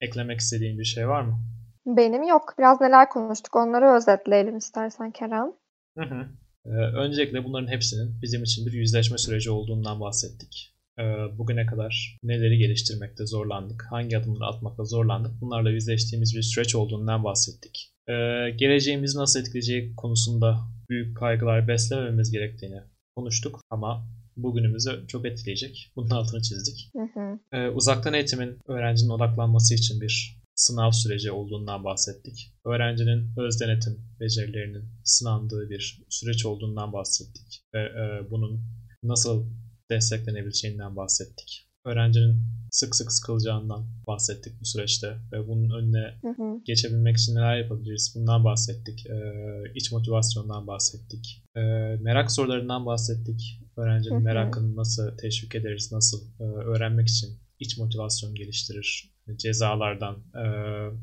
Eklemek 0.00 0.40
istediğin 0.40 0.78
bir 0.78 0.84
şey 0.84 1.08
var 1.08 1.22
mı? 1.22 1.38
Benim 1.86 2.22
yok. 2.22 2.54
Biraz 2.58 2.80
neler 2.80 3.08
konuştuk 3.08 3.56
onları 3.56 3.96
özetleyelim 3.96 4.56
istersen 4.56 5.10
Kerem. 5.10 5.52
Hı 5.98 6.04
hı. 6.04 6.28
Ee, 6.66 6.96
öncelikle 6.96 7.44
bunların 7.44 7.68
hepsinin 7.72 8.22
bizim 8.22 8.42
için 8.42 8.66
bir 8.66 8.72
yüzleşme 8.72 9.18
süreci 9.18 9.50
olduğundan 9.50 10.00
bahsettik. 10.00 10.75
Ee, 10.98 11.38
bugüne 11.38 11.66
kadar 11.66 12.18
neleri 12.22 12.58
geliştirmekte 12.58 13.26
zorlandık, 13.26 13.86
hangi 13.90 14.18
adımları 14.18 14.46
atmakta 14.46 14.84
zorlandık, 14.84 15.40
bunlarla 15.40 15.70
yüzleştiğimiz 15.70 16.36
bir 16.36 16.42
süreç 16.42 16.74
olduğundan 16.74 17.24
bahsettik. 17.24 17.92
Ee, 18.08 18.12
geleceğimizi 18.56 19.18
nasıl 19.18 19.40
etkileyeceği 19.40 19.96
konusunda 19.96 20.58
büyük 20.90 21.16
kaygılar 21.16 21.68
beslemememiz 21.68 22.30
gerektiğini 22.30 22.80
konuştuk 23.16 23.60
ama 23.70 24.06
bugünümüzü 24.36 25.04
çok 25.08 25.26
etkileyecek. 25.26 25.92
Bunun 25.96 26.10
altını 26.10 26.42
çizdik. 26.42 26.90
Hı 26.92 27.20
hı. 27.20 27.38
Ee, 27.52 27.68
uzaktan 27.68 28.14
eğitimin 28.14 28.58
öğrencinin 28.68 29.10
odaklanması 29.10 29.74
için 29.74 30.00
bir 30.00 30.36
sınav 30.54 30.90
süreci 30.90 31.32
olduğundan 31.32 31.84
bahsettik. 31.84 32.52
Öğrencinin 32.64 33.30
öz 33.36 33.60
denetim 33.60 33.98
becerilerinin 34.20 34.84
sınandığı 35.04 35.70
bir 35.70 36.02
süreç 36.08 36.46
olduğundan 36.46 36.92
bahsettik 36.92 37.62
ve 37.74 37.80
e, 37.80 38.30
bunun 38.30 38.60
nasıl 39.02 39.46
desteklenebileceğinden 39.90 40.96
bahsettik. 40.96 41.66
Öğrencinin 41.84 42.42
sık 42.70 42.96
sık 42.96 43.12
sıkılacağından 43.12 43.86
bahsettik 44.06 44.60
bu 44.60 44.64
süreçte 44.64 45.16
ve 45.32 45.48
bunun 45.48 45.70
önüne 45.70 46.14
hı 46.22 46.28
hı. 46.28 46.60
geçebilmek 46.64 47.16
için 47.16 47.34
neler 47.34 47.56
yapabiliriz 47.56 48.12
bundan 48.16 48.44
bahsettik. 48.44 49.06
Ee, 49.06 49.62
iç 49.74 49.92
motivasyondan 49.92 50.66
bahsettik. 50.66 51.44
Ee, 51.56 51.60
merak 52.00 52.32
sorularından 52.32 52.86
bahsettik. 52.86 53.60
Öğrencinin 53.76 54.14
hı 54.14 54.18
hı. 54.18 54.24
merakını 54.24 54.76
nasıl 54.76 55.16
teşvik 55.16 55.54
ederiz, 55.54 55.92
nasıl 55.92 56.20
e, 56.40 56.44
öğrenmek 56.44 57.08
için 57.08 57.28
iç 57.60 57.78
motivasyon 57.78 58.34
geliştirir. 58.34 59.10
Cezalardan, 59.36 60.16
e, 60.34 60.44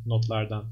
notlardan 0.05 0.65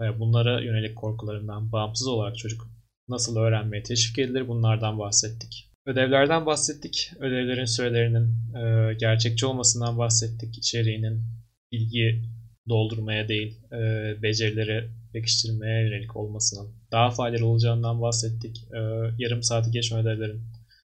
ve 0.00 0.20
bunlara 0.20 0.60
yönelik 0.60 0.96
korkularından 0.96 1.72
bağımsız 1.72 2.06
olarak 2.06 2.38
çocuk 2.38 2.68
nasıl 3.08 3.36
öğrenmeye 3.36 3.82
teşvik 3.82 4.18
edilir 4.18 4.48
bunlardan 4.48 4.98
bahsettik. 4.98 5.73
Ödevlerden 5.86 6.46
bahsettik. 6.46 7.12
Ödevlerin 7.20 7.64
sürelerinin 7.64 8.28
e, 8.54 8.94
gerçekçi 8.94 9.46
olmasından 9.46 9.98
bahsettik. 9.98 10.58
İçeriğinin 10.58 11.22
bilgi 11.72 12.22
doldurmaya 12.68 13.28
değil, 13.28 13.60
e, 13.72 13.78
becerileri 14.22 14.90
pekiştirmeye 15.12 15.82
yönelik 15.82 16.16
olmasının 16.16 16.74
daha 16.92 17.10
faydalı 17.10 17.46
olacağından 17.46 18.02
bahsettik. 18.02 18.68
E, 18.72 18.78
yarım 19.18 19.42
saati 19.42 19.70
geçme 19.70 19.98
ödevlerin 19.98 20.40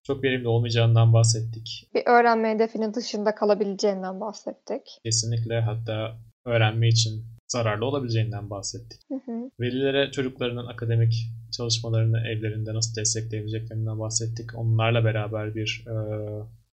çok 0.07 0.25
verimli 0.25 0.49
olmayacağından 0.49 1.13
bahsettik. 1.13 1.89
Bir 1.95 2.03
öğrenme 2.07 2.51
hedefinin 2.51 2.95
dışında 2.95 3.35
kalabileceğinden 3.35 4.21
bahsettik. 4.21 4.83
Kesinlikle 5.05 5.61
hatta 5.61 6.17
öğrenme 6.45 6.89
için 6.89 7.25
zararlı 7.53 7.85
olabileceğinden 7.85 8.51
bahsettik. 8.51 9.01
Hı 9.09 9.15
hı. 9.15 9.51
Velilere 9.61 10.11
çocuklarının 10.11 10.67
akademik 10.67 11.27
çalışmalarını 11.51 12.21
evlerinde 12.21 12.75
nasıl 12.75 12.97
destekleyebileceklerinden 12.97 13.99
bahsettik. 13.99 14.55
Onlarla 14.55 15.05
beraber 15.05 15.55
bir 15.55 15.85
e, 15.87 15.95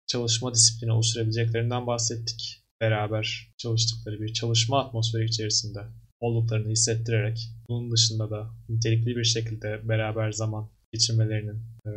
çalışma 0.07 0.55
disiplini 0.55 0.93
oluşturabileceklerinden 0.93 1.87
bahsettik. 1.87 2.62
Beraber 2.81 3.53
çalıştıkları 3.57 4.20
bir 4.20 4.33
çalışma 4.33 4.81
atmosferi 4.81 5.24
içerisinde 5.24 5.81
olduklarını 6.20 6.68
hissettirerek 6.68 7.49
bunun 7.68 7.93
dışında 7.93 8.31
da 8.31 8.51
nitelikli 8.68 9.16
bir 9.16 9.24
şekilde 9.24 9.89
beraber 9.89 10.33
zaman 10.33 10.68
geçirmelerinin 10.93 11.59
e, 11.87 11.91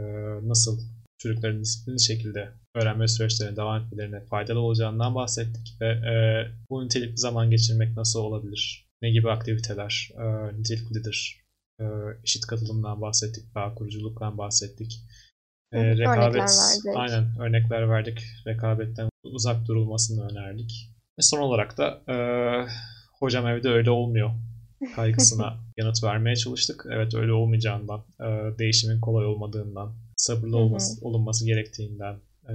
nasıl 0.48 0.80
çocukların 1.20 1.62
disiplinli 1.62 2.02
şekilde 2.02 2.50
öğrenme 2.76 3.08
süreçlerine 3.08 3.56
devam 3.56 3.84
etmelerine 3.84 4.22
faydalı 4.26 4.60
olacağından 4.60 5.16
bahsettik 5.16 5.82
ve 5.82 5.88
e, 5.88 6.14
bu 6.70 6.86
nitelikli 6.86 7.18
zaman 7.18 7.50
geçirmek 7.50 7.98
nasıl 7.98 8.20
olabilir? 8.20 8.90
Ne 9.02 9.12
gibi 9.12 9.32
aktiviteler 9.32 10.10
e, 10.18 10.58
niteliklidir? 10.60 11.44
E, 11.80 11.84
eşit 12.24 12.46
katılımdan 12.46 13.02
bahsettik, 13.02 13.56
bağ 13.56 13.74
kuruculuktan 13.76 14.38
bahsettik. 14.38 15.00
E, 15.74 15.98
rekabet, 15.98 16.36
verdik. 16.36 16.96
aynen 16.96 17.40
örnekler 17.40 17.90
verdik. 17.90 18.20
Rekabetten 18.48 19.10
uzak 19.24 19.68
durulmasını 19.68 20.28
önerdik. 20.32 20.72
Ve 21.20 21.22
son 21.22 21.40
olarak 21.40 21.78
da 21.78 22.04
e, 22.08 22.16
hocam 23.20 23.48
evde 23.48 23.70
öyle 23.70 23.92
olmuyor 23.92 24.32
kaygısına 24.96 25.58
yanıt 25.78 26.04
vermeye 26.04 26.36
çalıştık. 26.36 26.86
Evet 26.92 27.16
öyle 27.16 27.34
olmayacağından, 27.34 28.06
e, 28.20 28.58
değişimin 28.60 29.02
kolay 29.02 29.26
olmadığından, 29.26 29.94
sabırlı 30.20 30.58
olması, 30.58 31.08
olunması 31.08 31.46
gerektiğinden, 31.46 32.16
e, 32.50 32.54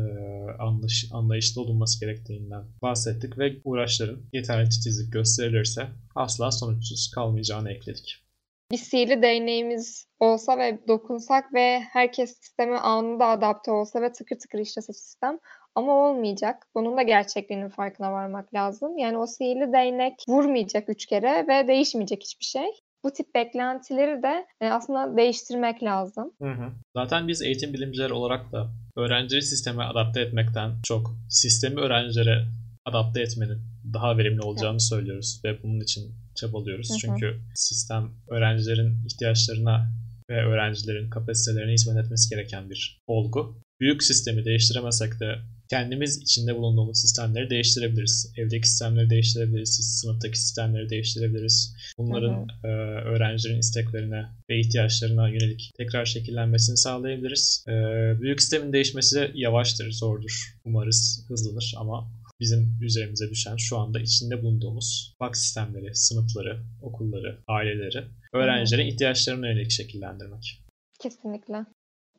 anlayış, 0.58 1.08
anlayışlı 1.12 1.62
olunması 1.62 2.00
gerektiğinden 2.00 2.64
bahsettik 2.82 3.38
ve 3.38 3.56
uğraşların 3.64 4.22
yeterli 4.32 4.68
titizlik 4.68 5.12
gösterilirse 5.12 5.86
asla 6.14 6.50
sonuçsuz 6.50 7.10
kalmayacağını 7.14 7.72
ekledik. 7.72 8.24
Bir 8.70 8.76
sihirli 8.76 9.22
değneğimiz 9.22 10.06
olsa 10.20 10.58
ve 10.58 10.78
dokunsak 10.88 11.54
ve 11.54 11.80
herkes 11.80 12.36
sisteme 12.36 12.76
anında 12.76 13.26
adapte 13.26 13.70
olsa 13.70 14.02
ve 14.02 14.12
tıkır 14.12 14.38
tıkır 14.38 14.58
işlese 14.58 14.92
sistem 14.92 15.38
ama 15.74 15.92
olmayacak. 15.92 16.66
Bunun 16.74 16.96
da 16.96 17.02
gerçekliğinin 17.02 17.68
farkına 17.68 18.12
varmak 18.12 18.54
lazım. 18.54 18.98
Yani 18.98 19.18
o 19.18 19.26
sihirli 19.26 19.72
değnek 19.72 20.14
vurmayacak 20.28 20.88
üç 20.88 21.06
kere 21.06 21.46
ve 21.48 21.68
değişmeyecek 21.68 22.22
hiçbir 22.22 22.44
şey 22.44 22.70
bu 23.04 23.12
tip 23.12 23.34
beklentileri 23.34 24.22
de 24.22 24.46
e, 24.60 24.68
aslında 24.68 25.16
değiştirmek 25.16 25.82
lazım. 25.82 26.32
Hı 26.42 26.50
hı. 26.50 26.72
Zaten 26.96 27.28
biz 27.28 27.42
eğitim 27.42 27.72
bilimciler 27.72 28.10
olarak 28.10 28.52
da 28.52 28.70
öğrencileri 28.96 29.42
sisteme 29.42 29.84
adapte 29.84 30.20
etmekten 30.20 30.72
çok 30.82 31.16
sistemi 31.28 31.80
öğrencilere 31.80 32.46
adapte 32.84 33.22
etmenin 33.22 33.58
daha 33.92 34.18
verimli 34.18 34.40
olacağını 34.40 34.72
evet. 34.72 34.82
söylüyoruz 34.82 35.40
ve 35.44 35.62
bunun 35.62 35.80
için 35.80 36.14
çabalıyoruz. 36.34 36.90
Hı 36.90 36.94
hı. 36.94 36.98
Çünkü 36.98 37.40
sistem 37.54 38.10
öğrencilerin 38.30 39.06
ihtiyaçlarına 39.06 39.90
ve 40.30 40.44
öğrencilerin 40.44 41.10
kapasitelerine 41.10 41.72
hizmet 41.72 42.04
etmesi 42.04 42.30
gereken 42.34 42.70
bir 42.70 43.00
olgu. 43.06 43.56
Büyük 43.80 44.02
sistemi 44.02 44.44
değiştiremesek 44.44 45.20
de 45.20 45.38
kendimiz 45.74 46.22
içinde 46.22 46.56
bulunduğumuz 46.56 46.98
sistemleri 46.98 47.50
değiştirebiliriz. 47.50 48.32
Evdeki 48.36 48.68
sistemleri 48.68 49.10
değiştirebiliriz, 49.10 50.00
sınıftaki 50.00 50.38
sistemleri 50.38 50.90
değiştirebiliriz. 50.90 51.76
Bunların 51.98 52.48
e, 52.64 52.68
öğrencilerin 53.12 53.58
isteklerine 53.58 54.26
ve 54.50 54.60
ihtiyaçlarına 54.60 55.28
yönelik 55.28 55.70
tekrar 55.76 56.04
şekillenmesini 56.04 56.76
sağlayabiliriz. 56.76 57.64
E, 57.68 57.72
büyük 58.20 58.40
sistemin 58.40 58.72
değişmesi 58.72 59.30
yavaştır, 59.34 59.92
zordur. 59.92 60.56
Umarız 60.64 61.24
hızlanır 61.28 61.74
ama 61.76 62.10
bizim 62.40 62.78
üzerimize 62.82 63.30
düşen 63.30 63.56
şu 63.56 63.78
anda 63.78 64.00
içinde 64.00 64.42
bulunduğumuz 64.42 65.14
bak 65.20 65.36
sistemleri, 65.36 65.94
sınıfları, 65.94 66.62
okulları, 66.82 67.38
aileleri 67.48 68.04
öğrencilerin 68.32 68.86
ihtiyaçlarına 68.86 69.48
yönelik 69.48 69.70
şekillendirmek. 69.70 70.60
Kesinlikle. 71.00 71.66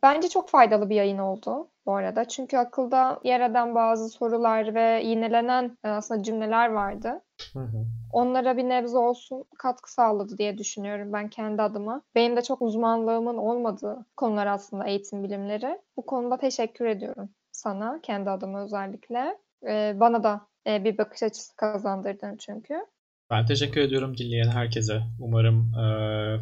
Bence 0.03 0.29
çok 0.29 0.49
faydalı 0.49 0.89
bir 0.89 0.95
yayın 0.95 1.17
oldu 1.17 1.67
bu 1.85 1.95
arada. 1.95 2.27
Çünkü 2.27 2.57
akılda 2.57 3.19
yer 3.23 3.49
eden 3.49 3.75
bazı 3.75 4.09
sorular 4.09 4.75
ve 4.75 5.03
yinelenen 5.03 5.77
e, 5.83 5.89
aslında 5.89 6.23
cümleler 6.23 6.69
vardı. 6.69 7.21
Hı 7.53 7.59
hı. 7.59 7.85
Onlara 8.11 8.57
bir 8.57 8.63
nebze 8.63 8.97
olsun 8.97 9.43
katkı 9.57 9.93
sağladı 9.93 10.37
diye 10.37 10.57
düşünüyorum 10.57 11.13
ben 11.13 11.29
kendi 11.29 11.61
adıma. 11.61 12.01
Benim 12.15 12.37
de 12.37 12.41
çok 12.41 12.61
uzmanlığımın 12.61 13.37
olmadığı 13.37 14.05
konular 14.17 14.47
aslında 14.47 14.87
eğitim 14.87 15.23
bilimleri. 15.23 15.79
Bu 15.97 16.05
konuda 16.05 16.37
teşekkür 16.37 16.85
ediyorum 16.85 17.29
sana, 17.51 17.99
kendi 18.03 18.29
adıma 18.29 18.63
özellikle. 18.63 19.37
Ee, 19.67 19.95
bana 19.99 20.23
da 20.23 20.41
e, 20.67 20.83
bir 20.83 20.97
bakış 20.97 21.23
açısı 21.23 21.55
kazandırdın 21.55 22.37
çünkü. 22.37 22.73
Ben 23.29 23.45
teşekkür 23.45 23.81
ediyorum 23.81 24.17
dinleyen 24.17 24.47
herkese. 24.47 25.01
Umarım 25.19 25.73
e, 25.73 25.85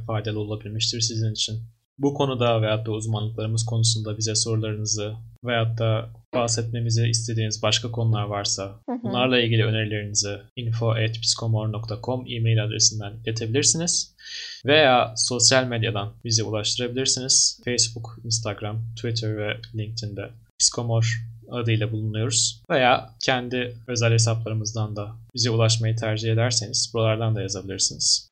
faydalı 0.07 0.39
olabilmiştir 0.39 1.01
sizin 1.01 1.31
için. 1.31 1.55
Bu 1.97 2.13
konuda 2.13 2.61
veyahut 2.61 2.85
da 2.85 2.91
uzmanlıklarımız 2.91 3.65
konusunda 3.65 4.17
bize 4.17 4.35
sorularınızı 4.35 5.15
veyahut 5.43 5.77
da 5.79 6.09
bahsetmemizi 6.35 7.07
istediğiniz 7.07 7.63
başka 7.63 7.91
konular 7.91 8.23
varsa 8.23 8.79
bunlarla 9.03 9.39
ilgili 9.39 9.65
önerilerinizi 9.65 10.37
info.psikomor.com 10.55 12.25
e-mail 12.27 12.63
adresinden 12.63 13.13
iletebilirsiniz. 13.25 14.15
Veya 14.65 15.13
sosyal 15.17 15.65
medyadan 15.65 16.13
bizi 16.25 16.43
ulaştırabilirsiniz. 16.43 17.61
Facebook, 17.65 18.19
Instagram, 18.25 18.81
Twitter 18.95 19.37
ve 19.37 19.57
LinkedIn'de 19.75 20.29
Psikomor 20.59 21.23
adıyla 21.51 21.91
bulunuyoruz. 21.91 22.63
Veya 22.69 23.09
kendi 23.25 23.77
özel 23.87 24.13
hesaplarımızdan 24.13 24.95
da 24.95 25.15
bize 25.35 25.49
ulaşmayı 25.49 25.95
tercih 25.95 26.33
ederseniz 26.33 26.91
buralardan 26.93 27.35
da 27.35 27.41
yazabilirsiniz. 27.41 28.31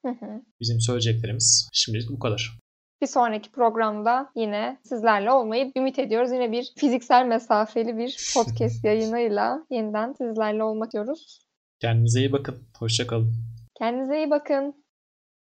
Bizim 0.61 0.81
söyleyeceklerimiz 0.81 1.69
şimdilik 1.73 2.09
bu 2.09 2.19
kadar. 2.19 2.57
Bir 3.01 3.07
sonraki 3.07 3.51
programda 3.51 4.31
yine 4.35 4.77
sizlerle 4.83 5.31
olmayı 5.31 5.71
ümit 5.77 5.99
ediyoruz. 5.99 6.31
Yine 6.31 6.51
bir 6.51 6.73
fiziksel 6.77 7.25
mesafeli 7.25 7.97
bir 7.97 8.31
podcast 8.35 8.85
yayınıyla 8.85 9.65
yeniden 9.69 10.13
sizlerle 10.13 10.63
olmak 10.63 10.93
diyoruz. 10.93 11.41
Kendinize 11.79 12.19
iyi 12.19 12.31
bakın. 12.31 12.55
Hoşçakalın. 12.79 13.33
Kendinize 13.77 14.17
iyi 14.17 14.29
bakın. 14.29 14.80